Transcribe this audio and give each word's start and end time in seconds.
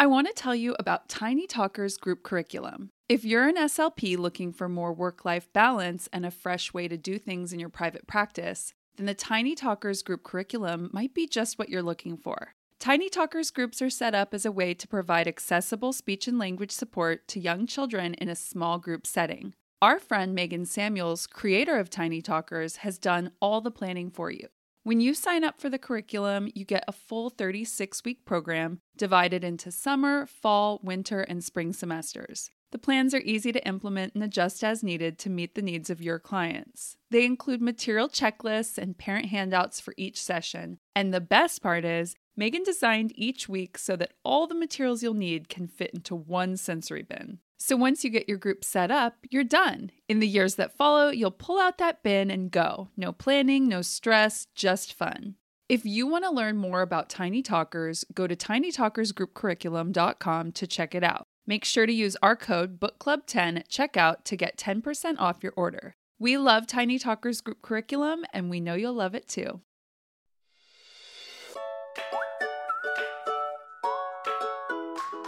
I 0.00 0.06
want 0.06 0.28
to 0.28 0.32
tell 0.32 0.54
you 0.54 0.74
about 0.78 1.10
Tiny 1.10 1.46
Talkers 1.46 1.98
group 1.98 2.22
curriculum. 2.22 2.88
If 3.06 3.22
you're 3.22 3.46
an 3.46 3.58
SLP 3.58 4.16
looking 4.16 4.50
for 4.50 4.66
more 4.66 4.94
work 4.94 5.26
life 5.26 5.52
balance 5.52 6.08
and 6.10 6.24
a 6.24 6.30
fresh 6.30 6.72
way 6.72 6.88
to 6.88 6.96
do 6.96 7.18
things 7.18 7.52
in 7.52 7.60
your 7.60 7.68
private 7.68 8.06
practice, 8.06 8.72
then 8.96 9.04
the 9.04 9.12
Tiny 9.12 9.54
Talkers 9.54 10.02
group 10.02 10.22
curriculum 10.22 10.88
might 10.94 11.12
be 11.12 11.26
just 11.26 11.58
what 11.58 11.68
you're 11.68 11.82
looking 11.82 12.16
for. 12.16 12.54
Tiny 12.78 13.10
Talkers 13.10 13.50
groups 13.50 13.82
are 13.82 13.90
set 13.90 14.14
up 14.14 14.32
as 14.32 14.46
a 14.46 14.50
way 14.50 14.72
to 14.72 14.88
provide 14.88 15.28
accessible 15.28 15.92
speech 15.92 16.26
and 16.26 16.38
language 16.38 16.72
support 16.72 17.28
to 17.28 17.38
young 17.38 17.66
children 17.66 18.14
in 18.14 18.30
a 18.30 18.34
small 18.34 18.78
group 18.78 19.06
setting. 19.06 19.52
Our 19.82 19.98
friend 19.98 20.34
Megan 20.34 20.64
Samuels, 20.64 21.26
creator 21.26 21.76
of 21.76 21.90
Tiny 21.90 22.22
Talkers, 22.22 22.76
has 22.76 22.96
done 22.96 23.32
all 23.38 23.60
the 23.60 23.70
planning 23.70 24.10
for 24.10 24.30
you. 24.30 24.48
When 24.82 25.00
you 25.00 25.12
sign 25.12 25.44
up 25.44 25.60
for 25.60 25.68
the 25.68 25.78
curriculum, 25.78 26.48
you 26.54 26.64
get 26.64 26.84
a 26.88 26.92
full 26.92 27.28
36 27.28 28.02
week 28.02 28.24
program 28.24 28.80
divided 28.96 29.44
into 29.44 29.70
summer, 29.70 30.24
fall, 30.24 30.80
winter, 30.82 31.20
and 31.20 31.44
spring 31.44 31.74
semesters. 31.74 32.50
The 32.72 32.78
plans 32.78 33.12
are 33.12 33.20
easy 33.20 33.52
to 33.52 33.66
implement 33.66 34.14
and 34.14 34.24
adjust 34.24 34.64
as 34.64 34.82
needed 34.82 35.18
to 35.18 35.28
meet 35.28 35.54
the 35.54 35.60
needs 35.60 35.90
of 35.90 36.00
your 36.00 36.18
clients. 36.18 36.96
They 37.10 37.26
include 37.26 37.60
material 37.60 38.08
checklists 38.08 38.78
and 38.78 38.96
parent 38.96 39.26
handouts 39.26 39.80
for 39.80 39.92
each 39.98 40.22
session. 40.22 40.78
And 40.96 41.12
the 41.12 41.20
best 41.20 41.62
part 41.62 41.84
is, 41.84 42.14
Megan 42.34 42.62
designed 42.62 43.12
each 43.14 43.50
week 43.50 43.76
so 43.76 43.96
that 43.96 44.14
all 44.24 44.46
the 44.46 44.54
materials 44.54 45.02
you'll 45.02 45.12
need 45.12 45.50
can 45.50 45.68
fit 45.68 45.90
into 45.92 46.14
one 46.14 46.56
sensory 46.56 47.02
bin. 47.02 47.40
So 47.62 47.76
once 47.76 48.02
you 48.02 48.10
get 48.10 48.26
your 48.26 48.38
group 48.38 48.64
set 48.64 48.90
up, 48.90 49.18
you're 49.28 49.44
done. 49.44 49.90
In 50.08 50.20
the 50.20 50.26
years 50.26 50.54
that 50.54 50.78
follow, 50.78 51.10
you'll 51.10 51.30
pull 51.30 51.60
out 51.60 51.76
that 51.76 52.02
bin 52.02 52.30
and 52.30 52.50
go. 52.50 52.88
No 52.96 53.12
planning, 53.12 53.68
no 53.68 53.82
stress, 53.82 54.46
just 54.54 54.94
fun. 54.94 55.34
If 55.68 55.84
you 55.84 56.06
want 56.06 56.24
to 56.24 56.30
learn 56.30 56.56
more 56.56 56.80
about 56.80 57.10
Tiny 57.10 57.42
Talkers, 57.42 58.02
go 58.14 58.26
to 58.26 58.34
tinytalkersgroupcurriculum.com 58.34 60.52
to 60.52 60.66
check 60.66 60.94
it 60.94 61.04
out. 61.04 61.24
Make 61.46 61.66
sure 61.66 61.84
to 61.84 61.92
use 61.92 62.16
our 62.22 62.34
code 62.34 62.80
BookClub10 62.80 63.58
at 63.58 63.68
checkout 63.68 64.24
to 64.24 64.36
get 64.36 64.56
10% 64.56 65.16
off 65.18 65.42
your 65.42 65.52
order. 65.54 65.92
We 66.18 66.38
love 66.38 66.66
Tiny 66.66 66.98
Talkers 66.98 67.42
group 67.42 67.60
curriculum 67.60 68.24
and 68.32 68.48
we 68.48 68.60
know 68.60 68.72
you'll 68.72 68.94
love 68.94 69.14
it 69.14 69.28
too. 69.28 69.60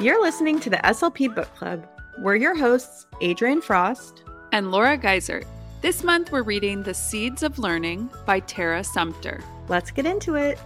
You're 0.00 0.22
listening 0.22 0.60
to 0.60 0.70
the 0.70 0.78
SLP 0.78 1.34
Book 1.34 1.54
Club. 1.54 1.86
We're 2.18 2.36
your 2.36 2.54
hosts, 2.54 3.06
Adrienne 3.22 3.62
Frost 3.62 4.22
and 4.52 4.70
Laura 4.70 4.98
Geisert. 4.98 5.46
This 5.80 6.04
month 6.04 6.30
we're 6.30 6.42
reading 6.42 6.82
The 6.82 6.92
Seeds 6.92 7.42
of 7.42 7.58
Learning 7.58 8.10
by 8.26 8.40
Tera 8.40 8.84
Sumpter. 8.84 9.42
Let's 9.68 9.90
get 9.90 10.04
into 10.04 10.34
it. 10.34 10.58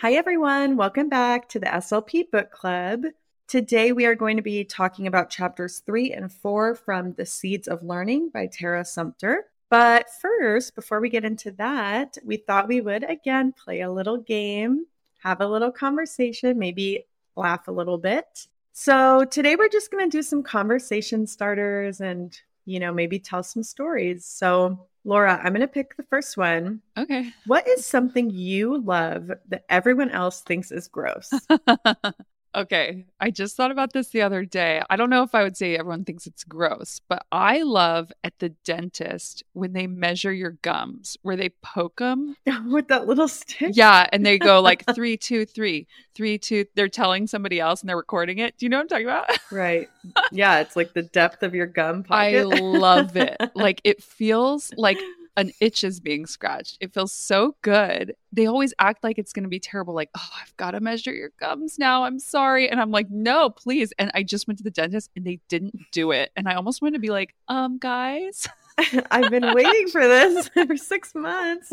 Hi, 0.00 0.12
everyone. 0.12 0.76
Welcome 0.76 1.08
back 1.08 1.48
to 1.48 1.58
the 1.58 1.66
SLP 1.66 2.30
Book 2.30 2.52
Club. 2.52 3.06
Today, 3.48 3.90
we 3.90 4.06
are 4.06 4.14
going 4.14 4.36
to 4.36 4.42
be 4.42 4.62
talking 4.62 5.08
about 5.08 5.30
chapters 5.30 5.80
three 5.80 6.12
and 6.12 6.32
four 6.32 6.76
from 6.76 7.14
The 7.14 7.26
Seeds 7.26 7.66
of 7.66 7.82
Learning 7.82 8.30
by 8.32 8.46
Tera 8.46 8.84
Sumpter. 8.84 9.46
But 9.70 10.06
first, 10.20 10.74
before 10.74 11.00
we 11.00 11.10
get 11.10 11.24
into 11.24 11.50
that, 11.52 12.16
we 12.24 12.38
thought 12.38 12.68
we 12.68 12.80
would 12.80 13.04
again 13.04 13.52
play 13.52 13.82
a 13.82 13.90
little 13.90 14.16
game, 14.16 14.86
have 15.22 15.40
a 15.40 15.46
little 15.46 15.70
conversation, 15.70 16.58
maybe 16.58 17.06
laugh 17.36 17.68
a 17.68 17.72
little 17.72 17.98
bit. 17.98 18.46
So 18.72 19.24
today 19.24 19.56
we're 19.56 19.68
just 19.68 19.90
going 19.90 20.08
to 20.08 20.16
do 20.16 20.22
some 20.22 20.42
conversation 20.42 21.26
starters 21.26 22.00
and, 22.00 22.38
you 22.64 22.80
know, 22.80 22.92
maybe 22.92 23.18
tell 23.18 23.42
some 23.42 23.62
stories. 23.62 24.24
So, 24.24 24.86
Laura, 25.04 25.40
I'm 25.42 25.52
going 25.52 25.60
to 25.60 25.68
pick 25.68 25.96
the 25.96 26.02
first 26.04 26.36
one. 26.36 26.80
Okay. 26.96 27.32
What 27.46 27.66
is 27.66 27.84
something 27.84 28.30
you 28.30 28.80
love 28.80 29.30
that 29.48 29.64
everyone 29.68 30.10
else 30.10 30.42
thinks 30.42 30.70
is 30.70 30.88
gross? 30.88 31.30
Okay, 32.54 33.04
I 33.20 33.30
just 33.30 33.56
thought 33.56 33.70
about 33.70 33.92
this 33.92 34.08
the 34.08 34.22
other 34.22 34.44
day. 34.44 34.82
I 34.88 34.96
don't 34.96 35.10
know 35.10 35.22
if 35.22 35.34
I 35.34 35.42
would 35.42 35.56
say 35.56 35.76
everyone 35.76 36.04
thinks 36.04 36.26
it's 36.26 36.44
gross, 36.44 37.00
but 37.08 37.24
I 37.30 37.62
love 37.62 38.10
at 38.24 38.38
the 38.38 38.50
dentist 38.64 39.42
when 39.52 39.74
they 39.74 39.86
measure 39.86 40.32
your 40.32 40.52
gums, 40.62 41.16
where 41.22 41.36
they 41.36 41.50
poke 41.62 41.98
them 41.98 42.36
with 42.66 42.88
that 42.88 43.06
little 43.06 43.28
stick. 43.28 43.72
Yeah, 43.74 44.06
and 44.12 44.24
they 44.24 44.38
go 44.38 44.60
like 44.60 44.84
three, 44.94 45.16
two, 45.16 45.44
three, 45.44 45.86
three, 46.14 46.38
two. 46.38 46.64
They're 46.74 46.88
telling 46.88 47.26
somebody 47.26 47.60
else 47.60 47.82
and 47.82 47.88
they're 47.88 47.96
recording 47.96 48.38
it. 48.38 48.56
Do 48.56 48.64
you 48.66 48.70
know 48.70 48.78
what 48.78 48.82
I'm 48.82 48.88
talking 48.88 49.06
about? 49.06 49.38
right. 49.52 49.88
Yeah, 50.32 50.60
it's 50.60 50.74
like 50.74 50.94
the 50.94 51.02
depth 51.02 51.42
of 51.42 51.54
your 51.54 51.66
gum 51.66 52.02
pocket. 52.02 52.38
I 52.38 52.42
love 52.42 53.16
it. 53.16 53.36
Like 53.54 53.80
it 53.84 54.02
feels 54.02 54.72
like 54.76 54.98
an 55.38 55.52
itch 55.60 55.84
is 55.84 56.00
being 56.00 56.26
scratched. 56.26 56.78
It 56.80 56.92
feels 56.92 57.12
so 57.12 57.54
good. 57.62 58.16
They 58.32 58.46
always 58.46 58.74
act 58.80 59.04
like 59.04 59.18
it's 59.18 59.32
going 59.32 59.44
to 59.44 59.48
be 59.48 59.60
terrible. 59.60 59.94
Like, 59.94 60.10
oh, 60.16 60.28
I've 60.42 60.54
got 60.56 60.72
to 60.72 60.80
measure 60.80 61.12
your 61.12 61.30
gums 61.38 61.78
now. 61.78 62.02
I'm 62.02 62.18
sorry. 62.18 62.68
And 62.68 62.80
I'm 62.80 62.90
like, 62.90 63.08
no, 63.08 63.48
please. 63.48 63.92
And 64.00 64.10
I 64.14 64.24
just 64.24 64.48
went 64.48 64.58
to 64.58 64.64
the 64.64 64.70
dentist 64.70 65.10
and 65.14 65.24
they 65.24 65.38
didn't 65.48 65.78
do 65.92 66.10
it. 66.10 66.32
And 66.36 66.48
I 66.48 66.54
almost 66.54 66.82
wanted 66.82 66.94
to 66.94 67.00
be 67.00 67.10
like, 67.10 67.34
um, 67.46 67.78
guys. 67.78 68.48
I've 69.10 69.30
been 69.30 69.54
waiting 69.54 69.88
for 69.88 70.06
this 70.06 70.48
for 70.66 70.76
six 70.76 71.12
months. 71.12 71.72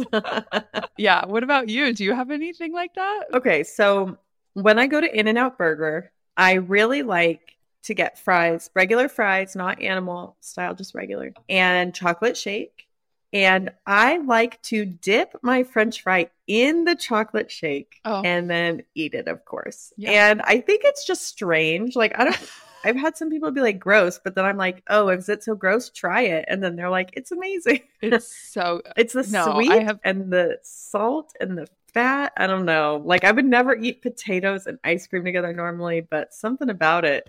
yeah. 0.97 1.25
What 1.25 1.43
about 1.43 1.69
you? 1.69 1.93
Do 1.93 2.03
you 2.03 2.13
have 2.13 2.31
anything 2.31 2.73
like 2.73 2.95
that? 2.95 3.25
Okay. 3.33 3.63
So 3.63 4.17
when 4.53 4.79
I 4.79 4.87
go 4.87 5.01
to 5.01 5.19
In 5.19 5.27
N 5.27 5.37
Out 5.37 5.57
Burger, 5.57 6.11
I 6.35 6.53
really 6.53 7.03
like 7.03 7.57
to 7.83 7.93
get 7.93 8.17
fries, 8.17 8.71
regular 8.73 9.07
fries, 9.07 9.55
not 9.55 9.79
animal 9.81 10.35
style, 10.39 10.73
just 10.73 10.95
regular, 10.95 11.31
and 11.47 11.93
chocolate 11.93 12.35
shake 12.35 12.84
and 13.33 13.71
I 13.85 14.17
like 14.19 14.61
to 14.63 14.85
dip 14.85 15.35
my 15.41 15.63
french 15.63 16.01
fry 16.01 16.29
in 16.47 16.85
the 16.85 16.95
chocolate 16.95 17.51
shake 17.51 17.99
oh. 18.05 18.21
and 18.23 18.49
then 18.49 18.83
eat 18.93 19.13
it, 19.13 19.27
of 19.27 19.45
course. 19.45 19.91
Yeah. 19.97 20.29
And 20.29 20.41
I 20.43 20.61
think 20.61 20.81
it's 20.85 21.05
just 21.05 21.23
strange. 21.23 21.95
Like, 21.95 22.17
I 22.17 22.25
don't. 22.25 22.51
I've 22.85 22.95
had 22.95 23.17
some 23.17 23.31
people 23.31 23.49
be 23.49 23.61
like 23.61 23.79
gross, 23.79 24.19
but 24.23 24.35
then 24.35 24.45
I'm 24.45 24.57
like, 24.57 24.83
oh, 24.91 25.09
is 25.09 25.27
it 25.27 25.43
so 25.43 25.55
gross? 25.55 25.89
Try 25.89 26.21
it, 26.21 26.45
and 26.47 26.63
then 26.63 26.75
they're 26.75 26.91
like, 26.91 27.09
it's 27.13 27.31
amazing. 27.31 27.81
It's 27.99 28.31
so. 28.51 28.83
it's 28.95 29.13
the 29.13 29.27
no, 29.31 29.53
sweet 29.53 29.71
have... 29.71 29.99
and 30.03 30.31
the 30.31 30.59
salt 30.61 31.33
and 31.41 31.57
the 31.57 31.67
fat. 31.95 32.33
I 32.35 32.45
don't 32.45 32.65
know. 32.65 33.01
Like 33.03 33.23
I 33.23 33.31
would 33.31 33.45
never 33.45 33.73
eat 33.73 34.01
potatoes 34.03 34.67
and 34.67 34.77
ice 34.83 35.07
cream 35.07 35.23
together 35.23 35.53
normally, 35.53 36.01
but 36.01 36.33
something 36.33 36.69
about 36.69 37.05
it. 37.05 37.27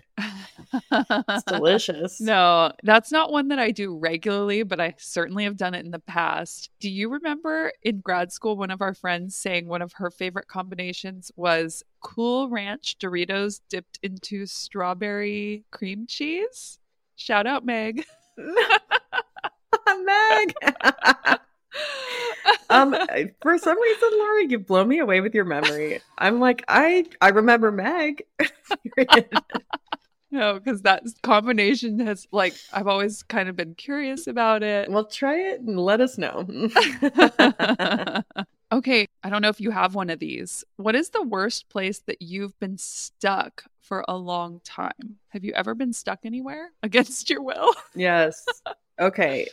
it's 0.91 1.43
delicious. 1.43 2.21
No, 2.27 2.73
that's 2.83 3.09
not 3.11 3.31
one 3.31 3.47
that 3.47 3.59
I 3.59 3.71
do 3.71 3.97
regularly, 3.97 4.63
but 4.63 4.81
I 4.81 4.95
certainly 4.97 5.45
have 5.45 5.55
done 5.55 5.73
it 5.73 5.85
in 5.85 5.91
the 5.91 5.99
past. 5.99 6.69
Do 6.81 6.89
you 6.89 7.09
remember 7.09 7.71
in 7.83 8.01
grad 8.01 8.33
school 8.33 8.57
one 8.57 8.69
of 8.69 8.81
our 8.81 8.93
friends 8.93 9.33
saying 9.35 9.67
one 9.67 9.81
of 9.81 9.93
her 9.93 10.11
favorite 10.11 10.49
combinations 10.49 11.31
was 11.37 11.83
Cool 12.01 12.49
Ranch 12.49 12.97
Doritos 12.99 13.61
dipped 13.69 13.97
into 14.03 14.45
strawberry 14.45 15.63
cream 15.71 16.05
cheese? 16.05 16.79
Shout 17.15 17.47
out 17.47 17.65
Meg. 17.65 18.03
Meg 20.05 20.53
um, 22.69 22.95
for 23.41 23.57
some 23.57 23.79
reason, 23.81 24.09
Laura, 24.13 24.45
you 24.45 24.59
blow 24.59 24.85
me 24.85 24.99
away 24.99 25.21
with 25.21 25.33
your 25.33 25.45
memory. 25.45 26.01
I'm 26.17 26.39
like, 26.39 26.63
I 26.67 27.05
I 27.21 27.29
remember 27.29 27.71
Meg. 27.71 28.23
no, 30.31 30.55
because 30.55 30.81
that 30.83 31.03
combination 31.23 31.99
has 31.99 32.27
like 32.31 32.55
I've 32.73 32.87
always 32.87 33.23
kind 33.23 33.49
of 33.49 33.55
been 33.55 33.75
curious 33.75 34.27
about 34.27 34.63
it. 34.63 34.89
Well, 34.89 35.05
try 35.05 35.35
it 35.37 35.61
and 35.61 35.79
let 35.79 36.01
us 36.01 36.17
know. 36.17 36.45
okay, 38.71 39.07
I 39.23 39.29
don't 39.29 39.41
know 39.41 39.49
if 39.49 39.61
you 39.61 39.71
have 39.71 39.95
one 39.95 40.09
of 40.09 40.19
these. 40.19 40.63
What 40.77 40.95
is 40.95 41.09
the 41.09 41.23
worst 41.23 41.69
place 41.69 41.99
that 42.07 42.21
you've 42.21 42.57
been 42.59 42.77
stuck 42.77 43.63
for 43.81 44.03
a 44.07 44.17
long 44.17 44.61
time? 44.63 45.17
Have 45.29 45.43
you 45.43 45.53
ever 45.53 45.75
been 45.75 45.93
stuck 45.93 46.19
anywhere 46.25 46.71
against 46.83 47.29
your 47.29 47.41
will? 47.41 47.73
yes. 47.95 48.45
Okay. 48.99 49.47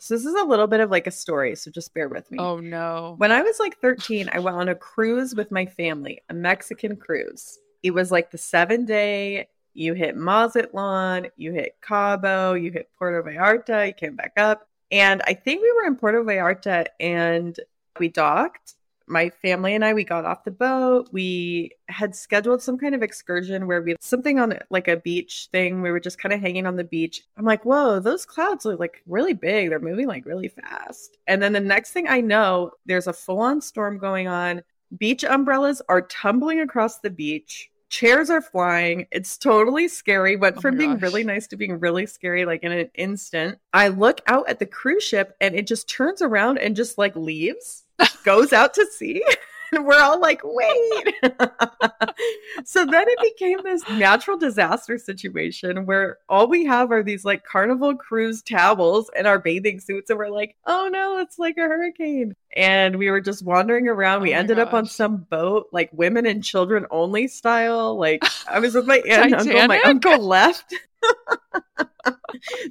So 0.00 0.14
this 0.14 0.24
is 0.24 0.34
a 0.34 0.44
little 0.44 0.66
bit 0.66 0.80
of 0.80 0.90
like 0.90 1.06
a 1.06 1.10
story, 1.10 1.54
so 1.54 1.70
just 1.70 1.92
bear 1.92 2.08
with 2.08 2.30
me. 2.30 2.38
Oh 2.38 2.58
no. 2.58 3.16
When 3.18 3.30
I 3.30 3.42
was 3.42 3.60
like 3.60 3.78
13, 3.80 4.30
I 4.32 4.38
went 4.38 4.56
on 4.56 4.70
a 4.70 4.74
cruise 4.74 5.34
with 5.34 5.50
my 5.50 5.66
family, 5.66 6.22
a 6.30 6.34
Mexican 6.34 6.96
cruise. 6.96 7.58
It 7.82 7.90
was 7.90 8.10
like 8.10 8.30
the 8.30 8.38
7-day 8.38 9.48
you 9.74 9.92
hit 9.92 10.16
Mazatlan, 10.16 11.28
you 11.36 11.52
hit 11.52 11.76
Cabo, 11.82 12.54
you 12.54 12.72
hit 12.72 12.88
Puerto 12.98 13.22
Vallarta, 13.22 13.88
you 13.88 13.92
came 13.92 14.16
back 14.16 14.32
up. 14.38 14.66
And 14.90 15.20
I 15.26 15.34
think 15.34 15.60
we 15.60 15.72
were 15.72 15.86
in 15.86 15.96
Puerto 15.96 16.24
Vallarta 16.24 16.86
and 16.98 17.58
we 17.98 18.08
docked 18.08 18.76
my 19.10 19.28
family 19.28 19.74
and 19.74 19.84
I, 19.84 19.92
we 19.92 20.04
got 20.04 20.24
off 20.24 20.44
the 20.44 20.50
boat. 20.50 21.08
We 21.12 21.72
had 21.88 22.14
scheduled 22.14 22.62
some 22.62 22.78
kind 22.78 22.94
of 22.94 23.02
excursion 23.02 23.66
where 23.66 23.82
we 23.82 23.96
something 24.00 24.38
on 24.38 24.58
like 24.70 24.88
a 24.88 24.96
beach 24.96 25.48
thing. 25.52 25.82
We 25.82 25.90
were 25.90 26.00
just 26.00 26.18
kind 26.18 26.32
of 26.32 26.40
hanging 26.40 26.66
on 26.66 26.76
the 26.76 26.84
beach. 26.84 27.22
I'm 27.36 27.44
like, 27.44 27.64
whoa, 27.64 28.00
those 28.00 28.24
clouds 28.24 28.64
are 28.66 28.76
like 28.76 29.02
really 29.06 29.34
big. 29.34 29.68
They're 29.68 29.80
moving 29.80 30.06
like 30.06 30.24
really 30.24 30.48
fast. 30.48 31.18
And 31.26 31.42
then 31.42 31.52
the 31.52 31.60
next 31.60 31.92
thing 31.92 32.08
I 32.08 32.20
know, 32.20 32.70
there's 32.86 33.06
a 33.06 33.12
full 33.12 33.40
on 33.40 33.60
storm 33.60 33.98
going 33.98 34.28
on. 34.28 34.62
Beach 34.98 35.24
umbrellas 35.24 35.82
are 35.88 36.02
tumbling 36.02 36.60
across 36.60 36.98
the 36.98 37.10
beach. 37.10 37.70
chairs 37.90 38.30
are 38.30 38.40
flying. 38.40 39.06
It's 39.10 39.36
totally 39.36 39.88
scary. 39.88 40.36
Went 40.36 40.56
Oh 40.58 40.60
from 40.60 40.78
being 40.78 40.94
gosh. 40.94 41.02
really 41.02 41.24
nice 41.24 41.46
to 41.48 41.56
being 41.56 41.78
really 41.78 42.06
scary, 42.06 42.44
like 42.44 42.62
in 42.62 42.72
an 42.72 42.90
instant. 42.94 43.58
I 43.72 43.88
look 43.88 44.20
out 44.26 44.48
at 44.48 44.58
the 44.58 44.66
cruise 44.66 45.02
ship 45.02 45.36
and 45.40 45.54
it 45.54 45.66
just 45.66 45.88
turns 45.88 46.22
around 46.22 46.58
and 46.58 46.74
just 46.74 46.96
like 46.96 47.14
leaves, 47.16 47.84
goes 48.24 48.52
out 48.52 48.74
to 48.74 48.86
sea. 48.86 49.22
And 49.72 49.86
we're 49.86 50.00
all 50.00 50.18
like, 50.18 50.40
wait. 50.42 51.14
so 52.64 52.84
then 52.84 53.04
it 53.06 53.18
became 53.22 53.58
this 53.62 53.88
natural 53.90 54.36
disaster 54.36 54.98
situation 54.98 55.86
where 55.86 56.18
all 56.28 56.48
we 56.48 56.64
have 56.64 56.90
are 56.90 57.04
these 57.04 57.24
like 57.24 57.44
carnival 57.44 57.94
cruise 57.94 58.42
towels 58.42 59.10
and 59.16 59.26
our 59.28 59.38
bathing 59.38 59.78
suits. 59.78 60.10
And 60.10 60.18
we're 60.18 60.30
like, 60.30 60.56
oh 60.66 60.88
no, 60.92 61.18
it's 61.18 61.38
like 61.38 61.56
a 61.56 61.62
hurricane. 61.62 62.34
And 62.56 62.96
we 62.96 63.10
were 63.10 63.20
just 63.20 63.44
wandering 63.44 63.86
around. 63.86 64.22
We 64.22 64.32
Oh 64.32 64.34
my 64.34 64.38
ended 64.40 64.58
up 64.58 64.74
on 64.74 64.86
some 64.86 65.18
boat, 65.18 65.68
like 65.72 65.90
women 65.92 66.26
and 66.26 66.42
children 66.42 66.86
only 66.90 67.28
style. 67.28 67.96
Like 67.96 68.24
I 68.48 68.58
was 68.58 68.74
with 68.74 68.86
my 68.86 68.96
aunt 69.08 69.32
and 69.32 69.34
uncle. 69.34 69.68
My 69.68 69.80
uncle 69.82 70.18
left. 70.18 70.74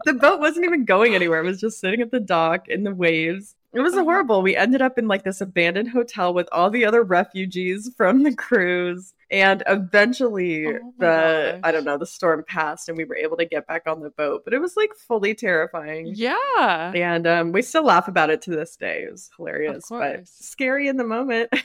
The 0.05 0.13
boat 0.13 0.39
wasn't 0.39 0.65
even 0.65 0.85
going 0.85 1.15
anywhere. 1.15 1.39
It 1.41 1.45
was 1.47 1.59
just 1.59 1.79
sitting 1.79 2.01
at 2.01 2.11
the 2.11 2.19
dock 2.19 2.67
in 2.69 2.83
the 2.83 2.93
waves. 2.95 3.55
It 3.73 3.81
was 3.81 3.93
Uh-huh. 3.93 4.03
horrible. 4.03 4.41
We 4.41 4.55
ended 4.55 4.81
up 4.81 4.97
in 4.97 5.07
like 5.07 5.23
this 5.23 5.41
abandoned 5.41 5.89
hotel 5.89 6.33
with 6.33 6.49
all 6.51 6.69
the 6.71 6.85
other 6.85 7.03
refugees 7.03 7.91
from 7.95 8.23
the 8.23 8.33
cruise. 8.33 9.13
And 9.29 9.61
eventually 9.67 10.65
Oh 10.67 10.93
the 10.97 11.59
I 11.63 11.71
don't 11.71 11.83
know, 11.83 11.97
the 11.97 12.05
storm 12.07 12.43
passed 12.47 12.89
and 12.89 12.97
we 12.97 13.03
were 13.05 13.15
able 13.15 13.37
to 13.37 13.45
get 13.45 13.67
back 13.67 13.83
on 13.85 13.99
the 13.99 14.09
boat. 14.09 14.41
But 14.43 14.53
it 14.55 14.59
was 14.59 14.75
like 14.75 14.95
fully 14.95 15.35
terrifying. 15.35 16.07
Yeah. 16.15 16.91
And 16.95 17.27
um, 17.27 17.51
we 17.51 17.61
still 17.61 17.83
laugh 17.83 18.07
about 18.07 18.31
it 18.31 18.41
to 18.43 18.51
this 18.51 18.75
day. 18.75 19.03
It 19.03 19.11
was 19.11 19.29
hilarious, 19.37 19.85
but 19.89 20.27
scary 20.27 20.87
in 20.87 20.97
the 20.97 21.03
moment. 21.03 21.51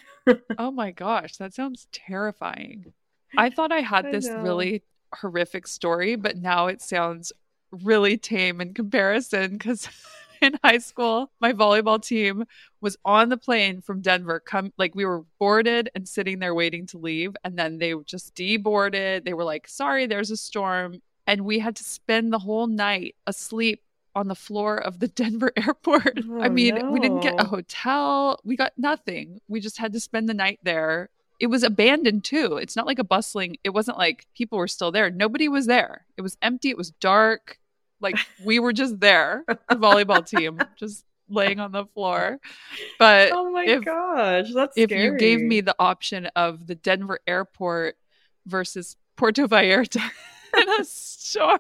Oh 0.56 0.70
my 0.70 0.90
gosh, 0.90 1.36
that 1.36 1.52
sounds 1.52 1.86
terrifying. 1.92 2.94
I 3.36 3.50
thought 3.50 3.72
I 3.72 3.80
had 3.80 4.06
I 4.06 4.10
this 4.10 4.26
know. 4.28 4.42
really 4.42 4.82
horrific 5.16 5.66
story, 5.66 6.16
but 6.16 6.36
now 6.36 6.66
it 6.66 6.80
sounds 6.82 7.32
really 7.70 8.16
tame 8.16 8.60
in 8.60 8.74
comparison 8.74 9.52
because 9.52 9.88
in 10.42 10.58
high 10.64 10.78
school, 10.78 11.30
my 11.40 11.52
volleyball 11.52 12.02
team 12.02 12.44
was 12.80 12.96
on 13.04 13.28
the 13.28 13.36
plane 13.36 13.80
from 13.80 14.00
Denver. 14.00 14.40
Come 14.40 14.72
like 14.78 14.94
we 14.94 15.04
were 15.04 15.24
boarded 15.38 15.90
and 15.94 16.08
sitting 16.08 16.38
there 16.38 16.54
waiting 16.54 16.86
to 16.88 16.98
leave, 16.98 17.36
and 17.44 17.58
then 17.58 17.78
they 17.78 17.94
just 18.06 18.34
deboarded. 18.34 19.24
They 19.24 19.34
were 19.34 19.44
like, 19.44 19.68
"Sorry, 19.68 20.06
there's 20.06 20.30
a 20.30 20.36
storm," 20.36 21.00
and 21.26 21.44
we 21.44 21.58
had 21.58 21.76
to 21.76 21.84
spend 21.84 22.32
the 22.32 22.38
whole 22.38 22.66
night 22.66 23.16
asleep 23.26 23.82
on 24.14 24.28
the 24.28 24.34
floor 24.34 24.76
of 24.76 25.00
the 25.00 25.08
Denver 25.20 25.52
airport. 25.56 26.20
I 26.40 26.48
Oh, 26.48 26.48
mean, 26.48 26.80
we 26.86 27.00
didn't 27.00 27.20
get 27.20 27.34
a 27.38 27.44
hotel. 27.44 28.38
We 28.44 28.56
got 28.56 28.72
nothing. 28.76 29.40
We 29.48 29.60
just 29.60 29.78
had 29.78 29.92
to 29.94 30.00
spend 30.00 30.28
the 30.28 30.34
night 30.34 30.60
there. 30.62 31.10
It 31.44 31.50
was 31.50 31.62
abandoned 31.62 32.24
too. 32.24 32.56
It's 32.56 32.74
not 32.74 32.86
like 32.86 32.98
a 32.98 33.04
bustling. 33.04 33.58
It 33.62 33.68
wasn't 33.68 33.98
like 33.98 34.26
people 34.34 34.56
were 34.56 34.66
still 34.66 34.90
there. 34.90 35.10
Nobody 35.10 35.46
was 35.46 35.66
there. 35.66 36.06
It 36.16 36.22
was 36.22 36.38
empty. 36.40 36.70
It 36.70 36.78
was 36.78 36.90
dark. 36.92 37.58
Like 38.00 38.16
we 38.42 38.58
were 38.60 38.72
just 38.72 38.98
there, 38.98 39.44
the 39.46 39.76
volleyball 39.76 40.26
team, 40.26 40.58
just 40.78 41.04
laying 41.28 41.60
on 41.60 41.70
the 41.70 41.84
floor. 41.84 42.40
But 42.98 43.32
oh 43.32 43.50
my 43.50 43.66
if- 43.66 43.84
gosh, 43.84 44.54
that's 44.54 44.72
if 44.78 44.90
you 44.90 45.18
gave 45.18 45.42
me 45.42 45.60
the 45.60 45.76
option 45.78 46.30
of 46.34 46.66
the 46.66 46.76
Denver 46.76 47.20
airport 47.26 47.98
versus 48.46 48.96
Puerto 49.16 49.46
Vallarta 49.46 50.00
in 50.56 50.80
a 50.80 50.82
storm, 50.86 51.58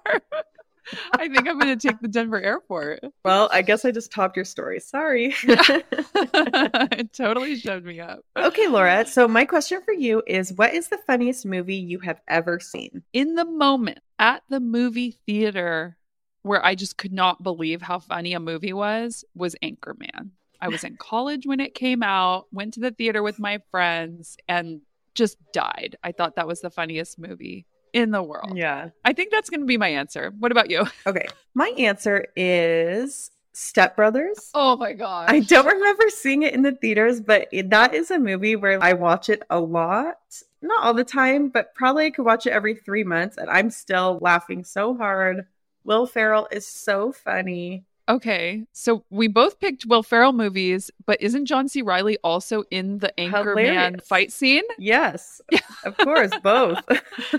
I 1.14 1.28
think 1.28 1.48
I'm 1.48 1.58
going 1.58 1.76
to 1.78 1.88
take 1.88 2.00
the 2.00 2.08
Denver 2.08 2.40
airport. 2.40 3.00
Well, 3.24 3.48
I 3.52 3.62
guess 3.62 3.84
I 3.84 3.90
just 3.90 4.12
topped 4.12 4.36
your 4.36 4.44
story. 4.44 4.80
Sorry. 4.80 5.34
it 5.42 7.12
totally 7.12 7.56
showed 7.56 7.84
me 7.84 8.00
up. 8.00 8.20
okay, 8.36 8.68
Laura. 8.68 9.06
So 9.06 9.28
my 9.28 9.44
question 9.44 9.80
for 9.84 9.92
you 9.94 10.22
is 10.26 10.52
what 10.52 10.74
is 10.74 10.88
the 10.88 10.98
funniest 11.06 11.46
movie 11.46 11.76
you 11.76 12.00
have 12.00 12.20
ever 12.28 12.60
seen? 12.60 13.02
In 13.12 13.34
the 13.34 13.44
moment 13.44 14.00
at 14.18 14.42
the 14.48 14.60
movie 14.60 15.18
theater 15.26 15.96
where 16.42 16.64
I 16.64 16.74
just 16.74 16.98
could 16.98 17.12
not 17.12 17.42
believe 17.42 17.80
how 17.80 17.98
funny 17.98 18.34
a 18.34 18.40
movie 18.40 18.74
was, 18.74 19.24
was 19.34 19.56
Anchorman. 19.62 20.30
I 20.60 20.68
was 20.68 20.84
in 20.84 20.96
college 20.96 21.46
when 21.46 21.60
it 21.60 21.74
came 21.74 22.02
out, 22.02 22.46
went 22.52 22.74
to 22.74 22.80
the 22.80 22.90
theater 22.90 23.22
with 23.22 23.38
my 23.38 23.60
friends, 23.70 24.36
and 24.46 24.80
just 25.14 25.38
died. 25.52 25.96
I 26.02 26.12
thought 26.12 26.36
that 26.36 26.46
was 26.46 26.60
the 26.60 26.70
funniest 26.70 27.18
movie 27.18 27.66
in 27.94 28.10
the 28.10 28.22
world. 28.22 28.58
Yeah. 28.58 28.90
I 29.04 29.14
think 29.14 29.30
that's 29.30 29.48
going 29.48 29.60
to 29.60 29.66
be 29.66 29.78
my 29.78 29.88
answer. 29.88 30.34
What 30.38 30.52
about 30.52 30.68
you? 30.70 30.84
Okay. 31.06 31.26
My 31.54 31.68
answer 31.78 32.26
is 32.34 33.30
Step 33.52 33.94
Brothers. 33.94 34.50
Oh 34.54 34.76
my 34.76 34.92
god. 34.92 35.30
I 35.30 35.40
don't 35.40 35.66
remember 35.66 36.08
seeing 36.08 36.42
it 36.42 36.54
in 36.54 36.62
the 36.62 36.72
theaters, 36.72 37.20
but 37.20 37.48
it, 37.52 37.70
that 37.70 37.94
is 37.94 38.10
a 38.10 38.18
movie 38.18 38.56
where 38.56 38.82
I 38.82 38.94
watch 38.94 39.28
it 39.28 39.42
a 39.50 39.60
lot. 39.60 40.18
Not 40.60 40.82
all 40.82 40.94
the 40.94 41.04
time, 41.04 41.50
but 41.50 41.74
probably 41.74 42.06
I 42.06 42.10
could 42.10 42.24
watch 42.24 42.46
it 42.46 42.52
every 42.52 42.74
three 42.74 43.04
months, 43.04 43.36
and 43.36 43.48
I'm 43.48 43.70
still 43.70 44.18
laughing 44.20 44.64
so 44.64 44.96
hard. 44.96 45.46
Will 45.84 46.06
Ferrell 46.06 46.48
is 46.50 46.66
so 46.66 47.12
funny. 47.12 47.84
Okay, 48.06 48.64
so 48.72 49.04
we 49.08 49.28
both 49.28 49.58
picked 49.60 49.86
Will 49.86 50.02
Ferrell 50.02 50.32
movies, 50.32 50.90
but 51.06 51.22
isn't 51.22 51.46
John 51.46 51.68
C. 51.68 51.80
Reilly 51.80 52.18
also 52.22 52.64
in 52.70 52.98
the 52.98 53.14
Anchorman 53.16 54.02
fight 54.02 54.30
scene? 54.30 54.64
Yes, 54.78 55.40
of 55.84 55.96
course, 55.96 56.30
both. 56.42 56.84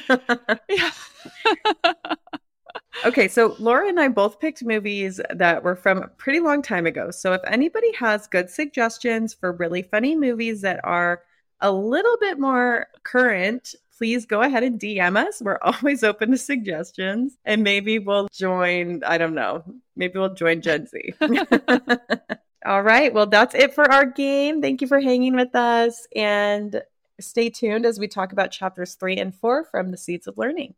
Okay, 3.05 3.27
so 3.27 3.55
Laura 3.59 3.89
and 3.89 3.99
I 3.99 4.07
both 4.07 4.39
picked 4.39 4.63
movies 4.63 5.19
that 5.29 5.63
were 5.63 5.75
from 5.75 5.99
a 5.99 6.07
pretty 6.07 6.39
long 6.39 6.61
time 6.61 6.85
ago. 6.85 7.11
So 7.11 7.33
if 7.33 7.41
anybody 7.45 7.91
has 7.93 8.27
good 8.27 8.49
suggestions 8.49 9.33
for 9.33 9.51
really 9.51 9.81
funny 9.81 10.15
movies 10.15 10.61
that 10.61 10.79
are 10.83 11.23
a 11.59 11.71
little 11.71 12.17
bit 12.19 12.39
more 12.39 12.87
current, 13.03 13.75
please 13.97 14.25
go 14.25 14.41
ahead 14.41 14.63
and 14.63 14.79
DM 14.79 15.17
us. 15.17 15.41
We're 15.41 15.59
always 15.61 16.03
open 16.03 16.31
to 16.31 16.37
suggestions 16.37 17.37
and 17.45 17.63
maybe 17.63 17.99
we'll 17.99 18.27
join, 18.31 19.03
I 19.05 19.17
don't 19.17 19.35
know, 19.35 19.63
maybe 19.95 20.19
we'll 20.19 20.33
join 20.33 20.61
Gen 20.61 20.87
Z. 20.87 21.13
All 22.65 22.81
right, 22.81 23.13
well, 23.13 23.27
that's 23.27 23.53
it 23.53 23.73
for 23.73 23.91
our 23.91 24.05
game. 24.05 24.61
Thank 24.61 24.81
you 24.81 24.87
for 24.87 24.99
hanging 24.99 25.35
with 25.35 25.55
us 25.55 26.07
and 26.15 26.81
stay 27.19 27.49
tuned 27.49 27.85
as 27.85 27.99
we 27.99 28.07
talk 28.07 28.31
about 28.31 28.51
chapters 28.51 28.95
three 28.95 29.17
and 29.17 29.33
four 29.33 29.63
from 29.65 29.91
the 29.91 29.97
Seeds 29.97 30.27
of 30.27 30.37
Learning. 30.37 30.73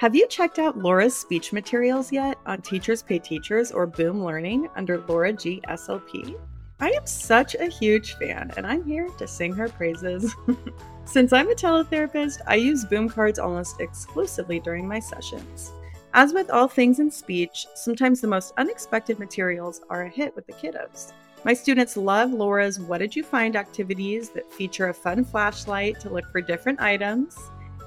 Have 0.00 0.14
you 0.14 0.26
checked 0.28 0.58
out 0.58 0.78
Laura's 0.78 1.16
speech 1.16 1.52
materials 1.52 2.12
yet 2.12 2.38
on 2.46 2.62
Teachers 2.62 3.02
Pay 3.02 3.18
Teachers 3.18 3.72
or 3.72 3.86
Boom 3.86 4.24
Learning 4.24 4.68
under 4.76 4.98
Laura 5.08 5.32
G. 5.32 5.60
SLP? 5.68 6.36
I 6.80 6.90
am 6.90 7.06
such 7.06 7.56
a 7.56 7.66
huge 7.66 8.14
fan, 8.14 8.52
and 8.56 8.64
I'm 8.64 8.84
here 8.84 9.08
to 9.18 9.26
sing 9.26 9.52
her 9.54 9.68
praises. 9.68 10.34
Since 11.04 11.32
I'm 11.32 11.50
a 11.50 11.54
teletherapist, 11.54 12.40
I 12.46 12.54
use 12.54 12.84
Boom 12.84 13.08
cards 13.08 13.40
almost 13.40 13.80
exclusively 13.80 14.60
during 14.60 14.86
my 14.86 15.00
sessions. 15.00 15.72
As 16.14 16.32
with 16.32 16.50
all 16.50 16.68
things 16.68 17.00
in 17.00 17.10
speech, 17.10 17.66
sometimes 17.74 18.20
the 18.20 18.28
most 18.28 18.54
unexpected 18.58 19.18
materials 19.18 19.80
are 19.90 20.02
a 20.02 20.08
hit 20.08 20.36
with 20.36 20.46
the 20.46 20.52
kiddos. 20.52 21.12
My 21.44 21.52
students 21.52 21.96
love 21.96 22.32
Laura's 22.32 22.78
What 22.78 22.98
Did 22.98 23.16
You 23.16 23.24
Find 23.24 23.56
activities 23.56 24.30
that 24.30 24.52
feature 24.52 24.88
a 24.88 24.94
fun 24.94 25.24
flashlight 25.24 25.98
to 26.00 26.10
look 26.10 26.30
for 26.30 26.40
different 26.40 26.80
items. 26.80 27.36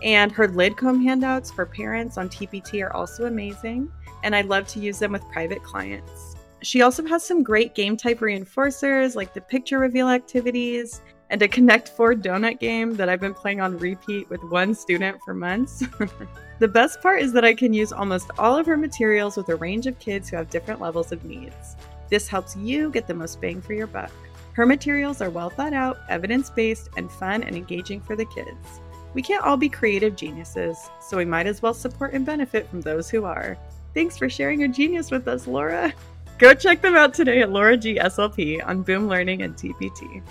And 0.03 0.31
her 0.33 0.47
Lidcombe 0.47 1.03
handouts 1.03 1.49
for 1.49 1.65
parents 1.65 2.17
on 2.17 2.27
TPT 2.27 2.83
are 2.83 2.93
also 2.93 3.25
amazing, 3.25 3.89
and 4.23 4.35
I 4.35 4.41
love 4.41 4.67
to 4.69 4.79
use 4.79 4.99
them 4.99 5.13
with 5.13 5.23
private 5.31 5.63
clients. 5.63 6.30
She 6.63 6.81
also 6.81 7.05
has 7.07 7.23
some 7.23 7.43
great 7.43 7.73
game 7.73 7.97
type 7.97 8.19
reinforcers 8.19 9.15
like 9.15 9.33
the 9.33 9.41
picture 9.41 9.79
reveal 9.79 10.09
activities 10.09 11.01
and 11.31 11.41
a 11.41 11.47
Connect 11.47 11.89
4 11.89 12.13
donut 12.15 12.59
game 12.59 12.95
that 12.95 13.09
I've 13.09 13.21
been 13.21 13.33
playing 13.33 13.61
on 13.61 13.77
repeat 13.77 14.29
with 14.29 14.43
one 14.43 14.75
student 14.75 15.17
for 15.23 15.33
months. 15.33 15.83
the 16.59 16.67
best 16.67 17.01
part 17.01 17.21
is 17.21 17.33
that 17.33 17.45
I 17.45 17.55
can 17.55 17.73
use 17.73 17.91
almost 17.91 18.29
all 18.37 18.57
of 18.57 18.65
her 18.65 18.77
materials 18.77 19.37
with 19.37 19.49
a 19.49 19.55
range 19.55 19.87
of 19.87 19.97
kids 19.97 20.29
who 20.29 20.35
have 20.35 20.49
different 20.49 20.81
levels 20.81 21.11
of 21.11 21.23
needs. 21.23 21.77
This 22.09 22.27
helps 22.27 22.55
you 22.57 22.91
get 22.91 23.07
the 23.07 23.13
most 23.13 23.39
bang 23.39 23.61
for 23.61 23.73
your 23.73 23.87
buck. 23.87 24.11
Her 24.53 24.65
materials 24.65 25.21
are 25.21 25.29
well 25.29 25.49
thought 25.49 25.73
out, 25.73 25.99
evidence 26.09 26.49
based, 26.49 26.89
and 26.97 27.09
fun 27.09 27.41
and 27.41 27.55
engaging 27.55 28.01
for 28.01 28.17
the 28.17 28.25
kids. 28.25 28.81
We 29.13 29.21
can't 29.21 29.45
all 29.45 29.57
be 29.57 29.69
creative 29.69 30.17
geniuses, 30.17 30.77
so 30.99 31.17
we 31.17 31.25
might 31.25 31.47
as 31.47 31.61
well 31.61 31.73
support 31.73 32.13
and 32.13 32.25
benefit 32.25 32.69
from 32.69 32.81
those 32.81 33.09
who 33.09 33.23
are. 33.23 33.57
Thanks 33.93 34.17
for 34.17 34.29
sharing 34.29 34.59
your 34.59 34.69
genius 34.69 35.09
with 35.09 35.27
us, 35.27 35.47
Laura. 35.47 35.93
Go 36.41 36.55
check 36.55 36.81
them 36.81 36.95
out 36.95 37.13
today 37.13 37.43
at 37.43 37.51
Laura 37.51 37.77
G 37.77 37.99
SLP 37.99 38.67
on 38.67 38.81
Boom 38.81 39.07
Learning 39.07 39.43
and 39.43 39.55
TPT. 39.55 40.23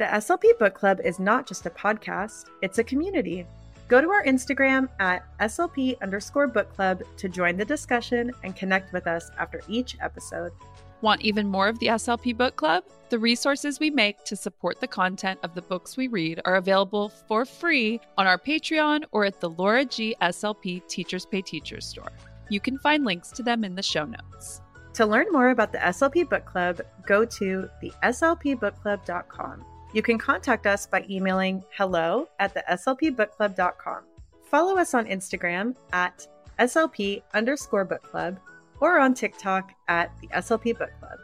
The 0.00 0.04
SLP 0.04 0.58
Book 0.58 0.74
Club 0.74 0.98
is 1.04 1.20
not 1.20 1.46
just 1.46 1.64
a 1.66 1.70
podcast, 1.70 2.46
it's 2.60 2.78
a 2.78 2.84
community. 2.84 3.46
Go 3.86 4.00
to 4.00 4.10
our 4.10 4.24
Instagram 4.24 4.88
at 4.98 5.26
SLP 5.38 6.00
underscore 6.02 6.48
book 6.48 6.74
club 6.74 7.04
to 7.18 7.28
join 7.28 7.56
the 7.56 7.64
discussion 7.64 8.32
and 8.42 8.56
connect 8.56 8.92
with 8.92 9.06
us 9.06 9.30
after 9.38 9.60
each 9.68 9.96
episode. 10.00 10.50
Want 11.00 11.22
even 11.22 11.46
more 11.46 11.68
of 11.68 11.78
the 11.78 11.86
SLP 11.86 12.36
Book 12.36 12.56
Club? 12.56 12.82
The 13.08 13.18
resources 13.18 13.78
we 13.78 13.88
make 13.88 14.24
to 14.24 14.36
support 14.36 14.80
the 14.80 14.88
content 14.88 15.38
of 15.42 15.54
the 15.54 15.62
books 15.62 15.96
we 15.96 16.08
read 16.08 16.40
are 16.44 16.56
available 16.56 17.08
for 17.08 17.44
free 17.44 18.00
on 18.18 18.26
our 18.26 18.38
Patreon 18.38 19.04
or 19.12 19.24
at 19.24 19.40
the 19.40 19.50
Laura 19.50 19.84
G. 19.84 20.16
SLP 20.20 20.86
Teachers 20.88 21.24
Pay 21.24 21.42
Teachers 21.42 21.86
store. 21.86 22.10
You 22.50 22.60
can 22.60 22.78
find 22.78 23.04
links 23.04 23.30
to 23.32 23.42
them 23.42 23.64
in 23.64 23.74
the 23.74 23.82
show 23.82 24.04
notes. 24.04 24.60
To 24.94 25.06
learn 25.06 25.26
more 25.30 25.50
about 25.50 25.70
the 25.70 25.78
SLP 25.78 26.28
Book 26.28 26.44
Club, 26.44 26.80
go 27.06 27.24
to 27.24 27.70
the 27.80 27.92
slpbookclub.com. 28.02 29.64
You 29.94 30.02
can 30.02 30.18
contact 30.18 30.66
us 30.66 30.86
by 30.86 31.06
emailing 31.08 31.64
hello 31.70 32.28
at 32.40 32.52
the. 32.52 32.64
Follow 34.50 34.76
us 34.78 34.94
on 34.94 35.06
Instagram 35.06 35.76
at 35.92 36.26
slp 36.58 37.22
underscore 37.34 37.84
book 37.84 38.02
club 38.02 38.38
or 38.80 38.98
on 38.98 39.14
TikTok 39.14 39.72
at 39.88 40.12
the 40.20 40.28
SLP 40.28 40.78
Book 40.78 40.90
Club. 41.00 41.18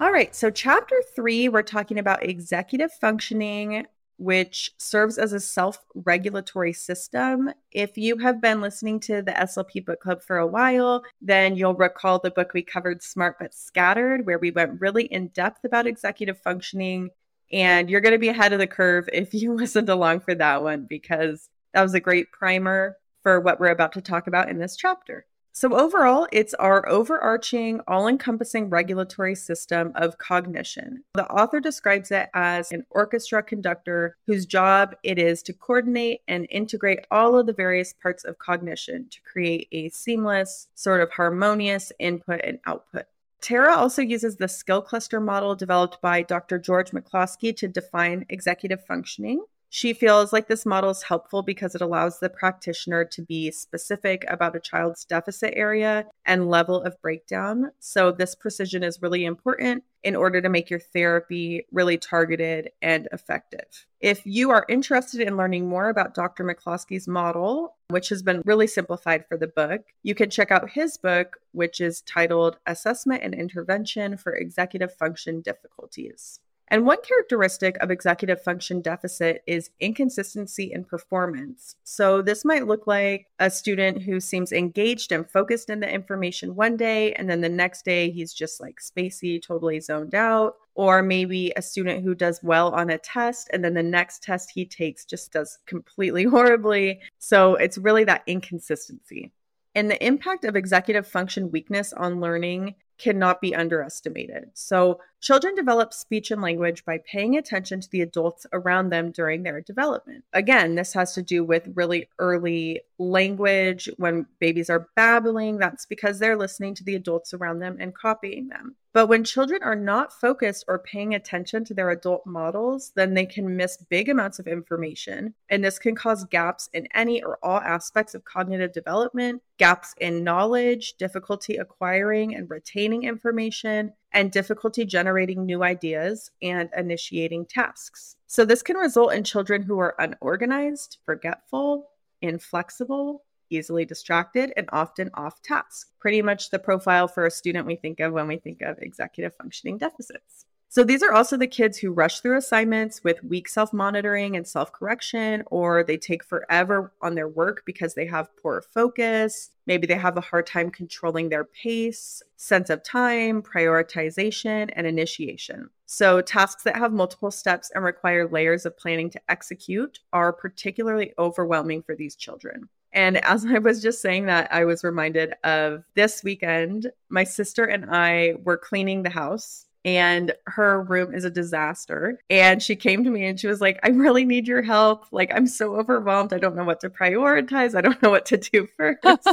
All 0.00 0.12
right, 0.12 0.34
so 0.34 0.50
chapter 0.50 1.00
three, 1.14 1.48
we're 1.48 1.62
talking 1.62 1.98
about 1.98 2.24
executive 2.28 2.92
functioning, 2.92 3.86
which 4.18 4.72
serves 4.76 5.18
as 5.18 5.32
a 5.32 5.40
self 5.40 5.78
regulatory 5.94 6.72
system. 6.72 7.50
If 7.70 7.96
you 7.96 8.18
have 8.18 8.40
been 8.40 8.60
listening 8.60 9.00
to 9.00 9.22
the 9.22 9.32
SLP 9.32 9.84
Book 9.84 10.00
Club 10.00 10.20
for 10.20 10.38
a 10.38 10.46
while, 10.46 11.04
then 11.22 11.56
you'll 11.56 11.74
recall 11.74 12.18
the 12.18 12.30
book 12.30 12.52
we 12.52 12.62
covered, 12.62 13.02
Smart 13.02 13.36
But 13.38 13.54
Scattered, 13.54 14.26
where 14.26 14.38
we 14.38 14.50
went 14.50 14.80
really 14.80 15.04
in 15.04 15.28
depth 15.28 15.64
about 15.64 15.86
executive 15.86 16.38
functioning. 16.38 17.10
And 17.52 17.88
you're 17.88 18.00
going 18.00 18.14
to 18.14 18.18
be 18.18 18.28
ahead 18.28 18.52
of 18.52 18.58
the 18.58 18.66
curve 18.66 19.08
if 19.12 19.34
you 19.34 19.52
listened 19.54 19.88
along 19.88 20.20
for 20.20 20.34
that 20.34 20.62
one, 20.62 20.86
because 20.88 21.48
that 21.72 21.82
was 21.82 21.94
a 21.94 22.00
great 22.00 22.32
primer 22.32 22.96
for 23.22 23.40
what 23.40 23.58
we're 23.58 23.68
about 23.68 23.92
to 23.92 24.00
talk 24.00 24.26
about 24.26 24.48
in 24.48 24.58
this 24.58 24.76
chapter. 24.76 25.26
So, 25.56 25.78
overall, 25.78 26.26
it's 26.32 26.52
our 26.54 26.88
overarching, 26.88 27.80
all 27.86 28.08
encompassing 28.08 28.70
regulatory 28.70 29.36
system 29.36 29.92
of 29.94 30.18
cognition. 30.18 31.04
The 31.14 31.30
author 31.30 31.60
describes 31.60 32.10
it 32.10 32.28
as 32.34 32.72
an 32.72 32.84
orchestra 32.90 33.40
conductor 33.40 34.16
whose 34.26 34.46
job 34.46 34.96
it 35.04 35.16
is 35.16 35.44
to 35.44 35.52
coordinate 35.52 36.22
and 36.26 36.48
integrate 36.50 37.06
all 37.12 37.38
of 37.38 37.46
the 37.46 37.52
various 37.52 37.92
parts 37.92 38.24
of 38.24 38.40
cognition 38.40 39.06
to 39.10 39.20
create 39.22 39.68
a 39.70 39.90
seamless, 39.90 40.66
sort 40.74 41.00
of 41.00 41.12
harmonious 41.12 41.92
input 42.00 42.40
and 42.42 42.58
output. 42.66 43.04
Tera 43.44 43.76
also 43.76 44.00
uses 44.00 44.36
the 44.36 44.48
skill 44.48 44.80
cluster 44.80 45.20
model 45.20 45.54
developed 45.54 46.00
by 46.00 46.22
Dr. 46.22 46.58
George 46.58 46.92
McCloskey 46.92 47.54
to 47.58 47.68
define 47.68 48.24
executive 48.30 48.82
functioning. 48.86 49.44
She 49.76 49.92
feels 49.92 50.32
like 50.32 50.46
this 50.46 50.64
model 50.64 50.90
is 50.90 51.02
helpful 51.02 51.42
because 51.42 51.74
it 51.74 51.80
allows 51.80 52.20
the 52.20 52.28
practitioner 52.28 53.04
to 53.06 53.22
be 53.22 53.50
specific 53.50 54.24
about 54.28 54.54
a 54.54 54.60
child's 54.60 55.04
deficit 55.04 55.52
area 55.56 56.06
and 56.24 56.48
level 56.48 56.80
of 56.80 57.02
breakdown. 57.02 57.72
So, 57.80 58.12
this 58.12 58.36
precision 58.36 58.84
is 58.84 59.02
really 59.02 59.24
important 59.24 59.82
in 60.04 60.14
order 60.14 60.40
to 60.40 60.48
make 60.48 60.70
your 60.70 60.78
therapy 60.78 61.66
really 61.72 61.98
targeted 61.98 62.70
and 62.82 63.08
effective. 63.10 63.86
If 63.98 64.24
you 64.24 64.52
are 64.52 64.64
interested 64.68 65.20
in 65.22 65.36
learning 65.36 65.68
more 65.68 65.88
about 65.88 66.14
Dr. 66.14 66.44
McCloskey's 66.44 67.08
model, 67.08 67.74
which 67.88 68.10
has 68.10 68.22
been 68.22 68.42
really 68.44 68.68
simplified 68.68 69.26
for 69.26 69.36
the 69.36 69.48
book, 69.48 69.80
you 70.04 70.14
can 70.14 70.30
check 70.30 70.52
out 70.52 70.70
his 70.70 70.96
book, 70.98 71.38
which 71.50 71.80
is 71.80 72.02
titled 72.02 72.58
Assessment 72.64 73.24
and 73.24 73.34
Intervention 73.34 74.18
for 74.18 74.36
Executive 74.36 74.94
Function 74.94 75.40
Difficulties. 75.40 76.38
And 76.68 76.86
one 76.86 76.98
characteristic 77.02 77.76
of 77.78 77.90
executive 77.90 78.42
function 78.42 78.80
deficit 78.80 79.42
is 79.46 79.70
inconsistency 79.80 80.72
in 80.72 80.84
performance. 80.84 81.76
So, 81.84 82.22
this 82.22 82.44
might 82.44 82.66
look 82.66 82.86
like 82.86 83.26
a 83.38 83.50
student 83.50 84.02
who 84.02 84.18
seems 84.18 84.50
engaged 84.50 85.12
and 85.12 85.30
focused 85.30 85.68
in 85.68 85.80
the 85.80 85.92
information 85.92 86.54
one 86.54 86.76
day, 86.76 87.12
and 87.14 87.28
then 87.28 87.42
the 87.42 87.48
next 87.48 87.84
day 87.84 88.10
he's 88.10 88.32
just 88.32 88.60
like 88.60 88.80
spacey, 88.80 89.42
totally 89.42 89.80
zoned 89.80 90.14
out. 90.14 90.54
Or 90.76 91.02
maybe 91.02 91.52
a 91.56 91.62
student 91.62 92.02
who 92.02 92.16
does 92.16 92.40
well 92.42 92.74
on 92.74 92.90
a 92.90 92.98
test, 92.98 93.48
and 93.52 93.64
then 93.64 93.74
the 93.74 93.82
next 93.82 94.22
test 94.24 94.50
he 94.52 94.64
takes 94.66 95.04
just 95.04 95.32
does 95.32 95.58
completely 95.66 96.24
horribly. 96.34 97.00
So, 97.18 97.56
it's 97.56 97.78
really 97.78 98.04
that 98.04 98.22
inconsistency. 98.26 99.32
And 99.74 99.90
the 99.90 100.04
impact 100.04 100.44
of 100.44 100.56
executive 100.56 101.06
function 101.06 101.50
weakness 101.50 101.92
on 101.92 102.20
learning 102.20 102.76
cannot 103.04 103.42
be 103.42 103.54
underestimated. 103.54 104.48
So, 104.54 104.98
children 105.20 105.54
develop 105.54 105.92
speech 105.92 106.30
and 106.30 106.40
language 106.40 106.86
by 106.86 106.98
paying 107.04 107.36
attention 107.36 107.82
to 107.82 107.90
the 107.90 108.00
adults 108.00 108.46
around 108.50 108.88
them 108.88 109.10
during 109.10 109.42
their 109.42 109.60
development. 109.60 110.24
Again, 110.32 110.74
this 110.74 110.94
has 110.94 111.12
to 111.14 111.22
do 111.22 111.44
with 111.44 111.68
really 111.74 112.08
early 112.18 112.80
language. 112.98 113.90
When 113.98 114.26
babies 114.38 114.70
are 114.70 114.88
babbling, 114.96 115.58
that's 115.58 115.84
because 115.84 116.18
they're 116.18 116.38
listening 116.38 116.74
to 116.76 116.84
the 116.84 116.94
adults 116.94 117.34
around 117.34 117.58
them 117.58 117.76
and 117.78 117.94
copying 117.94 118.48
them. 118.48 118.76
But 118.94 119.08
when 119.08 119.24
children 119.24 119.60
are 119.64 119.74
not 119.74 120.12
focused 120.12 120.64
or 120.68 120.78
paying 120.78 121.14
attention 121.16 121.64
to 121.64 121.74
their 121.74 121.90
adult 121.90 122.24
models, 122.26 122.92
then 122.94 123.14
they 123.14 123.26
can 123.26 123.56
miss 123.56 123.76
big 123.76 124.08
amounts 124.08 124.38
of 124.38 124.46
information. 124.46 125.34
And 125.50 125.64
this 125.64 125.80
can 125.80 125.96
cause 125.96 126.24
gaps 126.24 126.70
in 126.72 126.86
any 126.94 127.20
or 127.20 127.40
all 127.42 127.58
aspects 127.58 128.14
of 128.14 128.24
cognitive 128.24 128.72
development, 128.72 129.42
gaps 129.58 129.96
in 130.00 130.22
knowledge, 130.22 130.94
difficulty 130.94 131.56
acquiring 131.56 132.36
and 132.36 132.48
retaining 132.48 132.93
information, 133.02 133.92
and 134.12 134.30
difficulty 134.30 134.84
generating 134.84 135.44
new 135.44 135.64
ideas 135.64 136.30
and 136.40 136.70
initiating 136.76 137.46
tasks. 137.46 138.16
So, 138.26 138.44
this 138.44 138.62
can 138.62 138.76
result 138.76 139.12
in 139.12 139.24
children 139.24 139.62
who 139.62 139.78
are 139.80 139.96
unorganized, 139.98 140.98
forgetful, 141.04 141.88
inflexible, 142.22 143.24
easily 143.50 143.84
distracted, 143.84 144.52
and 144.56 144.68
often 144.72 145.10
off 145.14 145.42
task. 145.42 145.88
Pretty 145.98 146.22
much 146.22 146.50
the 146.50 146.58
profile 146.58 147.08
for 147.08 147.26
a 147.26 147.30
student 147.30 147.66
we 147.66 147.76
think 147.76 148.00
of 148.00 148.12
when 148.12 148.28
we 148.28 148.36
think 148.36 148.62
of 148.62 148.78
executive 148.78 149.34
functioning 149.34 149.78
deficits. 149.78 150.46
So 150.74 150.82
these 150.82 151.04
are 151.04 151.12
also 151.12 151.36
the 151.36 151.46
kids 151.46 151.78
who 151.78 151.92
rush 151.92 152.18
through 152.18 152.36
assignments 152.36 153.04
with 153.04 153.22
weak 153.22 153.48
self 153.48 153.72
monitoring 153.72 154.34
and 154.34 154.44
self 154.44 154.72
correction, 154.72 155.44
or 155.46 155.84
they 155.84 155.96
take 155.96 156.24
forever 156.24 156.92
on 157.00 157.14
their 157.14 157.28
work 157.28 157.62
because 157.64 157.94
they 157.94 158.06
have 158.06 158.36
poor 158.42 158.60
focus. 158.60 159.52
Maybe 159.68 159.86
they 159.86 159.94
have 159.94 160.16
a 160.16 160.20
hard 160.20 160.48
time 160.48 160.72
controlling 160.72 161.28
their 161.28 161.44
pace, 161.44 162.24
sense 162.34 162.70
of 162.70 162.82
time, 162.82 163.40
prioritization, 163.40 164.68
and 164.72 164.84
initiation. 164.84 165.70
So, 165.86 166.20
tasks 166.20 166.64
that 166.64 166.74
have 166.74 166.92
multiple 166.92 167.30
steps 167.30 167.70
and 167.72 167.84
require 167.84 168.26
layers 168.26 168.66
of 168.66 168.76
planning 168.76 169.10
to 169.10 169.20
execute 169.28 170.00
are 170.12 170.32
particularly 170.32 171.12
overwhelming 171.20 171.84
for 171.84 171.94
these 171.94 172.16
children. 172.16 172.68
And 172.92 173.18
as 173.24 173.46
I 173.46 173.58
was 173.58 173.80
just 173.80 174.02
saying 174.02 174.26
that, 174.26 174.52
I 174.52 174.64
was 174.64 174.82
reminded 174.82 175.34
of 175.44 175.84
this 175.94 176.24
weekend, 176.24 176.90
my 177.08 177.22
sister 177.22 177.64
and 177.64 177.86
I 177.88 178.34
were 178.42 178.56
cleaning 178.56 179.04
the 179.04 179.10
house 179.10 179.63
and 179.84 180.32
her 180.46 180.82
room 180.82 181.14
is 181.14 181.24
a 181.24 181.30
disaster. 181.30 182.18
And 182.30 182.62
she 182.62 182.74
came 182.74 183.04
to 183.04 183.10
me 183.10 183.26
and 183.26 183.38
she 183.38 183.46
was 183.46 183.60
like, 183.60 183.78
I 183.82 183.88
really 183.88 184.24
need 184.24 184.48
your 184.48 184.62
help. 184.62 185.04
Like, 185.12 185.30
I'm 185.34 185.46
so 185.46 185.76
overwhelmed. 185.76 186.32
I 186.32 186.38
don't 186.38 186.56
know 186.56 186.64
what 186.64 186.80
to 186.80 186.90
prioritize. 186.90 187.74
I 187.74 187.82
don't 187.82 188.00
know 188.02 188.08
what 188.08 188.24
to 188.26 188.38
do 188.38 188.66
first. 188.76 189.02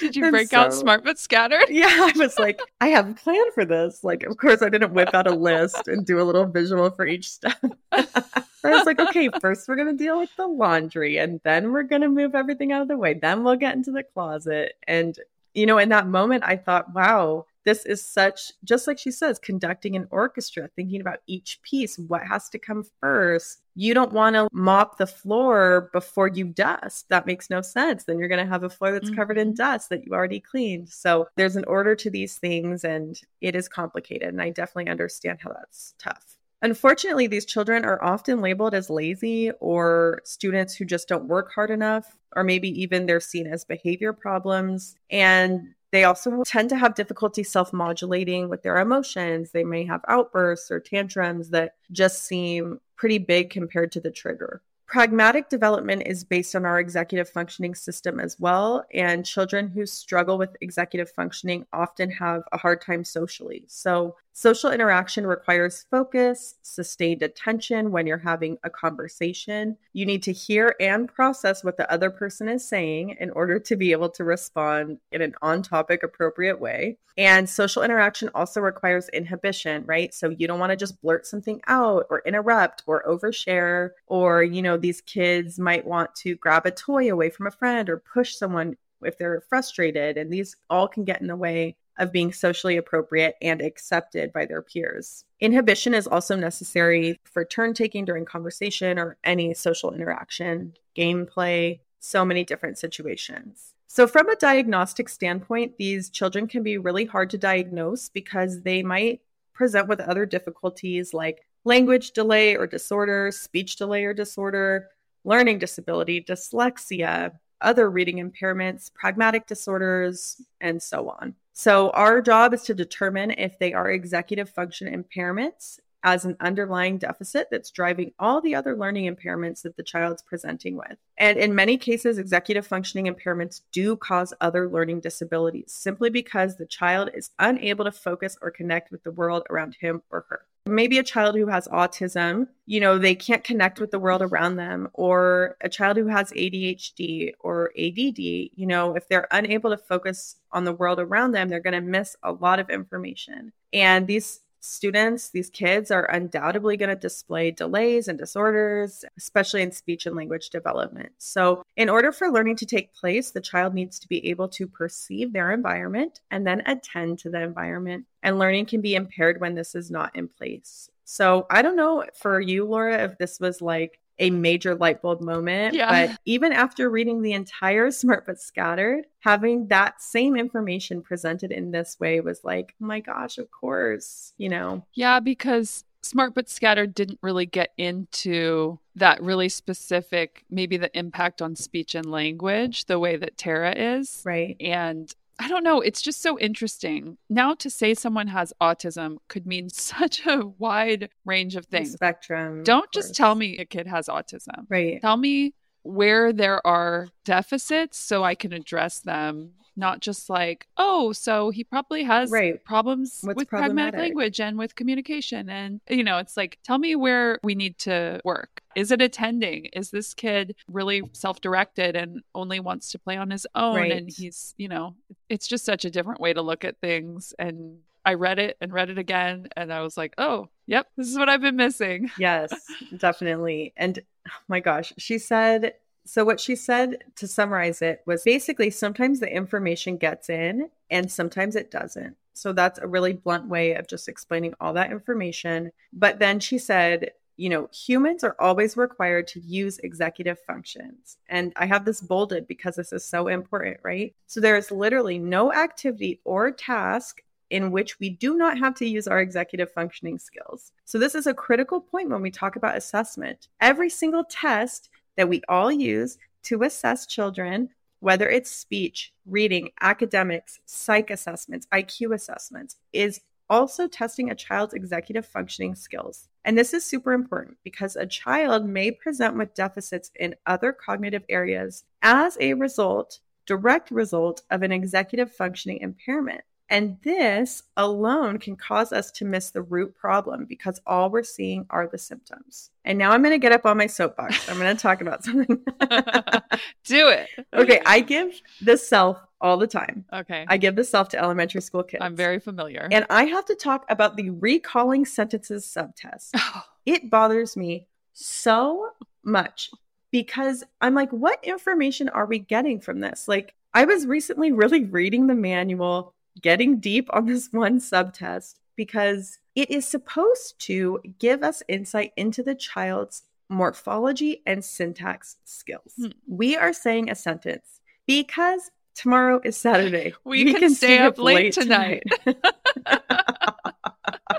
Did 0.00 0.14
you 0.14 0.30
break 0.30 0.48
so, 0.48 0.58
out 0.58 0.72
smart 0.72 1.04
but 1.04 1.18
scattered? 1.18 1.64
Yeah, 1.74 1.88
I 1.88 2.12
was 2.16 2.38
like, 2.38 2.60
I 2.80 2.88
have 2.88 3.10
a 3.10 3.14
plan 3.14 3.44
for 3.52 3.64
this. 3.64 4.04
Like, 4.04 4.22
of 4.22 4.36
course, 4.36 4.62
I 4.62 4.68
didn't 4.68 4.94
whip 4.94 5.12
out 5.12 5.26
a 5.26 5.34
list 5.34 5.88
and 5.88 6.06
do 6.06 6.20
a 6.20 6.22
little 6.22 6.46
visual 6.46 6.88
for 6.90 7.04
each 7.04 7.30
step. 7.30 7.58
I 7.90 8.70
was 8.70 8.86
like, 8.86 9.00
okay, 9.00 9.28
first 9.40 9.66
we're 9.66 9.74
going 9.74 9.88
to 9.88 10.04
deal 10.04 10.20
with 10.20 10.30
the 10.36 10.46
laundry 10.46 11.18
and 11.18 11.40
then 11.42 11.72
we're 11.72 11.82
going 11.82 12.02
to 12.02 12.08
move 12.08 12.34
everything 12.36 12.70
out 12.70 12.82
of 12.82 12.88
the 12.88 12.96
way. 12.96 13.14
Then 13.14 13.42
we'll 13.42 13.56
get 13.56 13.74
into 13.74 13.90
the 13.90 14.04
closet. 14.04 14.74
And, 14.86 15.18
you 15.52 15.66
know, 15.66 15.78
in 15.78 15.88
that 15.88 16.06
moment, 16.06 16.44
I 16.46 16.56
thought, 16.56 16.94
wow, 16.94 17.46
this 17.64 17.84
is 17.86 18.06
such 18.06 18.52
just 18.62 18.86
like 18.86 18.98
she 18.98 19.10
says 19.10 19.38
conducting 19.38 19.96
an 19.96 20.06
orchestra 20.10 20.68
thinking 20.76 21.00
about 21.00 21.20
each 21.26 21.60
piece 21.62 21.98
what 21.98 22.22
has 22.22 22.48
to 22.48 22.58
come 22.58 22.84
first 23.00 23.62
you 23.74 23.92
don't 23.92 24.12
want 24.12 24.34
to 24.36 24.48
mop 24.52 24.98
the 24.98 25.06
floor 25.06 25.90
before 25.92 26.28
you 26.28 26.44
dust 26.44 27.08
that 27.08 27.26
makes 27.26 27.50
no 27.50 27.60
sense 27.60 28.04
then 28.04 28.18
you're 28.18 28.28
going 28.28 28.44
to 28.44 28.50
have 28.50 28.64
a 28.64 28.70
floor 28.70 28.92
that's 28.92 29.06
mm-hmm. 29.06 29.16
covered 29.16 29.38
in 29.38 29.48
mm-hmm. 29.48 29.56
dust 29.56 29.88
that 29.88 30.04
you 30.04 30.12
already 30.12 30.40
cleaned 30.40 30.88
so 30.88 31.26
there's 31.36 31.56
an 31.56 31.64
order 31.66 31.94
to 31.94 32.10
these 32.10 32.38
things 32.38 32.84
and 32.84 33.20
it 33.40 33.54
is 33.54 33.68
complicated 33.68 34.28
and 34.28 34.40
i 34.40 34.50
definitely 34.50 34.90
understand 34.90 35.38
how 35.40 35.52
that's 35.52 35.94
tough 35.98 36.36
Unfortunately, 36.64 37.26
these 37.26 37.44
children 37.44 37.84
are 37.84 38.02
often 38.02 38.40
labeled 38.40 38.72
as 38.72 38.88
lazy 38.88 39.50
or 39.60 40.22
students 40.24 40.74
who 40.74 40.86
just 40.86 41.06
don't 41.06 41.26
work 41.28 41.52
hard 41.54 41.70
enough, 41.70 42.16
or 42.34 42.42
maybe 42.42 42.70
even 42.80 43.04
they're 43.04 43.20
seen 43.20 43.46
as 43.46 43.66
behavior 43.66 44.14
problems. 44.14 44.96
And 45.10 45.74
they 45.94 46.02
also 46.02 46.42
tend 46.42 46.70
to 46.70 46.76
have 46.76 46.96
difficulty 46.96 47.44
self 47.44 47.72
modulating 47.72 48.48
with 48.48 48.64
their 48.64 48.78
emotions. 48.78 49.52
They 49.52 49.62
may 49.62 49.84
have 49.84 50.00
outbursts 50.08 50.68
or 50.72 50.80
tantrums 50.80 51.50
that 51.50 51.76
just 51.92 52.24
seem 52.24 52.80
pretty 52.96 53.18
big 53.18 53.50
compared 53.50 53.92
to 53.92 54.00
the 54.00 54.10
trigger. 54.10 54.60
Pragmatic 54.86 55.48
development 55.48 56.02
is 56.04 56.24
based 56.24 56.56
on 56.56 56.66
our 56.66 56.80
executive 56.80 57.28
functioning 57.28 57.76
system 57.76 58.18
as 58.18 58.40
well. 58.40 58.84
And 58.92 59.24
children 59.24 59.68
who 59.68 59.86
struggle 59.86 60.36
with 60.36 60.56
executive 60.60 61.12
functioning 61.12 61.64
often 61.72 62.10
have 62.10 62.42
a 62.50 62.58
hard 62.58 62.80
time 62.80 63.04
socially. 63.04 63.62
So, 63.68 64.16
Social 64.36 64.72
interaction 64.72 65.28
requires 65.28 65.86
focus, 65.92 66.56
sustained 66.60 67.22
attention 67.22 67.92
when 67.92 68.04
you're 68.04 68.18
having 68.18 68.58
a 68.64 68.68
conversation. 68.68 69.76
You 69.92 70.04
need 70.06 70.24
to 70.24 70.32
hear 70.32 70.74
and 70.80 71.08
process 71.08 71.62
what 71.62 71.76
the 71.76 71.88
other 71.90 72.10
person 72.10 72.48
is 72.48 72.68
saying 72.68 73.16
in 73.20 73.30
order 73.30 73.60
to 73.60 73.76
be 73.76 73.92
able 73.92 74.08
to 74.08 74.24
respond 74.24 74.98
in 75.12 75.22
an 75.22 75.36
on 75.40 75.62
topic, 75.62 76.02
appropriate 76.02 76.60
way. 76.60 76.98
And 77.16 77.48
social 77.48 77.84
interaction 77.84 78.28
also 78.34 78.60
requires 78.60 79.08
inhibition, 79.10 79.84
right? 79.86 80.12
So 80.12 80.30
you 80.30 80.48
don't 80.48 80.58
want 80.58 80.70
to 80.70 80.76
just 80.76 81.00
blurt 81.00 81.28
something 81.28 81.60
out 81.68 82.06
or 82.10 82.20
interrupt 82.26 82.82
or 82.86 83.04
overshare. 83.04 83.90
Or, 84.08 84.42
you 84.42 84.62
know, 84.62 84.76
these 84.76 85.00
kids 85.00 85.60
might 85.60 85.86
want 85.86 86.12
to 86.16 86.34
grab 86.34 86.66
a 86.66 86.72
toy 86.72 87.08
away 87.08 87.30
from 87.30 87.46
a 87.46 87.52
friend 87.52 87.88
or 87.88 87.98
push 87.98 88.34
someone 88.34 88.76
if 89.00 89.16
they're 89.16 89.44
frustrated. 89.48 90.16
And 90.16 90.32
these 90.32 90.56
all 90.68 90.88
can 90.88 91.04
get 91.04 91.20
in 91.20 91.28
the 91.28 91.36
way 91.36 91.76
of 91.98 92.12
being 92.12 92.32
socially 92.32 92.76
appropriate 92.76 93.36
and 93.40 93.60
accepted 93.60 94.32
by 94.32 94.46
their 94.46 94.62
peers. 94.62 95.24
Inhibition 95.40 95.94
is 95.94 96.06
also 96.06 96.36
necessary 96.36 97.20
for 97.24 97.44
turn 97.44 97.74
taking 97.74 98.04
during 98.04 98.24
conversation 98.24 98.98
or 98.98 99.16
any 99.24 99.54
social 99.54 99.92
interaction, 99.92 100.74
gameplay, 100.96 101.80
so 102.00 102.24
many 102.24 102.44
different 102.44 102.78
situations. 102.78 103.74
So, 103.86 104.06
from 104.06 104.28
a 104.28 104.36
diagnostic 104.36 105.08
standpoint, 105.08 105.76
these 105.78 106.10
children 106.10 106.48
can 106.48 106.62
be 106.62 106.78
really 106.78 107.04
hard 107.04 107.30
to 107.30 107.38
diagnose 107.38 108.08
because 108.08 108.62
they 108.62 108.82
might 108.82 109.20
present 109.52 109.86
with 109.86 110.00
other 110.00 110.26
difficulties 110.26 111.14
like 111.14 111.46
language 111.64 112.10
delay 112.10 112.56
or 112.56 112.66
disorder, 112.66 113.30
speech 113.30 113.76
delay 113.76 114.04
or 114.04 114.12
disorder, 114.12 114.88
learning 115.24 115.58
disability, 115.58 116.20
dyslexia, 116.20 117.32
other 117.64 117.90
reading 117.90 118.18
impairments, 118.18 118.92
pragmatic 118.94 119.46
disorders, 119.46 120.40
and 120.60 120.82
so 120.82 121.08
on. 121.08 121.34
So, 121.52 121.90
our 121.90 122.20
job 122.20 122.52
is 122.52 122.62
to 122.62 122.74
determine 122.74 123.32
if 123.32 123.58
they 123.58 123.72
are 123.72 123.90
executive 123.90 124.50
function 124.50 124.88
impairments 124.88 125.78
as 126.04 126.26
an 126.26 126.36
underlying 126.40 126.98
deficit 126.98 127.48
that's 127.50 127.70
driving 127.70 128.12
all 128.18 128.40
the 128.40 128.54
other 128.54 128.76
learning 128.76 129.12
impairments 129.12 129.62
that 129.62 129.76
the 129.76 129.82
child's 129.82 130.20
presenting 130.20 130.76
with. 130.76 130.98
And 131.16 131.38
in 131.38 131.54
many 131.54 131.78
cases, 131.78 132.18
executive 132.18 132.66
functioning 132.66 133.12
impairments 133.12 133.62
do 133.72 133.96
cause 133.96 134.34
other 134.40 134.68
learning 134.68 135.00
disabilities 135.00 135.72
simply 135.72 136.10
because 136.10 136.56
the 136.56 136.66
child 136.66 137.08
is 137.14 137.30
unable 137.38 137.86
to 137.86 137.92
focus 137.92 138.36
or 138.42 138.50
connect 138.50 138.92
with 138.92 139.02
the 139.02 139.12
world 139.12 139.44
around 139.48 139.76
him 139.80 140.02
or 140.10 140.26
her 140.28 140.42
maybe 140.66 140.98
a 140.98 141.02
child 141.02 141.36
who 141.36 141.46
has 141.46 141.68
autism, 141.68 142.48
you 142.66 142.80
know, 142.80 142.96
they 142.98 143.14
can't 143.14 143.44
connect 143.44 143.80
with 143.80 143.90
the 143.90 143.98
world 143.98 144.22
around 144.22 144.56
them, 144.56 144.88
or 144.94 145.56
a 145.60 145.68
child 145.68 145.96
who 145.96 146.06
has 146.06 146.30
ADHD 146.32 147.32
or 147.40 147.70
ADD, 147.78 148.18
you 148.18 148.66
know, 148.66 148.96
if 148.96 149.08
they're 149.08 149.28
unable 149.30 149.70
to 149.70 149.76
focus 149.76 150.36
on 150.52 150.64
the 150.64 150.72
world 150.72 150.98
around 150.98 151.32
them, 151.32 151.48
they're 151.48 151.60
going 151.60 151.74
to 151.74 151.80
miss 151.80 152.16
a 152.22 152.32
lot 152.32 152.58
of 152.58 152.70
information. 152.70 153.52
And 153.72 154.06
these 154.06 154.40
students, 154.64 155.30
these 155.30 155.50
kids 155.50 155.90
are 155.90 156.04
undoubtedly 156.10 156.76
going 156.76 156.88
to 156.88 156.96
display 156.96 157.50
delays 157.50 158.08
and 158.08 158.18
disorders, 158.18 159.04
especially 159.18 159.62
in 159.62 159.72
speech 159.72 160.06
and 160.06 160.16
language 160.16 160.50
development. 160.50 161.12
So, 161.18 161.62
in 161.76 161.88
order 161.88 162.12
for 162.12 162.30
learning 162.30 162.56
to 162.56 162.66
take 162.66 162.94
place, 162.94 163.30
the 163.30 163.40
child 163.40 163.74
needs 163.74 163.98
to 163.98 164.08
be 164.08 164.26
able 164.28 164.48
to 164.48 164.66
perceive 164.66 165.32
their 165.32 165.52
environment 165.52 166.20
and 166.30 166.46
then 166.46 166.62
attend 166.66 167.18
to 167.20 167.30
the 167.30 167.42
environment. 167.42 168.06
And 168.22 168.38
learning 168.38 168.66
can 168.66 168.80
be 168.80 168.94
impaired 168.94 169.40
when 169.40 169.54
this 169.54 169.74
is 169.74 169.90
not 169.90 170.16
in 170.16 170.28
place. 170.28 170.88
So, 171.04 171.46
I 171.50 171.62
don't 171.62 171.76
know 171.76 172.04
for 172.14 172.40
you, 172.40 172.64
Laura, 172.64 173.04
if 173.04 173.18
this 173.18 173.38
was 173.38 173.60
like 173.60 174.00
a 174.18 174.30
major 174.30 174.74
light 174.74 175.02
bulb 175.02 175.20
moment. 175.20 175.74
Yeah. 175.74 176.06
But 176.08 176.18
even 176.24 176.52
after 176.52 176.88
reading 176.88 177.22
the 177.22 177.32
entire 177.32 177.90
Smart 177.90 178.26
But 178.26 178.40
Scattered, 178.40 179.06
having 179.20 179.68
that 179.68 180.00
same 180.00 180.36
information 180.36 181.02
presented 181.02 181.50
in 181.50 181.70
this 181.70 181.98
way 181.98 182.20
was 182.20 182.44
like, 182.44 182.74
oh 182.80 182.86
my 182.86 183.00
gosh, 183.00 183.38
of 183.38 183.50
course, 183.50 184.32
you 184.36 184.48
know? 184.48 184.84
Yeah, 184.94 185.20
because 185.20 185.84
Smart 186.02 186.34
But 186.34 186.48
Scattered 186.48 186.94
didn't 186.94 187.18
really 187.22 187.46
get 187.46 187.72
into 187.76 188.78
that 188.96 189.22
really 189.22 189.48
specific, 189.48 190.44
maybe 190.50 190.76
the 190.76 190.96
impact 190.96 191.42
on 191.42 191.56
speech 191.56 191.94
and 191.94 192.10
language, 192.10 192.84
the 192.84 192.98
way 192.98 193.16
that 193.16 193.36
Tera 193.36 193.74
is. 193.76 194.22
Right. 194.24 194.56
And 194.60 195.12
I 195.38 195.48
don't 195.48 195.64
know. 195.64 195.80
It's 195.80 196.00
just 196.00 196.22
so 196.22 196.38
interesting. 196.38 197.18
Now, 197.28 197.54
to 197.54 197.70
say 197.70 197.94
someone 197.94 198.28
has 198.28 198.52
autism 198.60 199.18
could 199.28 199.46
mean 199.46 199.68
such 199.70 200.26
a 200.26 200.46
wide 200.58 201.10
range 201.24 201.56
of 201.56 201.66
things. 201.66 201.92
The 201.92 201.98
spectrum. 201.98 202.62
Don't 202.62 202.90
just 202.92 203.14
tell 203.14 203.34
me 203.34 203.58
a 203.58 203.64
kid 203.64 203.86
has 203.86 204.06
autism. 204.06 204.66
Right. 204.68 205.00
Tell 205.00 205.16
me 205.16 205.54
where 205.82 206.32
there 206.32 206.66
are 206.66 207.08
deficits 207.24 207.98
so 207.98 208.24
I 208.24 208.34
can 208.34 208.52
address 208.52 209.00
them 209.00 209.52
not 209.76 210.00
just 210.00 210.30
like, 210.30 210.66
oh, 210.76 211.12
so 211.12 211.50
he 211.50 211.64
probably 211.64 212.04
has 212.04 212.30
right. 212.30 212.62
problems 212.64 213.20
What's 213.22 213.36
with 213.36 213.48
pragmatic 213.48 213.98
language 213.98 214.40
and 214.40 214.56
with 214.58 214.74
communication. 214.74 215.48
And, 215.50 215.80
you 215.88 216.04
know, 216.04 216.18
it's 216.18 216.36
like, 216.36 216.58
tell 216.62 216.78
me 216.78 216.96
where 216.96 217.38
we 217.42 217.54
need 217.54 217.78
to 217.80 218.20
work. 218.24 218.62
Is 218.76 218.90
it 218.90 219.02
attending? 219.02 219.66
Is 219.66 219.90
this 219.90 220.14
kid 220.14 220.56
really 220.68 221.02
self 221.12 221.40
directed 221.40 221.96
and 221.96 222.22
only 222.34 222.60
wants 222.60 222.90
to 222.92 222.98
play 222.98 223.16
on 223.16 223.30
his 223.30 223.46
own? 223.54 223.76
Right. 223.76 223.92
And 223.92 224.10
he's, 224.10 224.54
you 224.56 224.68
know, 224.68 224.94
it's 225.28 225.46
just 225.46 225.64
such 225.64 225.84
a 225.84 225.90
different 225.90 226.20
way 226.20 226.32
to 226.32 226.42
look 226.42 226.64
at 226.64 226.80
things. 226.80 227.34
And 227.38 227.78
I 228.04 228.14
read 228.14 228.38
it 228.38 228.56
and 228.60 228.72
read 228.72 228.90
it 228.90 228.98
again. 228.98 229.48
And 229.56 229.72
I 229.72 229.80
was 229.80 229.96
like, 229.96 230.14
oh, 230.18 230.48
yep, 230.66 230.88
this 230.96 231.08
is 231.08 231.18
what 231.18 231.28
I've 231.28 231.40
been 231.40 231.56
missing. 231.56 232.10
Yes, 232.18 232.52
definitely. 232.96 233.72
And 233.76 233.98
oh 234.28 234.32
my 234.48 234.60
gosh, 234.60 234.92
she 234.98 235.18
said 235.18 235.74
so, 236.06 236.24
what 236.24 236.38
she 236.38 236.54
said 236.54 237.04
to 237.16 237.26
summarize 237.26 237.80
it 237.80 238.02
was 238.04 238.22
basically 238.22 238.70
sometimes 238.70 239.20
the 239.20 239.34
information 239.34 239.96
gets 239.96 240.28
in 240.28 240.68
and 240.90 241.10
sometimes 241.10 241.56
it 241.56 241.70
doesn't. 241.70 242.16
So, 242.34 242.52
that's 242.52 242.78
a 242.78 242.86
really 242.86 243.14
blunt 243.14 243.48
way 243.48 243.74
of 243.74 243.88
just 243.88 244.08
explaining 244.08 244.54
all 244.60 244.74
that 244.74 244.92
information. 244.92 245.72
But 245.92 246.18
then 246.18 246.40
she 246.40 246.58
said, 246.58 247.12
you 247.36 247.48
know, 247.48 247.68
humans 247.72 248.22
are 248.22 248.36
always 248.38 248.76
required 248.76 249.26
to 249.28 249.40
use 249.40 249.78
executive 249.78 250.38
functions. 250.40 251.18
And 251.28 251.52
I 251.56 251.66
have 251.66 251.84
this 251.84 252.00
bolded 252.00 252.46
because 252.46 252.76
this 252.76 252.92
is 252.92 253.04
so 253.04 253.28
important, 253.28 253.78
right? 253.82 254.14
So, 254.26 254.40
there 254.40 254.56
is 254.56 254.70
literally 254.70 255.18
no 255.18 255.52
activity 255.52 256.20
or 256.24 256.50
task 256.50 257.22
in 257.50 257.70
which 257.70 257.98
we 258.00 258.10
do 258.10 258.36
not 258.36 258.58
have 258.58 258.74
to 258.76 258.86
use 258.86 259.06
our 259.06 259.20
executive 259.20 259.70
functioning 259.72 260.18
skills. 260.18 260.72
So, 260.84 260.98
this 260.98 261.14
is 261.14 261.26
a 261.26 261.34
critical 261.34 261.80
point 261.80 262.10
when 262.10 262.22
we 262.22 262.30
talk 262.30 262.56
about 262.56 262.76
assessment. 262.76 263.48
Every 263.60 263.90
single 263.90 264.24
test 264.24 264.90
that 265.16 265.28
we 265.28 265.42
all 265.48 265.72
use 265.72 266.18
to 266.44 266.62
assess 266.62 267.06
children, 267.06 267.70
whether 268.00 268.28
it's 268.28 268.50
speech, 268.50 269.12
reading, 269.26 269.70
academics, 269.80 270.60
psych 270.66 271.10
assessments, 271.10 271.66
IQ 271.72 272.14
assessments, 272.14 272.76
is 272.92 273.20
also 273.50 273.86
testing 273.86 274.30
a 274.30 274.34
child's 274.34 274.74
executive 274.74 275.26
functioning 275.26 275.74
skills. 275.74 276.28
And 276.44 276.56
this 276.56 276.74
is 276.74 276.84
super 276.84 277.12
important 277.12 277.56
because 277.64 277.96
a 277.96 278.06
child 278.06 278.66
may 278.66 278.90
present 278.90 279.36
with 279.36 279.54
deficits 279.54 280.10
in 280.18 280.34
other 280.46 280.72
cognitive 280.72 281.24
areas 281.28 281.84
as 282.02 282.36
a 282.40 282.54
result, 282.54 283.20
direct 283.46 283.90
result 283.90 284.42
of 284.50 284.62
an 284.62 284.72
executive 284.72 285.32
functioning 285.32 285.78
impairment. 285.78 286.42
And 286.70 286.96
this 287.02 287.62
alone 287.76 288.38
can 288.38 288.56
cause 288.56 288.92
us 288.92 289.10
to 289.12 289.24
miss 289.24 289.50
the 289.50 289.62
root 289.62 289.94
problem 289.94 290.46
because 290.46 290.80
all 290.86 291.10
we're 291.10 291.22
seeing 291.22 291.66
are 291.70 291.86
the 291.86 291.98
symptoms. 291.98 292.70
And 292.84 292.98
now 292.98 293.10
I'm 293.12 293.22
going 293.22 293.34
to 293.34 293.38
get 293.38 293.52
up 293.52 293.66
on 293.66 293.76
my 293.76 293.86
soapbox. 293.86 294.48
I'm 294.48 294.58
going 294.58 294.74
to 294.74 294.82
talk 294.82 295.00
about 295.00 295.24
something. 295.24 295.46
Do 296.84 297.08
it. 297.08 297.28
Okay. 297.52 297.80
I 297.84 298.00
give 298.00 298.40
the 298.62 298.72
CELF 298.72 299.18
all 299.40 299.58
the 299.58 299.66
time. 299.66 300.06
Okay. 300.12 300.46
I 300.48 300.56
give 300.56 300.74
the 300.74 300.82
CELF 300.82 301.08
to 301.10 301.18
elementary 301.18 301.60
school 301.60 301.82
kids. 301.82 302.02
I'm 302.02 302.16
very 302.16 302.40
familiar. 302.40 302.88
And 302.90 303.04
I 303.10 303.24
have 303.24 303.44
to 303.46 303.54
talk 303.54 303.84
about 303.90 304.16
the 304.16 304.30
recalling 304.30 305.04
sentences 305.04 305.66
subtest. 305.66 306.34
it 306.86 307.10
bothers 307.10 307.56
me 307.56 307.88
so 308.14 308.90
much 309.22 309.70
because 310.10 310.64
I'm 310.80 310.94
like, 310.94 311.10
what 311.10 311.44
information 311.44 312.08
are 312.08 312.26
we 312.26 312.38
getting 312.38 312.80
from 312.80 313.00
this? 313.00 313.28
Like, 313.28 313.54
I 313.74 313.84
was 313.84 314.06
recently 314.06 314.52
really 314.52 314.84
reading 314.84 315.26
the 315.26 315.34
manual 315.34 316.13
getting 316.40 316.80
deep 316.80 317.08
on 317.12 317.26
this 317.26 317.48
one 317.52 317.80
subtest 317.80 318.58
because 318.76 319.38
it 319.54 319.70
is 319.70 319.86
supposed 319.86 320.58
to 320.58 321.00
give 321.18 321.42
us 321.42 321.62
insight 321.68 322.12
into 322.16 322.42
the 322.42 322.54
child's 322.54 323.22
morphology 323.48 324.42
and 324.46 324.64
syntax 324.64 325.36
skills. 325.44 325.92
Hmm. 325.96 326.08
We 326.26 326.56
are 326.56 326.72
saying 326.72 327.10
a 327.10 327.14
sentence 327.14 327.80
because 328.06 328.70
tomorrow 328.94 329.40
is 329.44 329.56
Saturday. 329.56 330.14
We, 330.24 330.44
we 330.44 330.52
can, 330.52 330.60
can, 330.60 330.74
stay 330.74 330.98
up 330.98 331.18
late, 331.18 331.34
late 331.34 331.52
tonight. 331.52 332.02
tonight. 332.24 332.54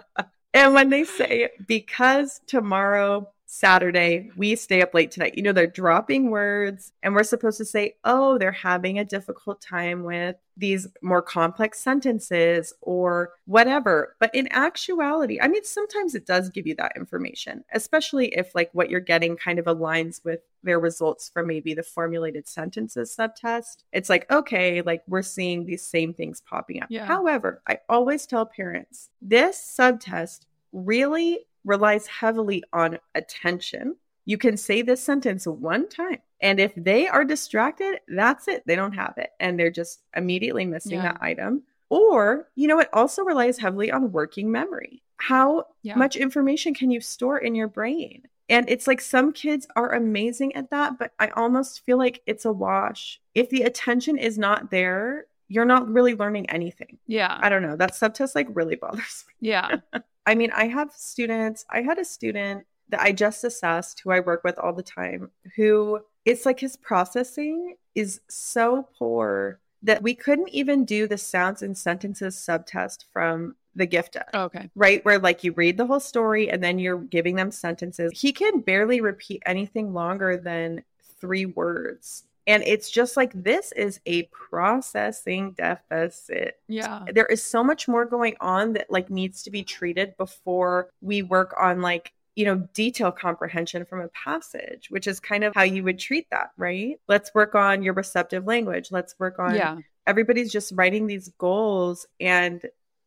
and 0.54 0.74
when 0.74 0.90
they 0.90 1.04
say 1.04 1.50
because 1.68 2.42
tomorrow 2.48 3.30
Saturday, 3.48 4.32
we 4.36 4.56
stay 4.56 4.82
up 4.82 4.94
late 4.94 5.12
tonight. 5.12 5.36
You 5.36 5.44
know, 5.44 5.52
they're 5.52 5.68
dropping 5.68 6.32
words, 6.32 6.92
and 7.04 7.14
we're 7.14 7.24
supposed 7.24 7.58
to 7.60 7.66
say, 7.66 7.96
oh, 8.04 8.38
they're 8.38 8.52
having 8.52 8.98
a 8.98 9.06
difficult 9.06 9.62
time 9.62 10.04
with 10.04 10.36
these 10.58 10.88
more 11.02 11.22
complex 11.22 11.80
sentences 11.80 12.74
or 12.82 13.34
whatever. 13.46 14.16
But 14.20 14.34
in 14.34 14.48
actuality, 14.52 15.40
I 15.40 15.48
mean, 15.48 15.64
sometimes 15.64 16.16
it 16.16 16.26
does 16.26 16.50
give 16.50 16.66
you 16.66 16.76
that 16.76 16.94
information, 16.96 17.64
especially 17.74 18.28
if 18.30 18.56
like 18.56 18.70
what 18.74 18.90
you're 18.90 19.00
getting 19.00 19.36
kind 19.36 19.60
of 19.60 19.66
aligns 19.66 20.24
with 20.24 20.40
their 20.64 20.80
results 20.80 21.30
from 21.30 21.48
maybe 21.48 21.74
the 21.74 21.84
formulated 21.84 22.48
sentences 22.48 23.14
subtest. 23.14 23.84
It's 23.92 24.10
like, 24.10 24.30
okay, 24.32 24.82
like 24.82 25.04
we're 25.08 25.22
seeing 25.22 25.66
these 25.66 25.86
same 25.86 26.14
things 26.14 26.42
popping 26.42 26.82
up. 26.82 26.88
Yeah. 26.90 27.06
However, 27.06 27.62
I 27.68 27.80
always 27.90 28.26
tell 28.26 28.46
parents 28.46 29.10
this 29.22 29.62
subtest 29.62 30.48
really 30.72 31.46
relies 31.66 32.08
heavily 32.08 32.64
on 32.72 33.00
attention. 33.16 33.96
You 34.26 34.38
can 34.38 34.56
say 34.58 34.82
this 34.82 35.02
sentence 35.04 35.46
one 35.46 35.90
time. 35.90 36.20
And 36.42 36.60
if 36.60 36.74
they 36.76 37.08
are 37.08 37.24
distracted, 37.26 38.00
that's 38.08 38.48
it. 38.48 38.64
They 38.66 38.76
don't 38.76 38.94
have 38.94 39.16
it. 39.18 39.32
And 39.40 39.60
they're 39.60 39.72
just 39.72 40.02
immediately 40.16 40.66
missing 40.66 40.94
Yeah. 40.98 41.14
that 41.14 41.18
item. 41.22 41.64
Or, 41.90 42.50
you 42.56 42.68
know, 42.68 42.80
it 42.80 42.90
also 42.94 43.24
relies 43.24 43.58
heavily 43.58 43.92
on 43.92 44.12
working 44.12 44.52
memory. 44.52 45.04
How 45.18 45.68
Yeah. 45.82 45.96
much 45.96 46.16
information 46.16 46.74
can 46.74 46.92
you 46.92 47.00
store 47.02 47.38
in 47.38 47.56
your 47.56 47.68
brain? 47.68 48.28
And 48.50 48.70
it's 48.70 48.86
like 48.86 49.02
some 49.02 49.32
kids 49.32 49.66
are 49.76 49.94
amazing 49.94 50.56
at 50.56 50.70
that, 50.70 51.00
but 51.00 51.14
I 51.20 51.30
almost 51.30 51.84
feel 51.86 51.98
like 51.98 52.22
it's 52.28 52.46
a 52.46 52.52
wash. 52.52 53.20
If 53.34 53.50
the 53.50 53.64
attention 53.64 54.18
is 54.18 54.38
not 54.38 54.70
there, 54.70 55.26
you're 55.48 55.66
not 55.66 55.88
really 55.88 56.16
learning 56.16 56.50
anything. 56.50 56.98
Yeah. 57.08 57.38
I 57.42 57.50
don't 57.50 57.62
know. 57.62 57.76
That 57.76 57.96
subtest 57.96 58.36
like 58.36 58.48
really 58.54 58.76
bothers 58.82 59.26
me. 59.28 59.50
Yeah. 59.50 59.78
I 60.26 60.36
mean, 60.36 60.52
I 60.52 60.68
have 60.68 60.92
students, 60.92 61.66
I 61.70 61.82
had 61.82 62.00
a 62.00 62.06
student 62.06 62.66
that 62.90 63.02
I 63.02 63.12
just 63.12 63.44
assessed 63.44 64.00
who 64.02 64.12
I 64.12 64.20
work 64.20 64.44
with 64.44 64.58
all 64.60 64.74
the 64.74 64.84
time 64.84 65.32
who 65.56 66.00
it's 66.24 66.46
like 66.46 66.60
his 66.60 66.76
processing 66.76 67.76
is 67.94 68.22
so 68.28 68.88
poor 68.98 69.60
that 69.84 70.02
we 70.02 70.16
couldn't 70.16 70.50
even 70.50 70.86
do 70.86 71.08
the 71.08 71.18
sounds 71.18 71.62
and 71.62 71.78
sentences 71.78 72.38
subtest 72.38 73.06
from 73.14 73.56
the 73.76 73.86
GFTA 73.86 74.24
oh, 74.34 74.44
Okay. 74.44 74.70
right? 74.76 75.04
Where 75.06 75.20
like 75.20 75.44
you 75.44 75.52
read 75.52 75.78
the 75.78 75.86
whole 75.86 76.00
story 76.00 76.50
and 76.50 76.64
then 76.64 76.80
you're 76.80 76.98
giving 76.98 77.36
them 77.36 77.52
sentences. 77.52 78.12
He 78.16 78.32
can 78.32 78.62
barely 78.62 79.02
repeat 79.02 79.44
anything 79.46 79.94
longer 79.94 80.38
than 80.38 80.84
three 81.20 81.46
words. 81.46 82.24
And 82.48 82.64
it's 82.64 82.90
just 82.92 83.18
like 83.18 83.32
this 83.34 83.72
is 83.72 84.00
a 84.06 84.24
processing 84.24 85.52
deficit. 85.54 86.60
Yeah. 86.68 87.06
There 87.14 87.26
is 87.26 87.42
so 87.42 87.64
much 87.64 87.88
more 87.88 88.06
going 88.06 88.36
on 88.40 88.74
that 88.74 88.92
like 88.92 89.10
needs 89.10 89.44
to 89.44 89.52
be 89.52 89.64
treated 89.64 90.16
before 90.18 90.90
we 91.02 91.22
work 91.24 91.56
on 91.60 91.82
like 91.82 92.12
you 92.36 92.44
know, 92.44 92.68
detail 92.74 93.14
comprehension 93.14 93.86
from 93.86 94.02
a 94.02 94.10
passage, 94.10 94.90
which 94.90 95.08
is 95.08 95.22
kind 95.22 95.46
of 95.46 95.54
how 95.56 95.64
you 95.64 95.84
would 95.84 95.98
treat 95.98 96.30
that, 96.32 96.52
right? 96.58 97.00
Let's 97.08 97.34
work 97.34 97.56
on 97.56 97.82
your 97.82 97.94
receptive 97.94 98.46
language. 98.46 98.92
Let's 98.92 99.16
work 99.18 99.40
on 99.40 99.56
Yeah. 99.56 99.78
everybody's 100.06 100.52
just 100.52 100.74
writing 100.76 101.08
these 101.08 101.30
goals 101.38 102.06
and 102.20 102.62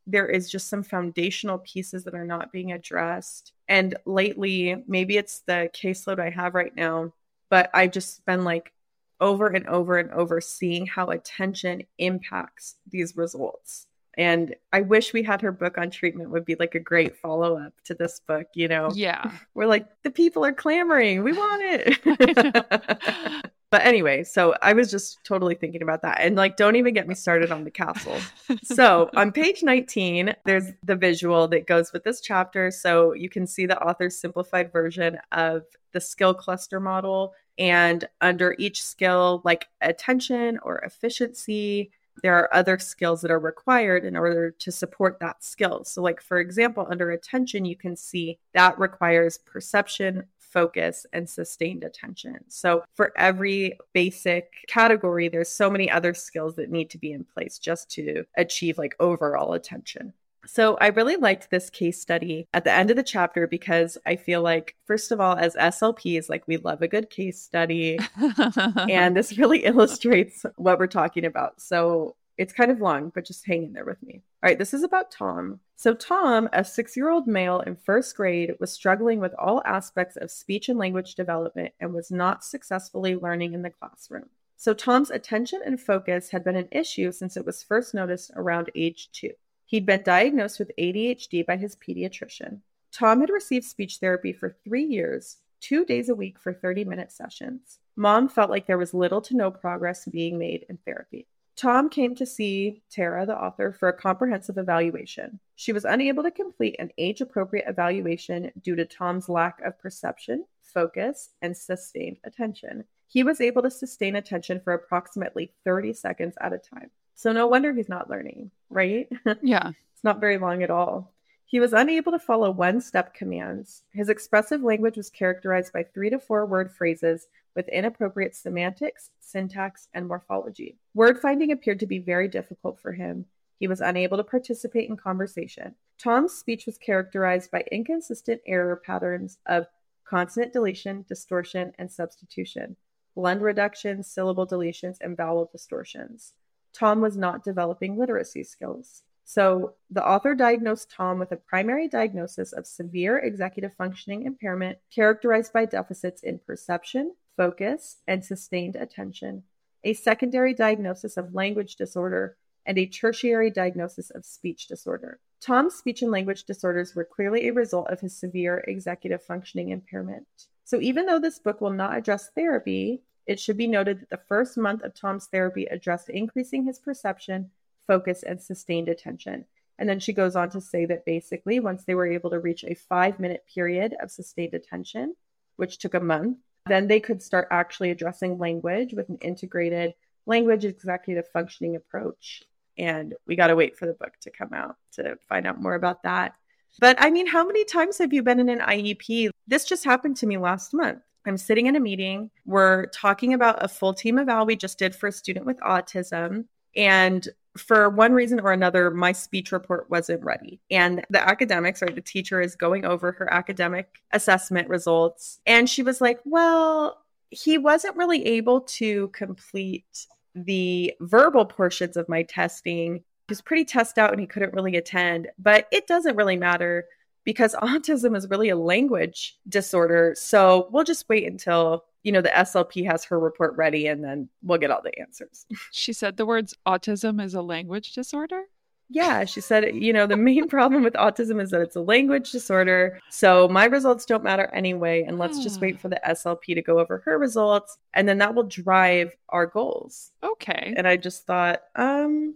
there 0.07 0.27
is 0.27 0.51
just 0.51 0.69
some 0.69 0.83
foundational 0.83 1.59
pieces 1.59 2.05
that 2.05 2.15
are 2.15 2.25
not 2.25 2.51
being 2.51 2.73
addressed. 2.73 3.53
And 3.69 3.95
lately, 4.07 4.83
maybe 4.89 5.19
it's 5.19 5.41
the 5.41 5.69
caseload 5.75 6.19
I 6.19 6.31
have 6.31 6.55
right 6.55 6.75
now, 6.75 7.13
but 7.51 7.69
I've 7.75 7.93
just 7.93 8.25
been 8.25 8.45
like 8.45 8.73
over 9.21 9.49
and 9.49 9.67
over 9.67 9.99
and 9.99 10.11
over 10.13 10.41
seeing 10.41 10.87
how 10.87 11.09
attention 11.11 11.83
impacts 11.99 12.77
these 12.89 13.17
results. 13.17 13.88
And 14.19 14.55
I 14.73 14.83
wish 14.83 15.15
we 15.15 15.23
had 15.23 15.41
her 15.43 15.53
book 15.53 15.79
on 15.79 15.91
treatment 15.91 16.31
would 16.31 16.45
be 16.45 16.57
like 16.57 16.75
a 16.75 16.81
great 16.81 17.17
follow 17.17 17.57
up 17.57 17.73
to 17.85 17.95
this 17.95 18.21
book, 18.21 18.49
you 18.53 18.69
know. 18.69 18.91
Yeah. 18.93 19.31
We're 19.55 19.67
like 19.67 19.87
the 20.03 20.11
people 20.11 20.45
are 20.45 20.53
clamoring. 20.53 21.23
We 21.23 21.33
want 21.33 21.63
it. 21.65 23.45
But 23.71 23.85
anyway, 23.85 24.25
so 24.25 24.55
I 24.63 24.73
was 24.73 24.91
just 24.91 25.23
totally 25.25 25.55
thinking 25.55 25.83
about 25.83 26.01
that. 26.03 26.21
And 26.21 26.37
like, 26.37 26.57
don't 26.57 26.77
even 26.77 26.95
get 26.95 27.07
me 27.07 27.15
started 27.15 27.53
on 27.53 27.65
the 27.65 27.71
CASL. 27.71 28.19
So 28.65 29.11
on 29.15 29.31
page 29.31 29.63
19, 29.63 30.35
there's 30.47 30.73
the 30.83 30.97
visual 30.97 31.49
that 31.49 31.67
goes 31.67 31.93
with 31.93 32.03
this 32.03 32.23
chapter. 32.23 32.71
So 32.71 33.13
you 33.13 33.29
can 33.29 33.47
see 33.47 33.67
the 33.67 33.81
author's 33.83 34.19
simplified 34.19 34.73
version 34.73 35.19
of 35.33 35.65
the 35.93 36.01
skill 36.01 36.33
cluster 36.33 36.81
model. 36.81 37.35
And 37.59 38.09
under 38.23 38.55
each 38.59 38.83
skill, 38.83 39.43
like 39.45 39.69
attention 39.83 40.59
or 40.63 40.79
efficiency, 40.79 41.91
there 42.23 42.37
are 42.37 42.53
other 42.55 42.79
skills 42.79 43.21
that 43.23 43.31
are 43.31 43.39
required 43.39 44.05
in 44.05 44.17
order 44.17 44.51
to 44.51 44.73
support 44.73 45.19
that 45.21 45.43
skill. 45.43 45.85
So, 45.85 46.03
like, 46.03 46.21
for 46.21 46.39
example, 46.39 46.87
under 46.91 47.11
attention, 47.11 47.65
you 47.65 47.77
can 47.77 47.97
see 47.97 48.39
that 48.55 48.79
requires 48.79 49.39
perception, 49.39 50.25
focus, 50.39 51.07
and 51.13 51.29
sustained 51.29 51.85
attention. 51.85 52.39
So, 52.49 52.85
for 52.95 53.13
every 53.17 53.79
basic 53.93 54.53
category, 54.67 55.29
there's 55.29 55.51
so 55.51 55.71
many 55.71 55.91
other 55.91 56.15
skills 56.15 56.55
that 56.57 56.71
need 56.71 56.91
to 56.91 56.99
be 56.99 57.13
in 57.13 57.25
place 57.25 57.59
just 57.59 57.91
to 57.93 58.25
achieve 58.37 58.79
like 58.79 58.97
overall 59.01 59.55
attention. 59.55 60.13
So, 60.49 60.79
I 60.81 60.89
really 60.89 61.17
liked 61.17 61.51
this 61.51 61.69
case 61.69 62.01
study 62.01 62.49
at 62.55 62.65
the 62.65 62.73
end 62.73 62.91
of 62.91 62.97
the 62.97 63.03
chapter 63.03 63.47
because 63.47 63.99
I 64.07 64.17
feel 64.17 64.41
like, 64.41 64.77
first 64.87 65.13
of 65.13 65.21
all, 65.21 65.37
as 65.37 65.55
SLPs, 65.55 66.31
like 66.31 66.49
we 66.49 66.57
love 66.57 66.81
a 66.81 66.89
good 66.89 67.11
case 67.11 67.41
study 67.41 67.99
and 68.89 69.15
this 69.15 69.37
really 69.37 69.59
illustrates 69.65 70.47
what 70.57 70.79
we're 70.79 70.87
talking 70.87 71.27
about. 71.27 71.61
So 71.61 72.17
it's 72.39 72.55
kind 72.55 72.71
of 72.71 72.81
long, 72.81 73.11
but 73.15 73.27
just 73.27 73.47
hang 73.47 73.65
in 73.65 73.73
there 73.75 73.85
with 73.85 74.03
me. 74.03 74.23
All 74.43 74.49
right, 74.49 74.59
this 74.59 74.73
is 74.73 74.85
about 74.85 75.11
Tom. 75.11 75.61
So, 75.77 75.93
Tom, 75.93 76.49
a 76.53 76.65
six 76.65 76.97
year 76.97 77.11
old 77.11 77.27
male 77.27 77.61
in 77.61 77.77
first 77.77 78.17
grade, 78.17 78.55
was 78.59 78.73
struggling 78.73 79.21
with 79.21 79.35
all 79.39 79.61
aspects 79.67 80.17
of 80.17 80.31
speech 80.31 80.71
and 80.71 80.79
language 80.79 81.15
development 81.15 81.75
and 81.79 81.93
was 81.93 82.11
not 82.11 82.43
successfully 82.43 83.17
learning 83.17 83.53
in 83.53 83.63
the 83.63 83.71
classroom. 83.71 84.31
So, 84.57 84.73
Tom's 84.73 85.11
attention 85.11 85.61
and 85.65 85.81
focus 85.81 86.31
had 86.31 86.43
been 86.43 86.57
an 86.57 86.69
issue 86.73 87.13
since 87.13 87.37
it 87.37 87.45
was 87.45 87.63
first 87.63 87.93
noticed 87.93 88.31
around 88.35 88.71
age 88.75 89.11
two. 89.13 89.33
He'd 89.69 89.85
been 89.85 90.03
diagnosed 90.03 90.59
with 90.59 90.73
ADHD 90.79 91.45
by 91.45 91.59
his 91.59 91.77
pediatrician. 91.77 92.61
Tom 92.91 93.21
had 93.21 93.29
received 93.29 93.67
speech 93.67 93.99
therapy 93.99 94.33
for 94.33 94.57
three 94.65 94.83
years, 94.83 95.37
two 95.61 95.85
days 95.85 96.09
a 96.09 96.15
week 96.15 96.39
for 96.39 96.55
30 96.55 96.87
minute 96.87 97.13
sessions. 97.13 97.79
Mom 97.95 98.31
felt 98.31 98.49
like 98.49 98.67
there 98.67 98.79
was 98.79 98.95
little 98.95 99.21
to 99.21 99.37
no 99.37 99.51
progress 99.51 100.07
being 100.07 100.39
made 100.39 100.65
in 100.71 100.79
therapy. 100.79 101.27
Tom 101.55 101.91
came 101.91 102.15
to 102.15 102.25
see 102.25 102.83
Tera, 102.89 103.27
the 103.27 103.37
author, 103.37 103.71
for 103.71 103.91
a 103.91 103.93
comprehensive 103.93 104.57
evaluation. 104.57 105.39
She 105.57 105.75
was 105.75 105.85
unable 105.85 106.23
to 106.23 106.31
complete 106.31 106.77
an 106.79 106.91
age 106.97 107.21
appropriate 107.21 107.69
evaluation 107.69 108.51
due 108.63 108.77
to 108.77 108.87
Tom's 108.87 109.29
lack 109.29 109.61
of 109.61 109.79
perception, 109.79 110.47
focus, 110.63 111.29
and 111.43 111.55
sustained 111.55 112.21
attention. 112.25 112.85
He 113.07 113.23
was 113.23 113.43
able 113.43 113.61
to 113.61 113.71
sustain 113.71 114.17
attention 114.17 114.61
for 114.61 114.73
approximately 114.73 115.53
30 115.67 115.93
seconds 115.93 116.37
at 116.41 116.55
a 116.55 116.59
time. 116.59 116.91
So, 117.19 117.33
no 117.33 117.49
wonder 117.49 117.73
he's 117.73 117.89
not 117.89 118.09
learning, 118.09 118.53
right? 118.71 119.09
yeah. 119.43 119.73
It's 119.93 120.05
not 120.05 120.21
very 120.21 120.39
long 120.39 120.63
at 120.63 120.71
all. 120.71 121.13
He 121.47 121.59
was 121.59 121.73
unable 121.73 122.13
to 122.13 122.19
follow 122.21 122.53
one 122.53 122.81
step 122.81 123.13
commands. 123.13 123.83
His 123.93 124.09
expressive 124.09 124.63
language 124.63 124.97
was 124.97 125.11
characterized 125.11 125.73
by 125.73 125.83
three 125.83 126.11
to 126.11 126.21
four 126.21 126.47
word 126.47 126.71
phrases 126.71 127.27
with 127.57 127.69
inappropriate 127.71 128.37
semantics, 128.37 129.11
syntax, 129.19 129.89
and 129.95 130.07
morphology. 130.07 130.79
Word 130.95 131.19
finding 131.19 131.51
appeared 131.51 131.81
to 131.81 131.89
be 131.89 131.99
very 131.99 132.29
difficult 132.29 132.79
for 132.79 132.93
him. 132.93 133.25
He 133.59 133.67
was 133.67 133.81
unable 133.81 134.17
to 134.19 134.23
participate 134.23 134.89
in 134.89 134.97
conversation. 134.97 135.75
Tom's 135.99 136.35
speech 136.35 136.67
was 136.67 136.79
characterized 136.79 137.51
by 137.51 137.65
inconsistent 137.73 138.43
error 138.47 138.77
patterns 138.77 139.39
of 139.47 139.67
consonant 140.09 140.53
deletion, 140.53 141.05
distortion, 141.09 141.73
and 141.81 141.91
substitution, 141.91 142.77
blend 143.17 143.43
reductions, 143.43 144.07
syllable 144.07 144.47
deletions, 144.47 144.99
and 145.01 145.17
vowel 145.17 145.51
distortions. 145.51 146.35
Tom 146.73 147.01
was 147.01 147.17
not 147.17 147.45
developing 147.45 147.97
literacy 147.97 148.45
skills. 148.45 149.03
So, 149.25 149.75
the 149.91 150.07
author 150.07 150.35
diagnosed 150.35 150.91
Tom 150.91 151.19
with 151.19 151.33
a 151.33 151.37
primary 151.37 151.87
diagnosis 151.87 152.55
of 152.55 152.67
severe 152.67 153.19
executive 153.19 153.75
functioning 153.77 154.23
impairment 154.23 154.79
characterized 154.91 155.53
by 155.53 155.67
deficits 155.67 156.23
in 156.23 156.39
perception, 156.39 157.15
focus, 157.37 157.99
and 158.07 158.25
sustained 158.25 158.75
attention, 158.75 159.43
a 159.85 159.93
secondary 159.93 160.55
diagnosis 160.55 161.19
of 161.19 161.35
language 161.35 161.77
disorder, 161.77 162.39
and 162.65 162.79
a 162.79 162.87
tertiary 162.87 163.51
diagnosis 163.51 164.09
of 164.11 164.25
speech 164.25 164.67
disorder. 164.67 165.21
Tom's 165.41 165.75
speech 165.75 166.03
and 166.03 166.11
language 166.11 166.45
disorders 166.45 166.95
were 166.95 167.05
clearly 167.05 167.49
a 167.49 167.53
result 167.53 167.89
of 167.89 168.01
his 168.01 168.17
severe 168.17 168.65
executive 168.67 169.23
functioning 169.23 169.69
impairment. 169.69 170.27
So, 170.65 170.81
even 170.81 171.07
though 171.07 171.21
this 171.21 171.39
book 171.39 171.61
will 171.61 171.71
not 171.71 171.97
address 171.97 172.31
therapy, 172.35 173.03
it 173.29 173.39
should 173.39 173.59
be 173.59 173.67
noted 173.67 174.01
that 174.01 174.09
the 174.09 174.25
first 174.27 174.57
month 174.57 174.83
of 174.83 174.95
Tom's 174.95 175.27
therapy 175.27 175.67
addressed 175.67 176.09
increasing 176.09 176.65
his 176.65 176.79
perception, 176.79 177.51
focus, 177.87 178.23
and 178.23 178.41
sustained 178.41 178.89
attention. 178.89 179.45
And 179.79 179.87
then 179.87 180.01
she 180.01 180.15
goes 180.15 180.35
on 180.35 180.49
to 180.51 180.63
say 180.63 180.87
that 180.87 181.05
basically, 181.05 181.61
once 181.61 181.85
they 181.85 181.95
were 181.95 182.11
able 182.11 182.31
to 182.31 182.41
reach 182.41 182.65
a 182.65 182.75
five 182.75 183.21
minute 183.21 183.45
period 183.53 183.95
of 184.03 184.11
sustained 184.11 184.55
attention, 184.55 185.15
which 185.57 185.77
took 185.77 185.93
a 185.93 186.01
month, 186.01 186.39
then 186.67 186.89
they 186.89 187.01
could 187.01 187.23
start 187.23 187.49
actually 187.51 187.91
addressing 187.91 188.39
language 188.39 188.95
with 188.95 189.11
an 189.11 189.19
integrated 189.19 189.93
language 190.25 190.65
executive 190.65 191.29
functioning 191.29 191.77
approach. 191.77 192.43
And 192.79 193.15
we 193.27 193.37
got 193.37 193.49
to 193.49 193.57
wait 193.57 193.77
for 193.77 193.85
the 193.85 193.93
book 193.93 194.15
to 194.23 194.31
come 194.31 194.55
out 194.55 194.77
to 194.93 195.19
find 195.29 195.47
out 195.47 195.61
more 195.61 195.75
about 195.75 196.03
that. 196.05 196.35
But 196.81 196.97
I 196.99 197.11
mean, 197.11 197.27
how 197.27 197.47
many 197.47 197.65
times 197.67 197.99
have 197.99 198.13
you 198.13 198.23
been 198.23 198.41
in 198.41 198.49
an 198.49 198.61
IEP? 198.61 199.31
This 199.47 199.65
just 199.65 199.85
happened 199.85 200.17
to 200.19 200.27
me 200.27 200.39
last 200.39 200.73
month. 200.73 201.03
I'm 201.27 201.37
sitting 201.37 201.67
in 201.67 201.77
a 201.77 201.81
meeting. 201.81 202.31
We're 202.47 202.87
talking 202.87 203.35
about 203.35 203.63
a 203.63 203.69
full 203.69 203.95
team 203.95 204.19
eval 204.19 204.47
we 204.47 204.57
just 204.57 204.79
did 204.79 204.95
for 204.95 205.09
a 205.09 205.13
student 205.13 205.47
with 205.47 205.59
autism. 205.61 206.45
And 206.77 207.29
for 207.57 207.91
one 207.91 208.13
reason 208.13 208.41
or 208.41 208.53
another, 208.53 208.91
my 208.91 209.13
speech 209.13 209.53
report 209.53 209.91
wasn't 209.91 210.23
ready. 210.23 210.61
And 210.71 211.05
the 211.11 211.27
academics 211.27 211.83
or 211.83 211.87
the 211.87 212.01
teacher 212.01 212.41
is 212.41 212.57
going 212.57 212.85
over 212.85 213.13
her 213.13 213.33
academic 213.33 214.03
assessment 214.13 214.69
results. 214.69 215.41
And 215.47 215.69
she 215.69 215.83
was 215.83 216.01
like, 216.01 216.21
Well, 216.25 217.03
he 217.31 217.59
wasn't 217.59 217.97
really 217.97 218.25
able 218.27 218.63
to 218.63 219.09
complete 219.09 220.07
the 220.35 220.95
verbal 221.01 221.45
portions 221.45 221.97
of 221.97 222.09
my 222.09 222.23
testing. 222.23 222.97
He 222.97 223.03
was 223.31 223.43
pretty 223.43 223.65
test 223.65 223.99
out 223.99 224.13
and 224.13 224.21
he 224.21 224.27
couldn't 224.27 224.55
really 224.55 224.77
attend, 224.77 225.29
but 225.39 225.67
it 225.73 225.87
doesn't 225.87 226.17
really 226.17 226.37
matter 226.37 226.87
because 227.29 227.55
autism 227.63 228.17
is 228.17 228.27
really 228.31 228.49
a 228.49 228.57
language 228.57 229.37
disorder. 229.51 230.15
So 230.17 230.67
we'll 230.73 230.85
just 230.85 231.07
wait 231.11 231.27
until, 231.27 231.85
you 232.03 232.11
know, 232.11 232.23
the 232.23 232.31
SLP 232.31 232.87
has 232.87 233.05
her 233.05 233.21
report 233.21 233.55
ready 233.55 233.87
and 233.87 234.03
then 234.03 234.31
we'll 234.43 234.57
get 234.57 234.71
all 234.71 234.81
the 234.83 234.99
answers. 234.99 235.45
She 235.71 235.93
said 235.93 236.17
the 236.17 236.25
words 236.25 236.55
autism 236.67 237.23
is 237.23 237.35
a 237.35 237.43
language 237.43 237.93
disorder? 237.93 238.45
Yeah, 238.89 239.27
she 239.27 239.43
said, 239.43 239.75
you 239.75 239.93
know, 239.93 240.07
the 240.07 240.17
main 240.17 240.49
problem 240.57 240.83
with 240.83 240.95
autism 240.95 241.39
is 241.43 241.51
that 241.51 241.61
it's 241.61 241.77
a 241.77 241.83
language 241.83 242.33
disorder. 242.33 242.99
So 243.11 243.47
my 243.47 243.67
results 243.67 244.07
don't 244.07 244.25
matter 244.25 244.47
anyway. 244.55 245.03
And 245.07 245.19
let's 245.19 245.43
just 245.43 245.61
wait 245.61 245.79
for 245.79 245.91
the 245.91 246.01
SLP 246.09 246.55
to 246.55 246.63
go 246.63 246.79
over 246.79 247.03
her 247.05 247.19
results. 247.19 247.77
And 247.93 248.09
then 248.09 248.17
that 248.19 248.35
will 248.35 248.45
drive 248.45 249.15
our 249.29 249.45
goals. 249.45 250.13
Okay. 250.23 250.73
And 250.79 250.89
I 250.89 250.97
just 250.97 251.27
thought, 251.27 251.61
um, 251.77 252.35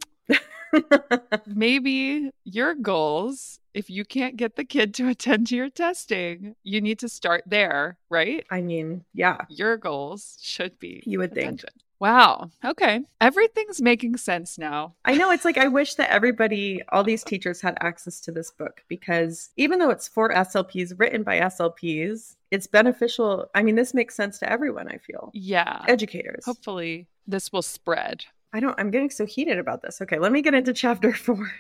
maybe 1.47 2.31
your 2.45 2.75
goals, 2.75 3.59
if 3.75 3.91
you 3.91 4.05
can't 4.05 4.37
get 4.37 4.57
the 4.57 4.65
kid 4.65 4.95
to 4.95 5.09
attend 5.09 5.47
to 5.49 5.57
your 5.57 5.71
testing, 5.71 6.55
you 6.63 6.81
need 6.81 6.99
to 7.01 7.09
start 7.09 7.45
there, 7.47 7.99
right? 8.11 8.45
I 8.51 8.61
mean, 8.61 9.05
yeah. 9.15 9.39
Your 9.49 9.77
goals 9.77 10.39
should 10.43 10.79
be 10.79 11.03
you 11.07 11.19
would 11.19 11.33
attention. 11.33 11.71
think. 11.73 11.83
Wow. 12.03 12.51
Okay. 12.65 13.03
Everything's 13.21 13.81
making 13.81 14.17
sense 14.17 14.59
now. 14.59 14.95
I 15.05 15.15
know. 15.15 15.31
It's 15.31 15.45
like, 15.45 15.57
I 15.57 15.69
wish 15.69 15.95
that 15.95 16.11
everybody, 16.11 16.83
all 16.89 17.05
these 17.05 17.23
teachers 17.23 17.61
had 17.61 17.79
access 17.81 18.21
to 18.23 18.33
this 18.33 18.51
book 18.51 18.83
because 18.89 19.51
even 19.57 19.79
though 19.79 19.91
it's 19.91 20.09
for 20.09 20.31
SLPs, 20.31 20.99
written 20.99 21.23
by 21.23 21.39
SLPs, 21.39 22.35
it's 22.51 22.67
beneficial. 22.67 23.47
I 23.55 23.63
mean, 23.63 23.77
this 23.77 23.95
makes 23.95 24.17
sense 24.17 24.41
to 24.41 24.51
everyone, 24.51 24.89
I 24.89 24.97
feel. 24.97 25.31
Yeah. 25.33 25.85
Educators. 25.87 26.45
Hopefully, 26.45 27.07
this 27.29 27.53
will 27.53 27.63
spread. 27.63 28.25
I 28.55 28.61
don't, 28.61 28.79
I'm 28.79 28.91
getting 28.91 29.11
so 29.11 29.25
heated 29.25 29.59
about 29.59 29.81
this. 29.81 30.03
Okay, 30.03 30.19
let 30.19 30.31
me 30.31 30.43
get 30.43 30.53
into 30.53 30.75
chapter 30.75 31.13
four. 31.15 31.51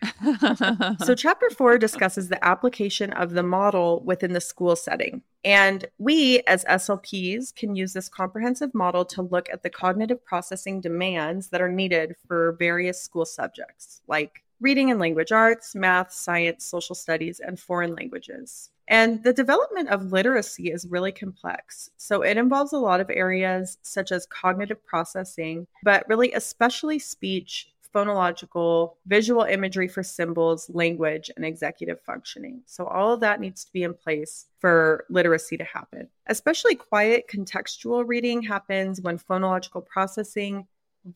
so, 1.04 1.14
chapter 1.16 1.48
four 1.50 1.78
discusses 1.78 2.28
the 2.28 2.42
application 2.44 3.12
of 3.14 3.30
the 3.30 3.42
model 3.42 4.02
within 4.04 4.32
the 4.32 4.40
school 4.40 4.76
setting. 4.76 5.22
And 5.44 5.86
we, 5.98 6.40
as 6.46 6.64
SLPs, 6.66 7.54
can 7.54 7.74
use 7.74 7.94
this 7.94 8.08
comprehensive 8.08 8.74
model 8.74 9.04
to 9.06 9.22
look 9.22 9.48
at 9.50 9.62
the 9.62 9.70
cognitive 9.70 10.24
processing 10.24 10.80
demands 10.80 11.48
that 11.48 11.62
are 11.62 11.72
needed 11.72 12.14
for 12.26 12.56
various 12.58 13.02
school 13.02 13.24
subjects 13.24 14.02
like 14.06 14.42
reading 14.62 14.90
and 14.92 15.00
language 15.00 15.32
arts, 15.32 15.74
math, 15.74 16.12
science, 16.12 16.64
social 16.64 16.94
studies, 16.94 17.40
and 17.40 17.58
foreign 17.58 17.94
languages. 17.94 18.70
And 18.88 19.22
the 19.24 19.32
development 19.32 19.88
of 19.88 20.12
literacy 20.12 20.70
is 20.70 20.86
really 20.86 21.12
complex. 21.12 21.90
So 21.96 22.22
it 22.22 22.36
involves 22.36 22.72
a 22.72 22.78
lot 22.78 23.00
of 23.00 23.10
areas 23.10 23.78
such 23.82 24.12
as 24.12 24.26
cognitive 24.26 24.84
processing, 24.86 25.66
but 25.82 26.08
really 26.08 26.32
especially 26.32 26.98
speech, 26.98 27.72
phonological, 27.94 28.94
visual 29.06 29.42
imagery 29.42 29.88
for 29.88 30.02
symbols, 30.02 30.70
language, 30.70 31.30
and 31.36 31.44
executive 31.44 32.00
functioning. 32.00 32.62
So 32.66 32.86
all 32.86 33.12
of 33.12 33.20
that 33.20 33.40
needs 33.40 33.64
to 33.64 33.72
be 33.72 33.82
in 33.82 33.94
place 33.94 34.46
for 34.60 35.04
literacy 35.10 35.56
to 35.58 35.64
happen. 35.64 36.08
Especially 36.28 36.74
quiet 36.74 37.26
contextual 37.28 38.04
reading 38.06 38.42
happens 38.42 39.00
when 39.00 39.18
phonological 39.18 39.84
processing, 39.84 40.66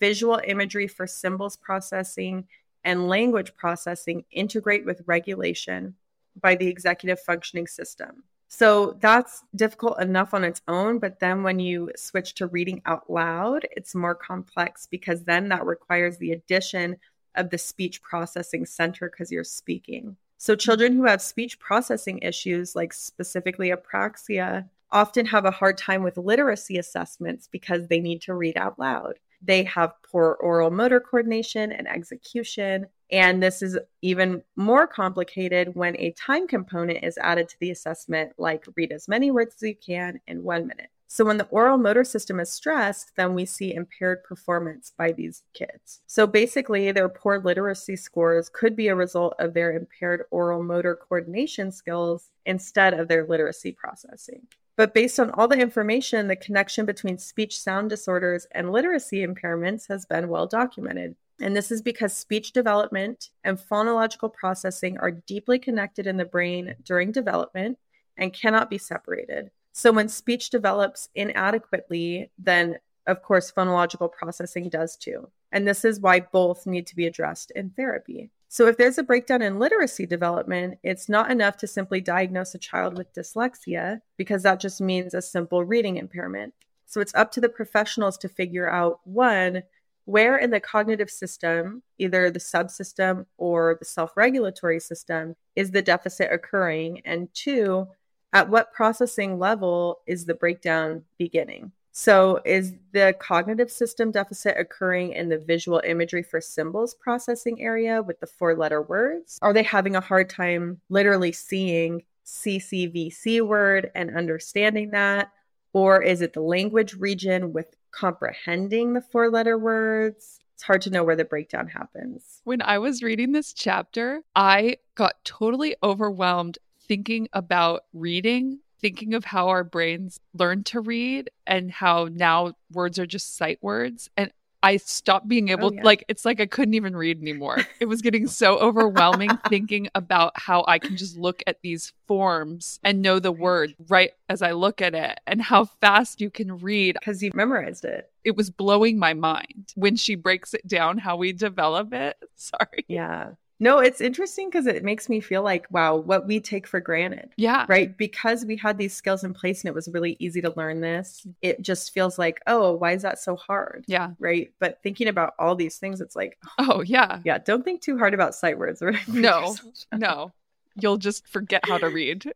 visual 0.00 0.40
imagery 0.44 0.88
for 0.88 1.06
symbols 1.06 1.56
processing, 1.56 2.46
and 2.86 3.08
language 3.08 3.54
processing 3.56 4.24
integrate 4.30 4.86
with 4.86 5.02
regulation 5.06 5.94
by 6.40 6.54
the 6.54 6.68
executive 6.68 7.20
functioning 7.20 7.66
system. 7.66 8.22
So 8.48 8.96
that's 9.00 9.42
difficult 9.56 10.00
enough 10.00 10.32
on 10.32 10.44
its 10.44 10.62
own. 10.68 11.00
But 11.00 11.18
then 11.18 11.42
when 11.42 11.58
you 11.58 11.90
switch 11.96 12.36
to 12.36 12.46
reading 12.46 12.80
out 12.86 13.10
loud, 13.10 13.66
it's 13.76 13.94
more 13.94 14.14
complex 14.14 14.86
because 14.86 15.24
then 15.24 15.48
that 15.48 15.66
requires 15.66 16.16
the 16.16 16.32
addition 16.32 16.96
of 17.34 17.50
the 17.50 17.58
speech 17.58 18.00
processing 18.02 18.64
center 18.64 19.10
because 19.10 19.32
you're 19.32 19.44
speaking. 19.44 20.16
So 20.38 20.54
children 20.54 20.94
who 20.94 21.06
have 21.06 21.20
speech 21.20 21.58
processing 21.58 22.20
issues, 22.20 22.76
like 22.76 22.92
specifically 22.92 23.72
apraxia, 23.72 24.68
often 24.92 25.26
have 25.26 25.44
a 25.44 25.50
hard 25.50 25.76
time 25.76 26.04
with 26.04 26.16
literacy 26.16 26.78
assessments 26.78 27.48
because 27.50 27.88
they 27.88 28.00
need 28.00 28.22
to 28.22 28.34
read 28.34 28.56
out 28.56 28.78
loud. 28.78 29.18
They 29.46 29.64
have 29.64 29.92
poor 30.02 30.36
oral 30.40 30.70
motor 30.70 31.00
coordination 31.00 31.72
and 31.72 31.88
execution. 31.88 32.86
And 33.12 33.40
this 33.42 33.62
is 33.62 33.78
even 34.02 34.42
more 34.56 34.86
complicated 34.86 35.74
when 35.74 35.96
a 35.96 36.12
time 36.12 36.48
component 36.48 37.04
is 37.04 37.18
added 37.18 37.48
to 37.48 37.60
the 37.60 37.70
assessment, 37.70 38.32
like 38.36 38.64
read 38.76 38.90
as 38.90 39.06
many 39.06 39.30
words 39.30 39.54
as 39.56 39.62
you 39.62 39.76
can 39.76 40.20
in 40.26 40.42
one 40.42 40.66
minute. 40.66 40.90
So, 41.08 41.24
when 41.24 41.36
the 41.36 41.46
oral 41.46 41.78
motor 41.78 42.02
system 42.02 42.40
is 42.40 42.50
stressed, 42.50 43.12
then 43.14 43.34
we 43.34 43.46
see 43.46 43.72
impaired 43.72 44.24
performance 44.24 44.92
by 44.98 45.12
these 45.12 45.44
kids. 45.54 46.00
So, 46.08 46.26
basically, 46.26 46.90
their 46.90 47.08
poor 47.08 47.38
literacy 47.38 47.94
scores 47.94 48.48
could 48.48 48.74
be 48.74 48.88
a 48.88 48.96
result 48.96 49.34
of 49.38 49.54
their 49.54 49.72
impaired 49.76 50.24
oral 50.32 50.64
motor 50.64 50.96
coordination 50.96 51.70
skills 51.70 52.30
instead 52.44 52.92
of 52.92 53.06
their 53.06 53.24
literacy 53.24 53.70
processing. 53.70 54.48
But 54.76 54.92
based 54.92 55.18
on 55.18 55.30
all 55.30 55.48
the 55.48 55.58
information, 55.58 56.28
the 56.28 56.36
connection 56.36 56.84
between 56.84 57.16
speech 57.16 57.58
sound 57.58 57.88
disorders 57.88 58.46
and 58.52 58.70
literacy 58.70 59.26
impairments 59.26 59.88
has 59.88 60.04
been 60.04 60.28
well 60.28 60.46
documented. 60.46 61.16
And 61.40 61.56
this 61.56 61.70
is 61.70 61.82
because 61.82 62.12
speech 62.12 62.52
development 62.52 63.30
and 63.44 63.58
phonological 63.58 64.32
processing 64.32 64.98
are 64.98 65.10
deeply 65.10 65.58
connected 65.58 66.06
in 66.06 66.16
the 66.16 66.24
brain 66.24 66.74
during 66.84 67.12
development 67.12 67.78
and 68.16 68.32
cannot 68.32 68.70
be 68.70 68.78
separated. 68.78 69.50
So 69.72 69.92
when 69.92 70.08
speech 70.08 70.50
develops 70.50 71.08
inadequately, 71.14 72.30
then 72.38 72.78
of 73.06 73.22
course 73.22 73.52
phonological 73.52 74.10
processing 74.10 74.68
does 74.68 74.96
too. 74.96 75.28
And 75.52 75.66
this 75.66 75.84
is 75.84 76.00
why 76.00 76.20
both 76.20 76.66
need 76.66 76.86
to 76.88 76.96
be 76.96 77.06
addressed 77.06 77.50
in 77.52 77.70
therapy. 77.70 78.30
So, 78.48 78.66
if 78.68 78.76
there's 78.76 78.98
a 78.98 79.02
breakdown 79.02 79.42
in 79.42 79.58
literacy 79.58 80.06
development, 80.06 80.78
it's 80.82 81.08
not 81.08 81.30
enough 81.30 81.56
to 81.58 81.66
simply 81.66 82.00
diagnose 82.00 82.54
a 82.54 82.58
child 82.58 82.96
with 82.96 83.12
dyslexia 83.12 84.00
because 84.16 84.44
that 84.44 84.60
just 84.60 84.80
means 84.80 85.14
a 85.14 85.22
simple 85.22 85.64
reading 85.64 85.96
impairment. 85.96 86.54
So, 86.86 87.00
it's 87.00 87.14
up 87.14 87.32
to 87.32 87.40
the 87.40 87.48
professionals 87.48 88.16
to 88.18 88.28
figure 88.28 88.70
out 88.70 89.00
one, 89.04 89.64
where 90.04 90.36
in 90.36 90.50
the 90.50 90.60
cognitive 90.60 91.10
system, 91.10 91.82
either 91.98 92.30
the 92.30 92.38
subsystem 92.38 93.26
or 93.36 93.76
the 93.80 93.84
self 93.84 94.16
regulatory 94.16 94.78
system, 94.78 95.34
is 95.56 95.72
the 95.72 95.82
deficit 95.82 96.30
occurring? 96.32 97.02
And 97.04 97.28
two, 97.34 97.88
at 98.32 98.48
what 98.48 98.72
processing 98.72 99.38
level 99.38 100.00
is 100.06 100.24
the 100.24 100.34
breakdown 100.34 101.04
beginning? 101.18 101.72
So, 101.98 102.42
is 102.44 102.74
the 102.92 103.16
cognitive 103.18 103.72
system 103.72 104.10
deficit 104.10 104.58
occurring 104.58 105.12
in 105.12 105.30
the 105.30 105.38
visual 105.38 105.80
imagery 105.82 106.22
for 106.22 106.42
symbols 106.42 106.92
processing 106.92 107.62
area 107.62 108.02
with 108.02 108.20
the 108.20 108.26
four 108.26 108.54
letter 108.54 108.82
words? 108.82 109.38
Are 109.40 109.54
they 109.54 109.62
having 109.62 109.96
a 109.96 110.02
hard 110.02 110.28
time 110.28 110.82
literally 110.90 111.32
seeing 111.32 112.02
CCVC 112.26 113.40
word 113.40 113.90
and 113.94 114.14
understanding 114.14 114.90
that? 114.90 115.32
Or 115.72 116.02
is 116.02 116.20
it 116.20 116.34
the 116.34 116.42
language 116.42 116.92
region 116.92 117.54
with 117.54 117.74
comprehending 117.92 118.92
the 118.92 119.00
four 119.00 119.30
letter 119.30 119.56
words? 119.56 120.40
It's 120.52 120.64
hard 120.64 120.82
to 120.82 120.90
know 120.90 121.02
where 121.02 121.16
the 121.16 121.24
breakdown 121.24 121.66
happens. 121.66 122.42
When 122.44 122.60
I 122.60 122.78
was 122.78 123.02
reading 123.02 123.32
this 123.32 123.54
chapter, 123.54 124.20
I 124.36 124.76
got 124.96 125.24
totally 125.24 125.76
overwhelmed 125.82 126.58
thinking 126.86 127.28
about 127.32 127.84
reading 127.94 128.58
thinking 128.80 129.14
of 129.14 129.24
how 129.24 129.48
our 129.48 129.64
brains 129.64 130.20
learn 130.34 130.64
to 130.64 130.80
read 130.80 131.30
and 131.46 131.70
how 131.70 132.08
now 132.12 132.54
words 132.72 132.98
are 132.98 133.06
just 133.06 133.36
sight 133.36 133.58
words. 133.62 134.10
And 134.16 134.30
I 134.62 134.78
stopped 134.78 135.28
being 135.28 135.50
oh, 135.50 135.52
able, 135.52 135.68
oh, 135.68 135.74
yeah. 135.74 135.82
like, 135.84 136.04
it's 136.08 136.24
like 136.24 136.40
I 136.40 136.46
couldn't 136.46 136.74
even 136.74 136.96
read 136.96 137.20
anymore. 137.20 137.58
It 137.78 137.84
was 137.84 138.02
getting 138.02 138.26
so 138.26 138.58
overwhelming 138.58 139.30
thinking 139.48 139.88
about 139.94 140.32
how 140.34 140.64
I 140.66 140.78
can 140.78 140.96
just 140.96 141.16
look 141.16 141.42
at 141.46 141.62
these 141.62 141.92
forms 142.08 142.80
and 142.82 143.00
know 143.00 143.20
the 143.20 143.30
word 143.30 143.76
right 143.88 144.10
as 144.28 144.42
I 144.42 144.52
look 144.52 144.82
at 144.82 144.94
it 144.94 145.20
and 145.26 145.40
how 145.40 145.66
fast 145.66 146.20
you 146.20 146.30
can 146.30 146.58
read. 146.58 146.96
Because 146.98 147.22
you 147.22 147.30
memorized 147.34 147.84
it. 147.84 148.10
It 148.24 148.34
was 148.36 148.50
blowing 148.50 148.98
my 148.98 149.14
mind 149.14 149.72
when 149.76 149.94
she 149.94 150.16
breaks 150.16 150.52
it 150.52 150.66
down, 150.66 150.98
how 150.98 151.16
we 151.16 151.32
develop 151.32 151.92
it. 151.92 152.16
Sorry. 152.34 152.84
Yeah. 152.88 153.32
No, 153.58 153.78
it's 153.78 154.00
interesting 154.00 154.48
because 154.48 154.66
it 154.66 154.84
makes 154.84 155.08
me 155.08 155.20
feel 155.20 155.42
like, 155.42 155.66
wow, 155.70 155.96
what 155.96 156.26
we 156.26 156.40
take 156.40 156.66
for 156.66 156.80
granted. 156.80 157.30
Yeah. 157.36 157.64
Right. 157.68 157.96
Because 157.96 158.44
we 158.44 158.56
had 158.56 158.76
these 158.76 158.94
skills 158.94 159.24
in 159.24 159.32
place 159.32 159.62
and 159.62 159.68
it 159.68 159.74
was 159.74 159.88
really 159.88 160.16
easy 160.18 160.42
to 160.42 160.52
learn 160.56 160.80
this, 160.80 161.26
it 161.40 161.62
just 161.62 161.92
feels 161.92 162.18
like, 162.18 162.40
oh, 162.46 162.72
why 162.74 162.92
is 162.92 163.02
that 163.02 163.18
so 163.18 163.36
hard? 163.36 163.84
Yeah. 163.86 164.10
Right. 164.18 164.52
But 164.58 164.82
thinking 164.82 165.08
about 165.08 165.34
all 165.38 165.54
these 165.54 165.78
things, 165.78 166.00
it's 166.00 166.16
like, 166.16 166.38
oh, 166.58 166.82
yeah. 166.82 167.20
Yeah. 167.24 167.38
Don't 167.38 167.64
think 167.64 167.80
too 167.80 167.96
hard 167.98 168.12
about 168.12 168.34
sight 168.34 168.58
words. 168.58 168.82
no, 169.08 169.56
no. 169.92 170.32
you'll 170.74 170.98
just 170.98 171.26
forget 171.26 171.62
how 171.66 171.78
to 171.78 171.88
read. 171.88 172.30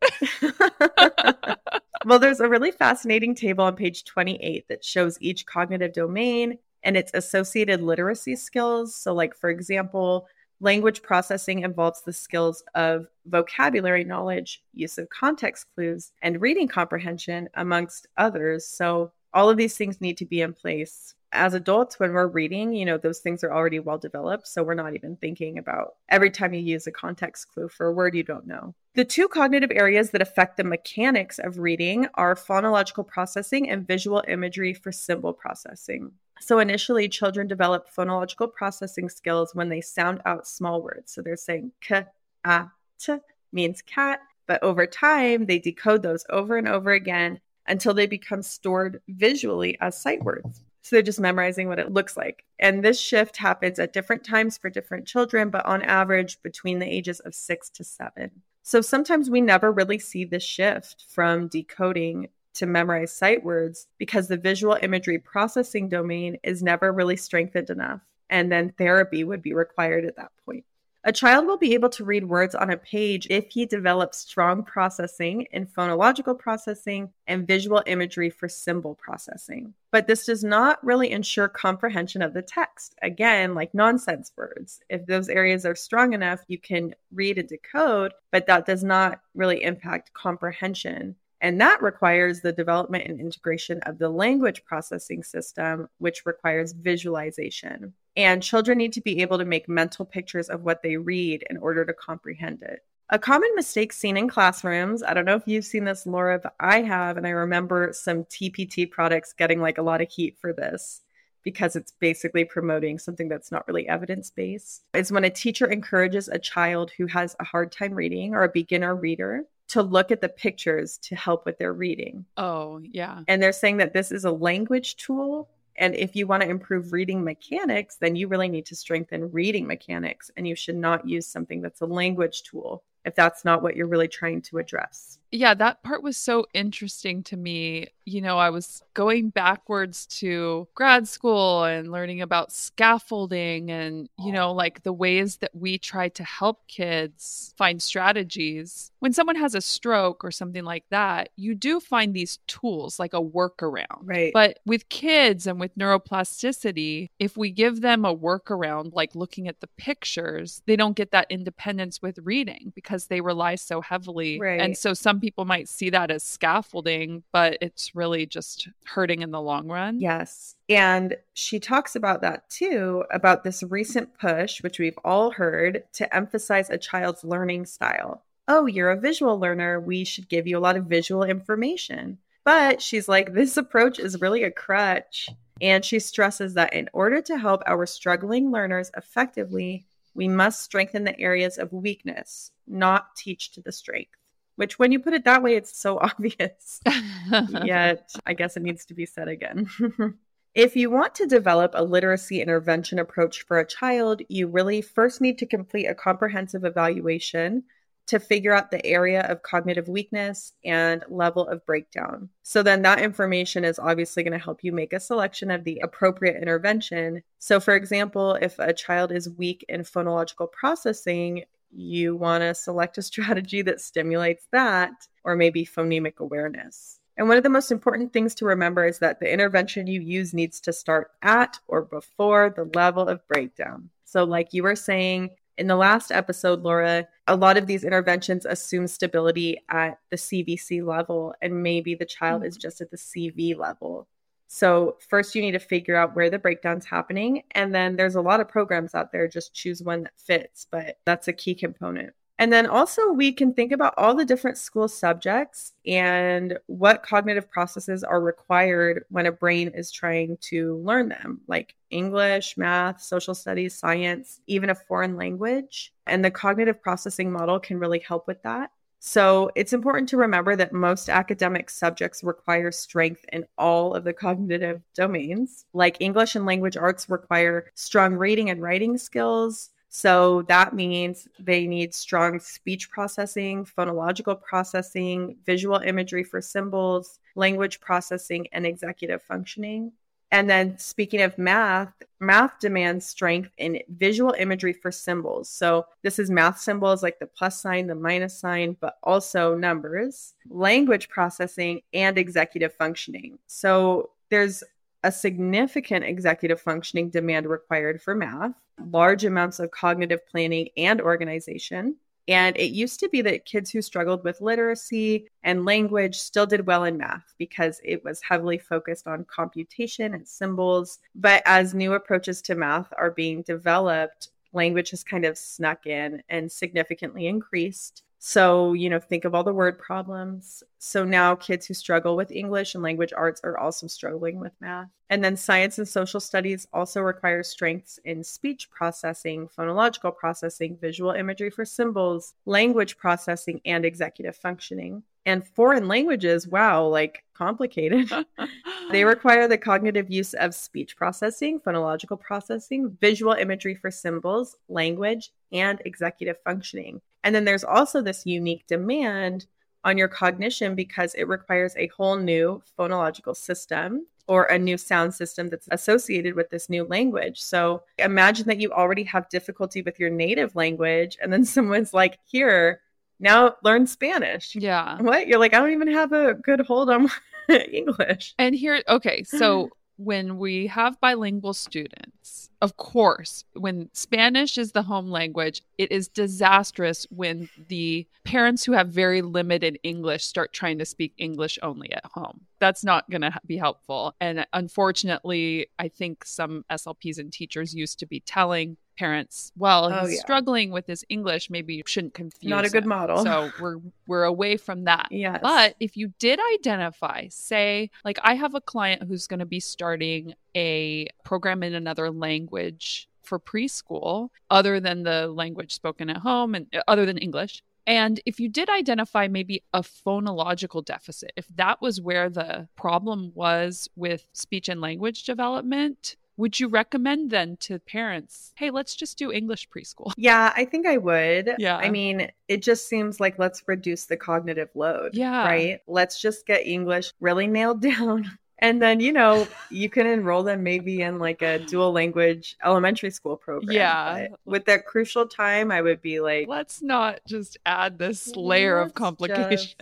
well, 2.05 2.17
there's 2.17 2.39
a 2.39 2.49
really 2.49 2.71
fascinating 2.71 3.35
table 3.35 3.63
on 3.63 3.75
page 3.75 4.05
28 4.05 4.67
that 4.69 4.83
shows 4.83 5.17
each 5.21 5.45
cognitive 5.45 5.93
domain 5.93 6.57
and 6.83 6.97
its 6.97 7.11
associated 7.13 7.81
literacy 7.81 8.35
skills. 8.35 8.95
So, 8.95 9.13
like, 9.13 9.35
for 9.35 9.51
example, 9.51 10.27
language 10.61 11.01
processing 11.01 11.63
involves 11.63 12.01
the 12.01 12.13
skills 12.13 12.63
of 12.75 13.07
vocabulary 13.25 14.03
knowledge, 14.03 14.63
use 14.73 14.97
of 14.97 15.09
context 15.09 15.65
clues, 15.75 16.11
and 16.21 16.39
reading 16.39 16.67
comprehension, 16.67 17.49
amongst 17.55 18.07
others. 18.17 18.65
So, 18.65 19.11
all 19.33 19.49
of 19.49 19.57
these 19.57 19.77
things 19.77 20.01
need 20.01 20.17
to 20.17 20.25
be 20.25 20.41
in 20.41 20.53
place. 20.53 21.15
As 21.33 21.53
adults 21.53 21.97
when 21.97 22.11
we're 22.11 22.27
reading 22.27 22.73
you 22.73 22.83
know 22.83 22.97
those 22.97 23.19
things 23.19 23.41
are 23.41 23.53
already 23.53 23.79
well 23.79 23.97
developed 23.97 24.45
so 24.49 24.63
we're 24.63 24.73
not 24.73 24.95
even 24.95 25.15
thinking 25.15 25.59
about 25.59 25.93
every 26.09 26.29
time 26.29 26.53
you 26.53 26.59
use 26.59 26.87
a 26.87 26.91
context 26.91 27.47
clue 27.53 27.69
for 27.69 27.85
a 27.85 27.93
word 27.93 28.13
you 28.15 28.23
don't 28.23 28.45
know. 28.45 28.75
The 28.95 29.05
two 29.05 29.29
cognitive 29.29 29.71
areas 29.71 30.11
that 30.11 30.21
affect 30.21 30.57
the 30.57 30.65
mechanics 30.65 31.39
of 31.39 31.57
reading 31.57 32.07
are 32.15 32.35
phonological 32.35 33.07
processing 33.07 33.69
and 33.69 33.87
visual 33.87 34.21
imagery 34.27 34.73
for 34.73 34.91
symbol 34.91 35.31
processing 35.31 36.11
so 36.41 36.59
initially 36.59 37.07
children 37.07 37.47
develop 37.47 37.87
phonological 37.93 38.51
processing 38.51 39.09
skills 39.09 39.53
when 39.53 39.69
they 39.69 39.81
sound 39.81 40.21
out 40.25 40.47
small 40.47 40.81
words 40.81 41.11
so 41.11 41.21
they're 41.21 41.37
saying 41.37 41.71
k 41.81 42.05
a 42.45 42.65
t 42.99 43.15
means 43.51 43.81
cat 43.81 44.19
but 44.47 44.61
over 44.63 44.85
time 44.85 45.45
they 45.45 45.59
decode 45.59 46.01
those 46.01 46.25
over 46.29 46.57
and 46.57 46.67
over 46.67 46.91
again 46.91 47.39
until 47.67 47.93
they 47.93 48.07
become 48.07 48.41
stored 48.41 49.01
visually 49.07 49.77
as 49.79 50.01
sight 50.01 50.23
words 50.23 50.63
so 50.81 50.95
they're 50.95 51.03
just 51.03 51.19
memorizing 51.19 51.67
what 51.67 51.79
it 51.79 51.93
looks 51.93 52.17
like. 52.17 52.43
And 52.59 52.83
this 52.83 52.99
shift 52.99 53.37
happens 53.37 53.79
at 53.79 53.93
different 53.93 54.23
times 54.23 54.57
for 54.57 54.69
different 54.69 55.07
children, 55.07 55.49
but 55.49 55.65
on 55.65 55.83
average 55.83 56.41
between 56.41 56.79
the 56.79 56.91
ages 56.91 57.19
of 57.19 57.35
six 57.35 57.69
to 57.71 57.83
seven. 57.83 58.31
So 58.63 58.81
sometimes 58.81 59.29
we 59.29 59.41
never 59.41 59.71
really 59.71 59.99
see 59.99 60.25
this 60.25 60.43
shift 60.43 61.05
from 61.07 61.47
decoding 61.47 62.29
to 62.55 62.65
memorize 62.65 63.13
sight 63.13 63.43
words 63.43 63.87
because 63.97 64.27
the 64.27 64.37
visual 64.37 64.77
imagery 64.81 65.19
processing 65.19 65.89
domain 65.89 66.37
is 66.43 66.63
never 66.63 66.91
really 66.91 67.17
strengthened 67.17 67.69
enough. 67.69 68.01
And 68.29 68.51
then 68.51 68.73
therapy 68.77 69.23
would 69.23 69.41
be 69.41 69.53
required 69.53 70.05
at 70.05 70.15
that 70.15 70.31
point. 70.45 70.65
A 71.03 71.11
child 71.11 71.47
will 71.47 71.57
be 71.57 71.73
able 71.73 71.89
to 71.89 72.05
read 72.05 72.23
words 72.25 72.53
on 72.53 72.69
a 72.69 72.77
page 72.77 73.25
if 73.31 73.49
he 73.49 73.65
develops 73.65 74.19
strong 74.19 74.61
processing 74.63 75.47
in 75.51 75.65
phonological 75.65 76.37
processing 76.37 77.11
and 77.25 77.47
visual 77.47 77.81
imagery 77.87 78.29
for 78.29 78.47
symbol 78.47 78.93
processing. 78.93 79.73
But 79.89 80.05
this 80.05 80.27
does 80.27 80.43
not 80.43 80.83
really 80.85 81.09
ensure 81.09 81.47
comprehension 81.47 82.21
of 82.21 82.35
the 82.35 82.43
text. 82.43 82.93
Again, 83.01 83.55
like 83.55 83.73
nonsense 83.73 84.31
words. 84.37 84.81
If 84.89 85.07
those 85.07 85.27
areas 85.27 85.65
are 85.65 85.75
strong 85.75 86.13
enough, 86.13 86.41
you 86.47 86.59
can 86.59 86.93
read 87.11 87.39
and 87.39 87.49
decode, 87.49 88.13
but 88.31 88.45
that 88.45 88.67
does 88.67 88.83
not 88.83 89.21
really 89.33 89.63
impact 89.63 90.13
comprehension. 90.13 91.15
And 91.41 91.59
that 91.59 91.81
requires 91.81 92.41
the 92.41 92.51
development 92.51 93.07
and 93.07 93.19
integration 93.19 93.79
of 93.81 93.97
the 93.97 94.09
language 94.09 94.63
processing 94.63 95.23
system, 95.23 95.89
which 95.97 96.25
requires 96.25 96.73
visualization. 96.73 97.93
And 98.15 98.43
children 98.43 98.77
need 98.77 98.93
to 98.93 99.01
be 99.01 99.21
able 99.21 99.39
to 99.39 99.45
make 99.45 99.67
mental 99.67 100.05
pictures 100.05 100.49
of 100.49 100.61
what 100.61 100.83
they 100.83 100.97
read 100.97 101.43
in 101.49 101.57
order 101.57 101.83
to 101.83 101.93
comprehend 101.93 102.61
it. 102.61 102.83
A 103.09 103.19
common 103.19 103.49
mistake 103.55 103.91
seen 103.91 104.17
in 104.17 104.29
classrooms, 104.29 105.03
I 105.03 105.13
don't 105.13 105.25
know 105.25 105.35
if 105.35 105.47
you've 105.47 105.65
seen 105.65 105.83
this, 105.83 106.05
Laura, 106.05 106.39
but 106.39 106.53
I 106.59 106.81
have. 106.81 107.17
And 107.17 107.25
I 107.25 107.31
remember 107.31 107.89
some 107.91 108.23
TPT 108.25 108.89
products 108.89 109.33
getting 109.33 109.59
like 109.59 109.79
a 109.79 109.83
lot 109.83 110.01
of 110.01 110.09
heat 110.09 110.37
for 110.39 110.53
this 110.53 111.01
because 111.43 111.75
it's 111.75 111.91
basically 111.91 112.45
promoting 112.45 112.99
something 112.99 113.27
that's 113.27 113.51
not 113.51 113.67
really 113.67 113.87
evidence 113.87 114.29
based. 114.29 114.83
Is 114.93 115.11
when 115.11 115.23
a 115.23 115.29
teacher 115.29 115.69
encourages 115.69 116.27
a 116.27 116.39
child 116.39 116.91
who 116.97 117.07
has 117.07 117.35
a 117.39 117.43
hard 117.43 117.71
time 117.71 117.93
reading 117.93 118.33
or 118.33 118.43
a 118.43 118.49
beginner 118.49 118.95
reader 118.95 119.45
to 119.69 119.81
look 119.81 120.11
at 120.11 120.21
the 120.21 120.29
pictures 120.29 120.97
to 120.97 121.15
help 121.15 121.45
with 121.45 121.57
their 121.57 121.71
reading. 121.71 122.25
Oh, 122.35 122.81
yeah. 122.83 123.21
And 123.27 123.41
they're 123.41 123.53
saying 123.53 123.77
that 123.77 123.93
this 123.93 124.11
is 124.11 124.25
a 124.25 124.31
language 124.31 124.97
tool 124.97 125.49
and 125.75 125.95
if 125.95 126.15
you 126.15 126.27
want 126.27 126.43
to 126.43 126.49
improve 126.49 126.93
reading 126.93 127.23
mechanics, 127.23 127.95
then 127.95 128.15
you 128.15 128.27
really 128.27 128.49
need 128.49 128.65
to 128.67 128.75
strengthen 128.75 129.31
reading 129.31 129.65
mechanics. 129.65 130.29
And 130.35 130.47
you 130.47 130.55
should 130.55 130.75
not 130.75 131.07
use 131.07 131.27
something 131.27 131.61
that's 131.61 131.81
a 131.81 131.85
language 131.85 132.43
tool 132.43 132.83
if 133.05 133.15
that's 133.15 133.45
not 133.45 133.63
what 133.63 133.75
you're 133.75 133.87
really 133.87 134.07
trying 134.07 134.41
to 134.43 134.59
address. 134.59 135.17
Yeah, 135.31 135.53
that 135.53 135.81
part 135.83 136.03
was 136.03 136.17
so 136.17 136.45
interesting 136.53 137.23
to 137.23 137.37
me. 137.37 137.87
You 138.03 138.19
know, 138.19 138.37
I 138.37 138.49
was 138.49 138.83
going 138.93 139.29
backwards 139.29 140.05
to 140.07 140.67
grad 140.75 141.07
school 141.07 141.63
and 141.63 141.91
learning 141.91 142.21
about 142.21 142.51
scaffolding 142.51 143.71
and, 143.71 144.09
you 144.19 144.31
oh. 144.31 144.31
know, 144.31 144.51
like 144.51 144.83
the 144.83 144.91
ways 144.91 145.37
that 145.37 145.51
we 145.53 145.77
try 145.77 146.09
to 146.09 146.23
help 146.23 146.67
kids 146.67 147.53
find 147.57 147.81
strategies. 147.81 148.91
When 148.99 149.13
someone 149.13 149.37
has 149.37 149.55
a 149.55 149.61
stroke 149.61 150.25
or 150.25 150.31
something 150.31 150.65
like 150.65 150.83
that, 150.89 151.29
you 151.37 151.55
do 151.55 151.79
find 151.79 152.13
these 152.13 152.39
tools 152.47 152.99
like 152.99 153.13
a 153.13 153.21
workaround. 153.21 154.01
Right. 154.01 154.33
But 154.33 154.59
with 154.65 154.89
kids 154.89 155.47
and 155.47 155.59
with 155.59 155.77
neuroplasticity, 155.77 157.09
if 157.19 157.37
we 157.37 157.51
give 157.51 157.79
them 157.79 158.03
a 158.03 158.15
workaround, 158.15 158.93
like 158.93 159.15
looking 159.15 159.47
at 159.47 159.61
the 159.61 159.67
pictures, 159.77 160.61
they 160.65 160.75
don't 160.75 160.97
get 160.97 161.11
that 161.11 161.27
independence 161.29 162.01
with 162.01 162.19
reading 162.23 162.73
because 162.75 163.07
they 163.07 163.21
rely 163.21 163.55
so 163.55 163.79
heavily. 163.79 164.39
Right. 164.39 164.59
And 164.59 164.77
so 164.77 164.93
some 164.93 165.20
people 165.21 165.45
might 165.45 165.69
see 165.69 165.89
that 165.91 166.11
as 166.11 166.23
scaffolding, 166.23 167.23
but 167.31 167.57
it's 167.61 167.95
really 167.95 168.25
just 168.25 168.67
hurting 168.85 169.21
in 169.21 169.31
the 169.31 169.41
long 169.41 169.67
run. 169.67 169.99
Yes. 169.99 170.55
And 170.67 171.15
she 171.33 171.59
talks 171.59 171.95
about 171.95 172.21
that 172.21 172.49
too, 172.49 173.05
about 173.11 173.43
this 173.43 173.63
recent 173.63 174.17
push, 174.17 174.61
which 174.61 174.79
we've 174.79 174.99
all 175.05 175.31
heard, 175.31 175.83
to 175.93 176.13
emphasize 176.15 176.69
a 176.69 176.77
child's 176.77 177.23
learning 177.23 177.65
style. 177.67 178.23
Oh, 178.47 178.65
you're 178.65 178.91
a 178.91 178.99
visual 178.99 179.39
learner. 179.39 179.79
We 179.79 180.03
should 180.03 180.27
give 180.27 180.47
you 180.47 180.57
a 180.57 180.59
lot 180.59 180.75
of 180.75 180.85
visual 180.85 181.23
information. 181.23 182.17
But 182.43 182.81
she's 182.81 183.07
like, 183.07 183.33
this 183.33 183.55
approach 183.55 183.99
is 183.99 184.19
really 184.19 184.43
a 184.43 184.51
crutch. 184.51 185.29
And 185.61 185.85
she 185.85 185.99
stresses 185.99 186.55
that 186.55 186.73
in 186.73 186.89
order 186.91 187.21
to 187.21 187.37
help 187.37 187.61
our 187.67 187.85
struggling 187.85 188.51
learners 188.51 188.89
effectively, 188.97 189.85
we 190.15 190.27
must 190.27 190.63
strengthen 190.63 191.03
the 191.03 191.17
areas 191.19 191.57
of 191.57 191.71
weakness, 191.71 192.51
not 192.67 193.15
teach 193.15 193.51
to 193.53 193.61
the 193.61 193.71
strength 193.71 194.17
which 194.61 194.77
when 194.77 194.91
you 194.91 194.99
put 194.99 195.15
it 195.15 195.25
that 195.25 195.41
way, 195.41 195.55
it's 195.55 195.75
so 195.75 195.97
obvious. 196.01 196.81
Yet, 197.65 198.13
I 198.27 198.33
guess 198.35 198.55
it 198.55 198.61
needs 198.61 198.85
to 198.85 198.93
be 198.93 199.07
said 199.07 199.27
again. 199.27 199.67
if 200.53 200.75
you 200.75 200.91
want 200.91 201.15
to 201.15 201.25
develop 201.25 201.71
a 201.73 201.83
literacy 201.83 202.39
intervention 202.43 202.99
approach 202.99 203.41
for 203.41 203.57
a 203.57 203.65
child, 203.65 204.21
you 204.29 204.45
really 204.45 204.83
first 204.83 205.19
need 205.19 205.39
to 205.39 205.47
complete 205.47 205.87
a 205.87 205.95
comprehensive 205.95 206.63
evaluation 206.63 207.63
to 208.05 208.19
figure 208.19 208.53
out 208.53 208.69
the 208.69 208.85
area 208.85 209.21
of 209.21 209.41
cognitive 209.41 209.87
weakness 209.87 210.53
and 210.63 211.03
level 211.09 211.47
of 211.47 211.65
breakdown. 211.65 212.29
So, 212.43 212.61
then 212.61 212.83
that 212.83 213.01
information 213.01 213.65
is 213.65 213.79
obviously 213.79 214.21
going 214.21 214.37
to 214.37 214.45
help 214.45 214.63
you 214.63 214.71
make 214.71 214.93
a 214.93 214.99
selection 214.99 215.49
of 215.49 215.63
the 215.63 215.79
appropriate 215.79 216.39
intervention. 216.39 217.23
So, 217.39 217.59
for 217.59 217.73
example, 217.73 218.35
if 218.35 218.59
a 218.59 218.73
child 218.73 219.11
is 219.11 219.27
weak 219.27 219.65
in 219.69 219.81
phonological 219.81 220.51
processing, 220.51 221.45
you 221.73 222.15
want 222.15 222.41
to 222.41 222.53
select 222.53 222.97
a 222.97 223.01
strategy 223.11 223.61
that 223.63 223.81
stimulates 223.81 224.47
that 224.51 224.91
or 225.23 225.35
maybe 225.35 225.65
phonemic 225.65 226.19
awareness. 226.19 226.99
And 227.17 227.27
one 227.27 227.37
of 227.37 227.43
the 227.43 227.49
most 227.49 227.71
important 227.71 228.13
things 228.13 228.33
to 228.35 228.45
remember 228.45 228.85
is 228.85 228.99
that 228.99 229.19
the 229.19 229.31
intervention 229.31 229.85
you 229.85 230.01
use 230.01 230.33
needs 230.33 230.59
to 230.61 230.73
start 230.73 231.11
at 231.21 231.59
or 231.67 231.83
before 231.83 232.53
the 232.55 232.69
level 232.73 233.07
of 233.07 233.27
breakdown. 233.27 233.89
So, 234.05 234.23
like 234.23 234.53
you 234.53 234.63
were 234.63 234.75
saying 234.75 235.31
in 235.57 235.67
the 235.67 235.75
last 235.75 236.11
episode, 236.11 236.63
Laura, 236.63 237.07
a 237.27 237.35
lot 237.35 237.57
of 237.57 237.67
these 237.67 237.83
interventions 237.83 238.45
assume 238.45 238.87
stability 238.87 239.61
at 239.69 239.99
the 240.09 240.15
CVC 240.15 240.83
level, 240.85 241.35
and 241.41 241.61
maybe 241.61 241.93
the 241.93 242.05
child 242.05 242.41
mm-hmm. 242.41 242.47
is 242.47 242.57
just 242.57 242.81
at 242.81 242.89
the 242.89 242.97
CV 242.97 243.55
level. 243.57 244.07
So, 244.53 244.97
first, 245.07 245.33
you 245.33 245.41
need 245.41 245.53
to 245.53 245.59
figure 245.59 245.95
out 245.95 246.13
where 246.13 246.29
the 246.29 246.37
breakdown's 246.37 246.85
happening. 246.85 247.43
And 247.51 247.73
then 247.73 247.95
there's 247.95 248.15
a 248.15 248.21
lot 248.21 248.41
of 248.41 248.49
programs 248.49 248.93
out 248.93 249.13
there, 249.13 249.25
just 249.25 249.53
choose 249.53 249.81
one 249.81 250.03
that 250.03 250.19
fits, 250.19 250.67
but 250.69 250.97
that's 251.05 251.29
a 251.29 251.33
key 251.33 251.55
component. 251.55 252.13
And 252.37 252.51
then 252.51 252.65
also, 252.65 253.13
we 253.13 253.31
can 253.31 253.53
think 253.53 253.71
about 253.71 253.93
all 253.97 254.13
the 254.13 254.25
different 254.25 254.57
school 254.57 254.89
subjects 254.89 255.71
and 255.85 256.59
what 256.67 257.01
cognitive 257.01 257.49
processes 257.49 258.03
are 258.03 258.19
required 258.19 259.05
when 259.09 259.25
a 259.25 259.31
brain 259.31 259.71
is 259.73 259.89
trying 259.89 260.35
to 260.49 260.75
learn 260.79 261.07
them, 261.07 261.39
like 261.47 261.75
English, 261.89 262.57
math, 262.57 263.01
social 263.01 263.33
studies, 263.33 263.79
science, 263.79 264.41
even 264.47 264.69
a 264.69 264.75
foreign 264.75 265.15
language. 265.15 265.93
And 266.05 266.25
the 266.25 266.31
cognitive 266.31 266.81
processing 266.81 267.31
model 267.31 267.57
can 267.61 267.79
really 267.79 267.99
help 267.99 268.27
with 268.27 268.43
that. 268.43 268.71
So 269.03 269.49
it's 269.55 269.73
important 269.73 270.09
to 270.09 270.17
remember 270.17 270.55
that 270.55 270.73
most 270.73 271.09
academic 271.09 271.71
subjects 271.71 272.23
require 272.23 272.71
strength 272.71 273.25
in 273.33 273.45
all 273.57 273.95
of 273.95 274.03
the 274.03 274.13
cognitive 274.13 274.83
domains. 274.93 275.65
Like 275.73 275.97
English 275.99 276.35
and 276.35 276.45
language 276.45 276.77
arts 276.77 277.09
require 277.09 277.71
strong 277.73 278.13
reading 278.13 278.51
and 278.51 278.61
writing 278.61 278.99
skills. 278.99 279.71
So 279.89 280.43
that 280.43 280.75
means 280.75 281.27
they 281.39 281.65
need 281.65 281.95
strong 281.95 282.39
speech 282.39 282.91
processing, 282.91 283.65
phonological 283.65 284.39
processing, 284.39 285.35
visual 285.47 285.77
imagery 285.77 286.23
for 286.23 286.39
symbols, 286.39 287.17
language 287.33 287.81
processing, 287.81 288.45
and 288.51 288.67
executive 288.67 289.23
functioning. 289.23 289.93
And 290.31 290.49
then 290.49 290.77
speaking 290.77 291.21
of 291.21 291.37
math, 291.37 291.91
math 292.21 292.59
demands 292.59 293.05
strength 293.05 293.51
in 293.57 293.81
visual 293.89 294.33
imagery 294.37 294.71
for 294.71 294.91
symbols. 294.91 295.49
So 295.49 295.85
this 296.03 296.19
is 296.19 296.31
math 296.31 296.59
symbols 296.59 297.03
like 297.03 297.19
the 297.19 297.27
plus 297.27 297.61
sign, 297.61 297.87
the 297.87 297.95
minus 297.95 298.39
sign, 298.39 298.77
but 298.79 298.97
also 299.03 299.55
numbers, 299.55 300.33
language 300.49 301.09
processing, 301.09 301.81
and 301.93 302.17
executive 302.17 302.73
functioning. 302.73 303.39
So 303.47 304.11
there's 304.29 304.63
a 305.03 305.11
significant 305.11 306.05
executive 306.05 306.61
functioning 306.61 307.09
demand 307.09 307.47
required 307.47 308.01
for 308.01 308.15
math, 308.15 308.53
large 308.91 309.25
amounts 309.25 309.59
of 309.59 309.71
cognitive 309.71 310.25
planning 310.27 310.69
and 310.77 311.01
organization, 311.01 311.97
and 312.31 312.55
it 312.57 312.71
used 312.71 312.99
to 313.01 313.09
be 313.09 313.21
that 313.23 313.45
kids 313.45 313.69
who 313.69 313.81
struggled 313.81 314.23
with 314.23 314.39
literacy 314.39 315.27
and 315.43 315.65
language 315.65 316.17
still 316.17 316.45
did 316.45 316.65
well 316.65 316.85
in 316.85 316.97
math 316.97 317.33
because 317.37 317.81
it 317.83 318.03
was 318.05 318.21
heavily 318.21 318.57
focused 318.57 319.05
on 319.05 319.25
computation 319.25 320.13
and 320.13 320.25
symbols. 320.25 320.99
But 321.13 321.43
as 321.45 321.73
new 321.73 321.93
approaches 321.93 322.41
to 322.43 322.55
math 322.55 322.91
are 322.97 323.11
being 323.11 323.41
developed, 323.41 324.29
language 324.53 324.91
has 324.91 325.03
kind 325.03 325.25
of 325.25 325.37
snuck 325.37 325.85
in 325.85 326.23
and 326.29 326.49
significantly 326.49 327.27
increased. 327.27 328.03
So, 328.23 328.73
you 328.73 328.87
know, 328.87 328.99
think 328.99 329.25
of 329.25 329.33
all 329.33 329.43
the 329.43 329.51
word 329.51 329.79
problems. 329.79 330.61
So 330.77 331.03
now 331.03 331.33
kids 331.33 331.65
who 331.65 331.73
struggle 331.73 332.15
with 332.15 332.31
English 332.31 332.75
and 332.75 332.83
language 332.83 333.11
arts 333.17 333.41
are 333.43 333.57
also 333.57 333.87
struggling 333.87 334.39
with 334.39 334.51
math. 334.61 334.89
And 335.09 335.23
then 335.23 335.35
science 335.35 335.79
and 335.79 335.87
social 335.87 336.19
studies 336.19 336.67
also 336.71 337.01
require 337.01 337.41
strengths 337.41 337.99
in 338.05 338.23
speech 338.23 338.69
processing, 338.69 339.49
phonological 339.57 340.15
processing, 340.15 340.77
visual 340.79 341.09
imagery 341.09 341.49
for 341.49 341.65
symbols, 341.65 342.35
language 342.45 342.95
processing, 342.99 343.59
and 343.65 343.85
executive 343.85 344.35
functioning. 344.35 345.01
And 345.25 345.43
foreign 345.43 345.87
languages, 345.87 346.47
wow, 346.47 346.85
like 346.85 347.23
complicated. 347.33 348.11
they 348.91 349.03
require 349.03 349.47
the 349.47 349.57
cognitive 349.57 350.11
use 350.11 350.35
of 350.35 350.53
speech 350.53 350.95
processing, 350.95 351.59
phonological 351.59 352.19
processing, 352.19 352.95
visual 353.01 353.33
imagery 353.33 353.73
for 353.73 353.89
symbols, 353.89 354.57
language, 354.69 355.31
and 355.51 355.81
executive 355.85 356.37
functioning. 356.43 357.01
And 357.23 357.35
then 357.35 357.45
there's 357.45 357.63
also 357.63 358.01
this 358.01 358.25
unique 358.25 358.65
demand 358.67 359.45
on 359.83 359.97
your 359.97 360.07
cognition 360.07 360.75
because 360.75 361.13
it 361.15 361.27
requires 361.27 361.75
a 361.75 361.87
whole 361.87 362.17
new 362.17 362.61
phonological 362.77 363.35
system 363.35 364.05
or 364.27 364.45
a 364.45 364.57
new 364.57 364.77
sound 364.77 365.13
system 365.13 365.49
that's 365.49 365.67
associated 365.71 366.35
with 366.35 366.49
this 366.49 366.69
new 366.69 366.83
language. 366.85 367.41
So 367.41 367.83
imagine 367.97 368.47
that 368.47 368.59
you 368.59 368.71
already 368.71 369.03
have 369.03 369.27
difficulty 369.29 369.81
with 369.81 369.99
your 369.99 370.09
native 370.09 370.55
language, 370.55 371.17
and 371.21 371.33
then 371.33 371.43
someone's 371.55 371.93
like, 371.93 372.19
here, 372.25 372.81
now 373.19 373.55
learn 373.63 373.87
Spanish. 373.87 374.55
Yeah. 374.55 375.01
What? 375.01 375.27
You're 375.27 375.39
like, 375.39 375.53
I 375.53 375.59
don't 375.59 375.71
even 375.71 375.91
have 375.91 376.11
a 376.11 376.33
good 376.35 376.61
hold 376.61 376.89
on 376.89 377.09
English. 377.49 378.35
And 378.37 378.55
here, 378.55 378.81
okay, 378.87 379.23
so 379.23 379.69
when 379.97 380.37
we 380.37 380.67
have 380.67 380.99
bilingual 380.99 381.53
students, 381.53 382.50
of 382.61 382.77
course, 382.77 383.43
when 383.53 383.89
Spanish 383.91 384.57
is 384.57 384.71
the 384.71 384.83
home 384.83 385.09
language, 385.09 385.63
it 385.79 385.91
is 385.91 386.07
disastrous 386.07 387.07
when 387.09 387.49
the 387.67 388.07
parents 388.23 388.63
who 388.63 388.73
have 388.73 388.89
very 388.89 389.23
limited 389.23 389.79
English 389.81 390.23
start 390.23 390.53
trying 390.53 390.77
to 390.77 390.85
speak 390.85 391.13
English 391.17 391.57
only 391.63 391.91
at 391.91 392.05
home. 392.05 392.41
That's 392.59 392.83
not 392.83 393.09
going 393.09 393.21
to 393.21 393.33
be 393.47 393.57
helpful. 393.57 394.13
And 394.21 394.45
unfortunately, 394.53 395.67
I 395.79 395.87
think 395.87 396.23
some 396.23 396.63
SLPs 396.71 397.17
and 397.17 397.33
teachers 397.33 397.73
used 397.73 397.97
to 397.99 398.05
be 398.05 398.19
telling 398.19 398.77
parents, 398.97 399.51
well, 399.57 399.91
Oh, 399.91 400.01
he's 400.05 400.15
yeah. 400.15 400.21
struggling 400.21 400.71
with 400.71 400.87
his 400.87 401.03
English, 401.09 401.49
maybe 401.49 401.75
you 401.75 401.83
shouldn't 401.85 402.13
confuse 402.13 402.49
Not 402.49 402.65
a 402.65 402.69
good 402.69 402.83
him." 402.83 402.89
model. 402.89 403.23
So 403.23 403.51
we're 403.59 403.77
we're 404.07 404.23
away 404.23 404.57
from 404.57 404.83
that. 404.85 405.07
Yes. 405.11 405.39
But 405.41 405.75
if 405.79 405.95
you 405.97 406.13
did 406.19 406.39
identify, 406.55 407.27
say, 407.29 407.89
like 408.03 408.19
I 408.23 408.35
have 408.35 408.55
a 408.55 408.61
client 408.61 409.03
who's 409.03 409.27
going 409.27 409.39
to 409.39 409.45
be 409.45 409.59
starting 409.59 410.33
a 410.55 411.07
program 411.23 411.63
in 411.63 411.73
another 411.73 412.11
language 412.11 413.07
for 413.21 413.39
preschool, 413.39 414.29
other 414.49 414.79
than 414.79 415.03
the 415.03 415.27
language 415.27 415.73
spoken 415.73 416.09
at 416.09 416.17
home 416.17 416.55
and 416.55 416.67
uh, 416.73 416.81
other 416.87 417.05
than 417.05 417.17
English. 417.17 417.63
And 417.87 418.19
if 418.25 418.39
you 418.39 418.47
did 418.47 418.69
identify 418.69 419.27
maybe 419.27 419.63
a 419.73 419.81
phonological 419.81 420.85
deficit, 420.85 421.31
if 421.35 421.47
that 421.55 421.81
was 421.81 421.99
where 421.99 422.29
the 422.29 422.67
problem 422.75 423.31
was 423.33 423.89
with 423.95 424.27
speech 424.33 424.69
and 424.69 424.79
language 424.81 425.23
development, 425.23 426.15
would 426.41 426.59
you 426.59 426.67
recommend 426.67 427.29
then 427.29 427.55
to 427.57 427.77
parents, 427.77 428.51
hey, 428.55 428.71
let's 428.71 428.95
just 428.95 429.15
do 429.15 429.31
English 429.31 429.69
preschool? 429.69 430.11
Yeah, 430.17 430.51
I 430.55 430.65
think 430.65 430.87
I 430.87 430.97
would. 430.97 431.53
Yeah. 431.59 431.77
I 431.77 431.91
mean, 431.91 432.31
it 432.47 432.63
just 432.63 432.89
seems 432.89 433.19
like 433.19 433.37
let's 433.37 433.61
reduce 433.67 434.05
the 434.05 434.17
cognitive 434.17 434.69
load. 434.73 435.11
Yeah. 435.13 435.43
Right? 435.45 435.81
Let's 435.85 436.19
just 436.19 436.47
get 436.47 436.65
English 436.65 437.13
really 437.19 437.45
nailed 437.45 437.81
down. 437.93 438.39
And 438.57 438.81
then, 438.81 438.99
you 438.99 439.13
know, 439.13 439.47
you 439.69 439.87
can 439.87 440.07
enroll 440.07 440.41
them 440.41 440.63
maybe 440.63 441.01
in 441.01 441.19
like 441.19 441.43
a 441.43 441.59
dual 441.59 441.91
language 441.91 442.57
elementary 442.65 443.11
school 443.11 443.37
program. 443.37 443.75
Yeah. 443.75 444.27
But 444.31 444.39
with 444.45 444.65
that 444.65 444.87
crucial 444.87 445.27
time, 445.27 445.71
I 445.71 445.83
would 445.83 446.01
be 446.01 446.21
like, 446.21 446.47
Let's 446.47 446.81
not 446.81 447.19
just 447.27 447.57
add 447.67 447.99
this 447.99 448.35
layer 448.35 448.79
of 448.79 448.95
complication. 448.95 449.75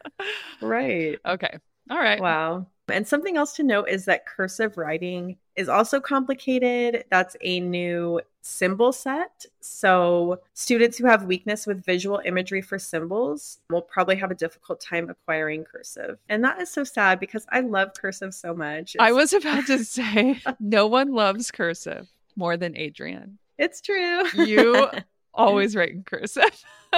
right. 0.60 1.18
okay. 1.24 1.58
All 1.90 1.98
right. 1.98 2.20
Wow. 2.20 2.66
And 2.88 3.06
something 3.06 3.36
else 3.36 3.54
to 3.54 3.62
note 3.62 3.88
is 3.88 4.04
that 4.04 4.26
cursive 4.26 4.76
writing 4.76 5.38
is 5.56 5.68
also 5.68 6.00
complicated. 6.00 7.04
That's 7.10 7.36
a 7.40 7.60
new 7.60 8.20
symbol 8.42 8.92
set. 8.92 9.46
So, 9.60 10.40
students 10.52 10.98
who 10.98 11.06
have 11.06 11.24
weakness 11.24 11.66
with 11.66 11.84
visual 11.84 12.20
imagery 12.24 12.60
for 12.60 12.78
symbols 12.78 13.60
will 13.70 13.80
probably 13.80 14.16
have 14.16 14.30
a 14.30 14.34
difficult 14.34 14.80
time 14.80 15.08
acquiring 15.08 15.64
cursive. 15.64 16.18
And 16.28 16.44
that 16.44 16.60
is 16.60 16.70
so 16.70 16.84
sad 16.84 17.20
because 17.20 17.46
I 17.50 17.60
love 17.60 17.92
cursive 17.94 18.34
so 18.34 18.54
much. 18.54 18.96
I 19.00 19.12
was 19.12 19.32
about 19.32 19.66
to 19.66 19.82
say 19.84 20.42
no 20.60 20.86
one 20.86 21.12
loves 21.12 21.50
cursive 21.50 22.06
more 22.36 22.56
than 22.56 22.76
Adrian. 22.76 23.38
It's 23.56 23.80
true. 23.80 24.28
You 24.34 24.90
always 25.34 25.74
write 25.76 25.90
in 25.92 26.02
cursive. 26.04 26.64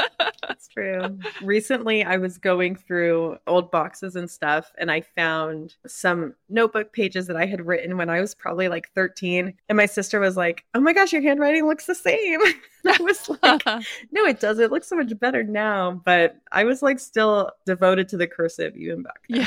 That's 0.46 0.68
true. 0.68 1.18
Recently, 1.42 2.04
I 2.04 2.18
was 2.18 2.36
going 2.36 2.76
through 2.76 3.38
old 3.46 3.70
boxes 3.70 4.14
and 4.14 4.30
stuff, 4.30 4.70
and 4.76 4.90
I 4.90 5.00
found 5.00 5.74
some 5.86 6.34
notebook 6.50 6.92
pages 6.92 7.26
that 7.28 7.36
I 7.36 7.46
had 7.46 7.66
written 7.66 7.96
when 7.96 8.10
I 8.10 8.20
was 8.20 8.34
probably 8.34 8.68
like 8.68 8.90
13. 8.94 9.54
And 9.70 9.76
my 9.76 9.86
sister 9.86 10.20
was 10.20 10.36
like, 10.36 10.64
Oh 10.74 10.80
my 10.80 10.92
gosh, 10.92 11.12
your 11.14 11.22
handwriting 11.22 11.66
looks 11.66 11.86
the 11.86 11.94
same. 11.94 12.40
I 12.86 12.96
was 13.00 13.28
like, 13.42 13.64
No, 14.12 14.24
it 14.26 14.38
doesn't. 14.38 14.64
It 14.64 14.70
looks 14.70 14.86
so 14.88 14.96
much 14.96 15.18
better 15.18 15.42
now. 15.42 16.02
But 16.04 16.36
I 16.52 16.64
was 16.64 16.82
like 16.82 16.98
still 17.00 17.50
devoted 17.64 18.08
to 18.10 18.16
the 18.18 18.26
cursive 18.26 18.76
even 18.76 19.02
back 19.02 19.20
then. 19.30 19.46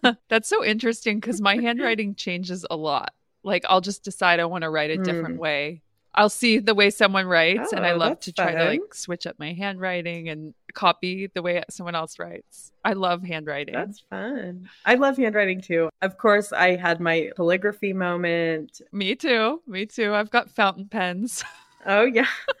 yeah. 0.00 0.12
That's 0.28 0.48
so 0.48 0.64
interesting 0.64 1.18
because 1.18 1.40
my 1.40 1.56
handwriting 1.56 2.14
changes 2.14 2.64
a 2.70 2.76
lot. 2.76 3.12
Like 3.42 3.64
I'll 3.68 3.80
just 3.80 4.04
decide 4.04 4.38
I 4.40 4.44
want 4.44 4.62
to 4.62 4.70
write 4.70 4.90
a 4.90 4.96
different 4.96 5.36
Mm. 5.36 5.40
way. 5.40 5.82
I'll 6.18 6.28
see 6.28 6.58
the 6.58 6.74
way 6.74 6.90
someone 6.90 7.26
writes, 7.26 7.72
and 7.72 7.86
I 7.86 7.92
Oh, 7.92 7.96
love 7.96 8.18
to 8.20 8.32
try 8.32 8.52
to 8.52 8.64
like 8.64 8.92
switch 8.92 9.24
up 9.26 9.36
my 9.38 9.52
handwriting 9.52 10.28
and 10.28 10.52
copy 10.74 11.30
the 11.32 11.42
way 11.42 11.62
someone 11.70 11.94
else 11.94 12.18
writes. 12.18 12.72
I 12.84 12.92
love 12.94 13.22
handwriting. 13.22 13.74
That's 13.74 14.00
fun. 14.10 14.68
I 14.84 14.96
love 14.96 15.16
handwriting 15.16 15.60
too. 15.60 15.88
Of 16.02 16.18
course, 16.18 16.52
I 16.52 16.74
had 16.76 16.98
my 17.00 17.30
calligraphy 17.36 17.92
moment. 17.92 18.82
Me 18.92 19.14
too. 19.14 19.62
Me 19.66 19.86
too. 19.86 20.12
I've 20.12 20.30
got 20.30 20.50
fountain 20.50 20.88
pens. 20.88 21.44
Oh, 21.86 22.02
yeah. 22.04 22.26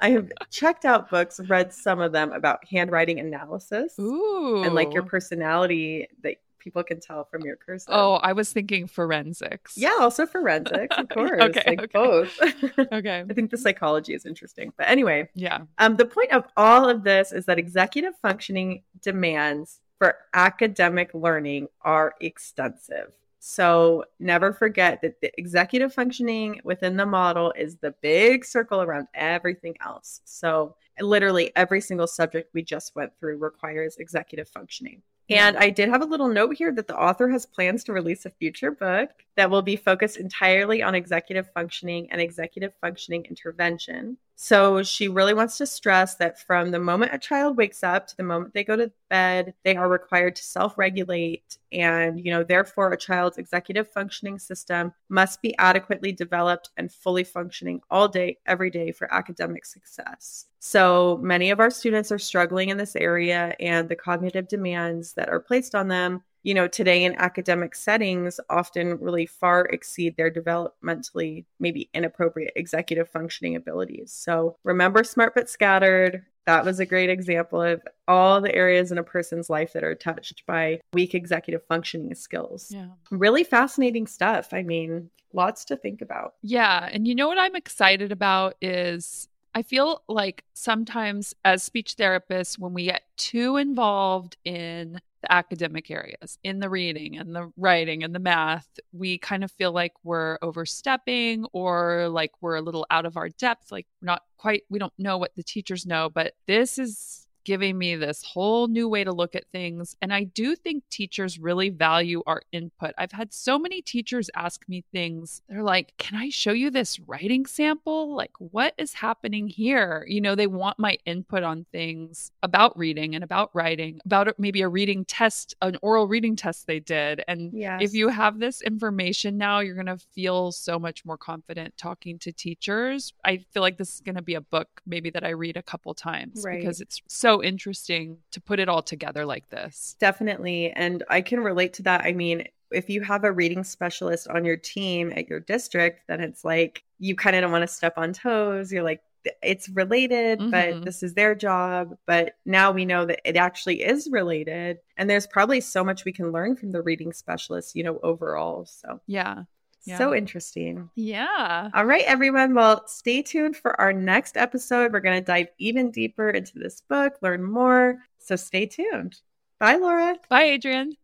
I 0.00 0.10
have 0.10 0.30
checked 0.50 0.84
out 0.84 1.08
books, 1.08 1.40
read 1.48 1.72
some 1.72 2.00
of 2.00 2.10
them 2.12 2.32
about 2.32 2.58
handwriting 2.68 3.20
analysis. 3.20 3.94
Ooh. 4.00 4.62
and 4.64 4.74
like 4.74 4.92
your 4.92 5.04
personality 5.04 6.08
that 6.24 6.36
people 6.60 6.84
can 6.84 7.00
tell 7.00 7.24
from 7.24 7.42
your 7.42 7.56
cursive. 7.56 7.88
Oh, 7.90 8.14
I 8.14 8.32
was 8.32 8.52
thinking 8.52 8.86
forensics. 8.86 9.76
yeah, 9.76 9.96
also 10.00 10.26
forensics, 10.26 10.96
of 10.96 11.08
course, 11.16 11.40
Okay, 11.42 11.62
like 11.66 11.80
okay. 11.82 11.92
both. 11.92 12.38
Okay. 12.92 13.24
I 13.28 13.32
think 13.32 13.50
the 13.50 13.58
psychology 13.58 14.14
is 14.14 14.24
interesting, 14.26 14.72
but 14.76 14.88
anyway, 14.88 15.28
Yeah. 15.34 15.60
um, 15.78 15.96
the 15.96 16.04
point 16.06 16.32
of 16.32 16.44
all 16.56 16.88
of 16.88 17.02
this 17.04 17.32
is 17.32 17.46
that 17.46 17.58
executive 17.58 18.14
functioning 18.20 18.82
demands 19.02 19.80
for 19.98 20.16
academic 20.34 21.12
learning 21.14 21.68
are 21.82 22.14
extensive. 22.20 23.12
So 23.38 24.04
never 24.18 24.52
forget 24.52 25.00
that 25.02 25.20
the 25.22 25.30
executive 25.38 25.94
functioning 25.94 26.60
within 26.62 26.96
the 26.96 27.06
model 27.06 27.52
is 27.56 27.76
the 27.76 27.94
big 28.02 28.44
circle 28.44 28.82
around 28.82 29.08
everything 29.14 29.76
else. 29.84 30.20
So 30.24 30.76
literally 31.00 31.50
every 31.56 31.80
single 31.80 32.06
subject 32.06 32.50
we 32.52 32.62
just 32.62 32.94
went 32.94 33.12
through 33.18 33.38
requires 33.38 33.96
executive 33.96 34.48
functioning. 34.48 35.00
And 35.30 35.56
I 35.56 35.70
did 35.70 35.88
have 35.88 36.02
a 36.02 36.06
little 36.06 36.28
note 36.28 36.56
here 36.56 36.72
that 36.72 36.88
the 36.88 36.98
author 36.98 37.28
has 37.28 37.46
plans 37.46 37.84
to 37.84 37.92
release 37.92 38.26
a 38.26 38.30
future 38.30 38.72
book 38.72 39.10
that 39.36 39.48
will 39.48 39.62
be 39.62 39.76
focused 39.76 40.16
entirely 40.16 40.82
on 40.82 40.96
executive 40.96 41.48
functioning 41.54 42.10
and 42.10 42.20
executive 42.20 42.72
functioning 42.80 43.24
intervention. 43.24 44.18
So 44.42 44.82
she 44.82 45.06
really 45.06 45.34
wants 45.34 45.58
to 45.58 45.66
stress 45.66 46.14
that 46.14 46.40
from 46.40 46.70
the 46.70 46.78
moment 46.78 47.12
a 47.12 47.18
child 47.18 47.58
wakes 47.58 47.84
up 47.84 48.06
to 48.06 48.16
the 48.16 48.22
moment 48.22 48.54
they 48.54 48.64
go 48.64 48.74
to 48.74 48.90
bed, 49.10 49.52
they 49.64 49.76
are 49.76 49.86
required 49.86 50.34
to 50.36 50.42
self-regulate 50.42 51.58
and, 51.72 52.18
you 52.18 52.32
know, 52.32 52.42
therefore 52.42 52.90
a 52.90 52.96
child's 52.96 53.36
executive 53.36 53.92
functioning 53.92 54.38
system 54.38 54.94
must 55.10 55.42
be 55.42 55.54
adequately 55.58 56.10
developed 56.10 56.70
and 56.78 56.90
fully 56.90 57.22
functioning 57.22 57.82
all 57.90 58.08
day 58.08 58.38
every 58.46 58.70
day 58.70 58.92
for 58.92 59.12
academic 59.12 59.66
success. 59.66 60.46
So 60.58 61.18
many 61.22 61.50
of 61.50 61.60
our 61.60 61.70
students 61.70 62.10
are 62.10 62.18
struggling 62.18 62.70
in 62.70 62.78
this 62.78 62.96
area 62.96 63.54
and 63.60 63.90
the 63.90 63.94
cognitive 63.94 64.48
demands 64.48 65.12
that 65.12 65.28
are 65.28 65.40
placed 65.40 65.74
on 65.74 65.88
them 65.88 66.22
you 66.42 66.54
know, 66.54 66.66
today 66.68 67.04
in 67.04 67.14
academic 67.16 67.74
settings 67.74 68.40
often 68.48 68.98
really 68.98 69.26
far 69.26 69.66
exceed 69.66 70.16
their 70.16 70.30
developmentally 70.30 71.44
maybe 71.58 71.90
inappropriate 71.92 72.52
executive 72.56 73.08
functioning 73.08 73.56
abilities. 73.56 74.12
So 74.12 74.56
remember 74.64 75.04
smart 75.04 75.34
but 75.34 75.50
scattered. 75.50 76.24
That 76.46 76.64
was 76.64 76.80
a 76.80 76.86
great 76.86 77.10
example 77.10 77.60
of 77.60 77.82
all 78.08 78.40
the 78.40 78.54
areas 78.54 78.90
in 78.90 78.98
a 78.98 79.02
person's 79.02 79.50
life 79.50 79.72
that 79.74 79.84
are 79.84 79.94
touched 79.94 80.44
by 80.46 80.80
weak 80.94 81.14
executive 81.14 81.64
functioning 81.66 82.14
skills. 82.14 82.70
Yeah. 82.70 82.86
Really 83.10 83.44
fascinating 83.44 84.06
stuff. 84.06 84.52
I 84.52 84.62
mean, 84.62 85.10
lots 85.32 85.64
to 85.66 85.76
think 85.76 86.00
about. 86.00 86.34
Yeah. 86.42 86.88
And 86.90 87.06
you 87.06 87.14
know 87.14 87.28
what 87.28 87.38
I'm 87.38 87.54
excited 87.54 88.10
about 88.10 88.56
is 88.60 89.28
I 89.54 89.62
feel 89.62 90.02
like 90.08 90.44
sometimes 90.54 91.34
as 91.44 91.62
speech 91.62 91.96
therapists, 91.96 92.58
when 92.58 92.72
we 92.72 92.84
get 92.84 93.02
too 93.16 93.56
involved 93.56 94.36
in 94.44 95.00
the 95.22 95.32
academic 95.32 95.90
areas, 95.90 96.38
in 96.42 96.60
the 96.60 96.68
reading 96.68 97.18
and 97.18 97.34
the 97.34 97.52
writing 97.56 98.02
and 98.02 98.14
the 98.14 98.18
math, 98.18 98.68
we 98.92 99.18
kind 99.18 99.44
of 99.44 99.52
feel 99.52 99.72
like 99.72 99.92
we're 100.02 100.38
overstepping 100.42 101.44
or 101.52 102.08
like 102.08 102.32
we're 102.40 102.56
a 102.56 102.62
little 102.62 102.86
out 102.90 103.06
of 103.06 103.16
our 103.16 103.28
depth, 103.28 103.70
like 103.70 103.86
not 104.00 104.22
quite, 104.38 104.62
we 104.70 104.78
don't 104.78 104.92
know 104.98 105.18
what 105.18 105.34
the 105.36 105.42
teachers 105.42 105.86
know. 105.86 106.08
But 106.08 106.34
this 106.46 106.78
is 106.78 107.26
giving 107.44 107.76
me 107.78 107.96
this 107.96 108.22
whole 108.22 108.68
new 108.68 108.88
way 108.88 109.04
to 109.04 109.12
look 109.12 109.34
at 109.34 109.44
things. 109.52 109.96
And 110.02 110.12
I 110.12 110.24
do 110.24 110.54
think 110.56 110.84
teachers 110.90 111.38
really 111.38 111.70
value 111.70 112.22
our 112.26 112.42
input. 112.52 112.92
I've 112.98 113.12
had 113.12 113.32
so 113.32 113.58
many 113.58 113.82
teachers 113.82 114.30
ask 114.34 114.68
me 114.68 114.84
things. 114.92 115.42
They're 115.48 115.62
like, 115.62 115.94
Can 115.98 116.18
I 116.18 116.28
show 116.30 116.52
you 116.52 116.70
this 116.70 116.98
writing 117.00 117.46
sample? 117.46 118.14
Like, 118.14 118.32
what 118.38 118.74
is 118.78 118.94
happening 118.94 119.48
here? 119.48 120.04
You 120.08 120.20
know, 120.20 120.34
they 120.34 120.46
want 120.46 120.78
my 120.78 120.96
input 121.06 121.42
on 121.42 121.66
things 121.72 122.30
about 122.42 122.76
reading 122.78 123.14
and 123.14 123.24
about 123.24 123.50
writing, 123.54 124.00
about 124.04 124.34
maybe 124.38 124.62
a 124.62 124.68
reading 124.68 125.04
test, 125.04 125.54
an 125.62 125.76
oral 125.82 126.06
reading 126.08 126.36
test 126.36 126.66
they 126.66 126.80
did. 126.80 127.22
And 127.28 127.52
Yes. 127.52 127.80
if 127.82 127.94
you 127.94 128.08
have 128.08 128.38
this 128.38 128.62
information 128.62 129.36
now, 129.38 129.60
you're 129.60 129.74
going 129.74 129.86
to 129.86 129.98
feel 129.98 130.52
so 130.52 130.78
much 130.78 131.04
more 131.04 131.16
confident 131.18 131.76
talking 131.76 132.18
to 132.20 132.32
teachers. 132.32 133.12
I 133.24 133.38
feel 133.52 133.62
like 133.62 133.76
this 133.78 133.94
is 133.94 134.00
going 134.00 134.16
to 134.16 134.22
be 134.22 134.34
a 134.34 134.40
book 134.40 134.68
maybe 134.86 135.10
that 135.10 135.24
I 135.24 135.30
read 135.30 135.56
a 135.56 135.62
couple 135.62 135.94
times 135.94 136.42
Right. 136.44 136.58
because 136.58 136.80
it's 136.80 137.00
so 137.08 137.29
interesting 137.38 138.18
to 138.32 138.40
put 138.40 138.58
it 138.58 138.68
all 138.68 138.82
together 138.82 139.24
like 139.24 139.48
this. 139.50 139.96
Definitely. 140.00 140.72
And 140.72 141.04
I 141.08 141.20
can 141.20 141.40
relate 141.40 141.72
to 141.74 141.82
that. 141.84 142.02
I 142.04 142.12
mean, 142.12 142.48
if 142.72 142.90
you 142.90 143.00
have 143.02 143.24
a 143.24 143.32
reading 143.32 143.64
specialist 143.64 144.28
on 144.28 144.44
your 144.44 144.56
team 144.56 145.12
at 145.16 145.28
your 145.28 145.40
district, 145.40 146.02
then 146.08 146.20
it's 146.20 146.44
like 146.44 146.82
you 146.98 147.14
kind 147.14 147.36
of 147.36 147.42
don't 147.42 147.52
want 147.52 147.62
to 147.62 147.74
step 147.74 147.94
on 147.96 148.12
toes. 148.12 148.72
You're 148.72 148.82
like, 148.82 149.00
it's 149.42 149.68
related, 149.68 150.38
Mhm. 150.38 150.50
but 150.50 150.84
this 150.84 151.02
is 151.02 151.14
their 151.14 151.34
job. 151.34 151.96
But 152.06 152.36
now 152.46 152.72
we 152.72 152.84
know 152.84 153.04
that 153.06 153.20
it 153.24 153.36
actually 153.36 153.82
is 153.82 154.08
related. 154.10 154.78
And 154.96 155.10
there's 155.10 155.26
probably 155.26 155.60
so 155.60 155.84
much 155.84 156.04
we 156.04 156.12
can 156.12 156.32
learn 156.32 156.56
from 156.56 156.70
the 156.72 156.82
reading 156.82 157.12
specialist, 157.12 157.76
you 157.76 157.82
know, 157.82 157.98
overall. 158.02 158.64
So, 158.66 159.00
Yeah. 159.06 159.44
Yeah. 159.86 159.98
so 159.98 160.14
interesting. 160.14 160.90
Yeah. 160.94 161.70
All 161.74 161.84
right, 161.84 162.04
everyone. 162.06 162.54
Well, 162.54 162.86
stay 162.86 163.22
tuned 163.22 163.56
for 163.56 163.80
our 163.80 163.92
next 163.92 164.36
episode. 164.36 164.92
We're 164.92 165.00
going 165.00 165.18
to 165.18 165.24
dive 165.24 165.48
even 165.58 165.90
deeper 165.90 166.30
into 166.30 166.58
this 166.58 166.82
book, 166.82 167.14
learn 167.22 167.42
more. 167.42 167.98
So, 168.18 168.36
stay 168.36 168.66
tuned. 168.66 169.16
Bye, 169.58 169.76
Laura. 169.76 170.16
Bye, 170.28 170.44
Adrian. 170.44 170.94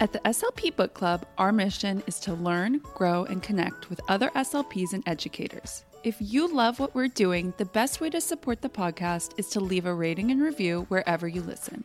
At 0.00 0.14
the 0.14 0.20
SLP 0.20 0.74
Book 0.76 0.94
Club, 0.94 1.26
our 1.36 1.52
mission 1.52 2.02
is 2.06 2.18
to 2.20 2.32
learn, 2.32 2.78
grow, 2.94 3.24
and 3.24 3.42
connect 3.42 3.90
with 3.90 4.00
other 4.08 4.30
SLPs 4.30 4.94
and 4.94 5.02
educators. 5.06 5.84
If 6.04 6.16
you 6.18 6.48
love 6.48 6.80
what 6.80 6.94
we're 6.94 7.08
doing, 7.08 7.52
the 7.58 7.66
best 7.66 8.00
way 8.00 8.08
to 8.08 8.20
support 8.22 8.62
the 8.62 8.70
podcast 8.70 9.32
is 9.36 9.48
to 9.50 9.60
leave 9.60 9.84
a 9.84 9.92
rating 9.92 10.30
and 10.30 10.40
review 10.40 10.86
wherever 10.88 11.28
you 11.28 11.42
listen. 11.42 11.84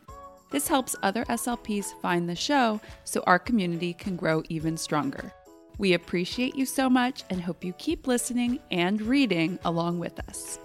This 0.56 0.68
helps 0.68 0.96
other 1.02 1.22
SLPs 1.26 1.92
find 2.00 2.26
the 2.26 2.34
show 2.34 2.80
so 3.04 3.22
our 3.26 3.38
community 3.38 3.92
can 3.92 4.16
grow 4.16 4.42
even 4.48 4.78
stronger. 4.78 5.30
We 5.76 5.92
appreciate 5.92 6.56
you 6.56 6.64
so 6.64 6.88
much 6.88 7.24
and 7.28 7.42
hope 7.42 7.62
you 7.62 7.74
keep 7.74 8.06
listening 8.06 8.60
and 8.70 9.02
reading 9.02 9.58
along 9.66 9.98
with 9.98 10.18
us. 10.30 10.58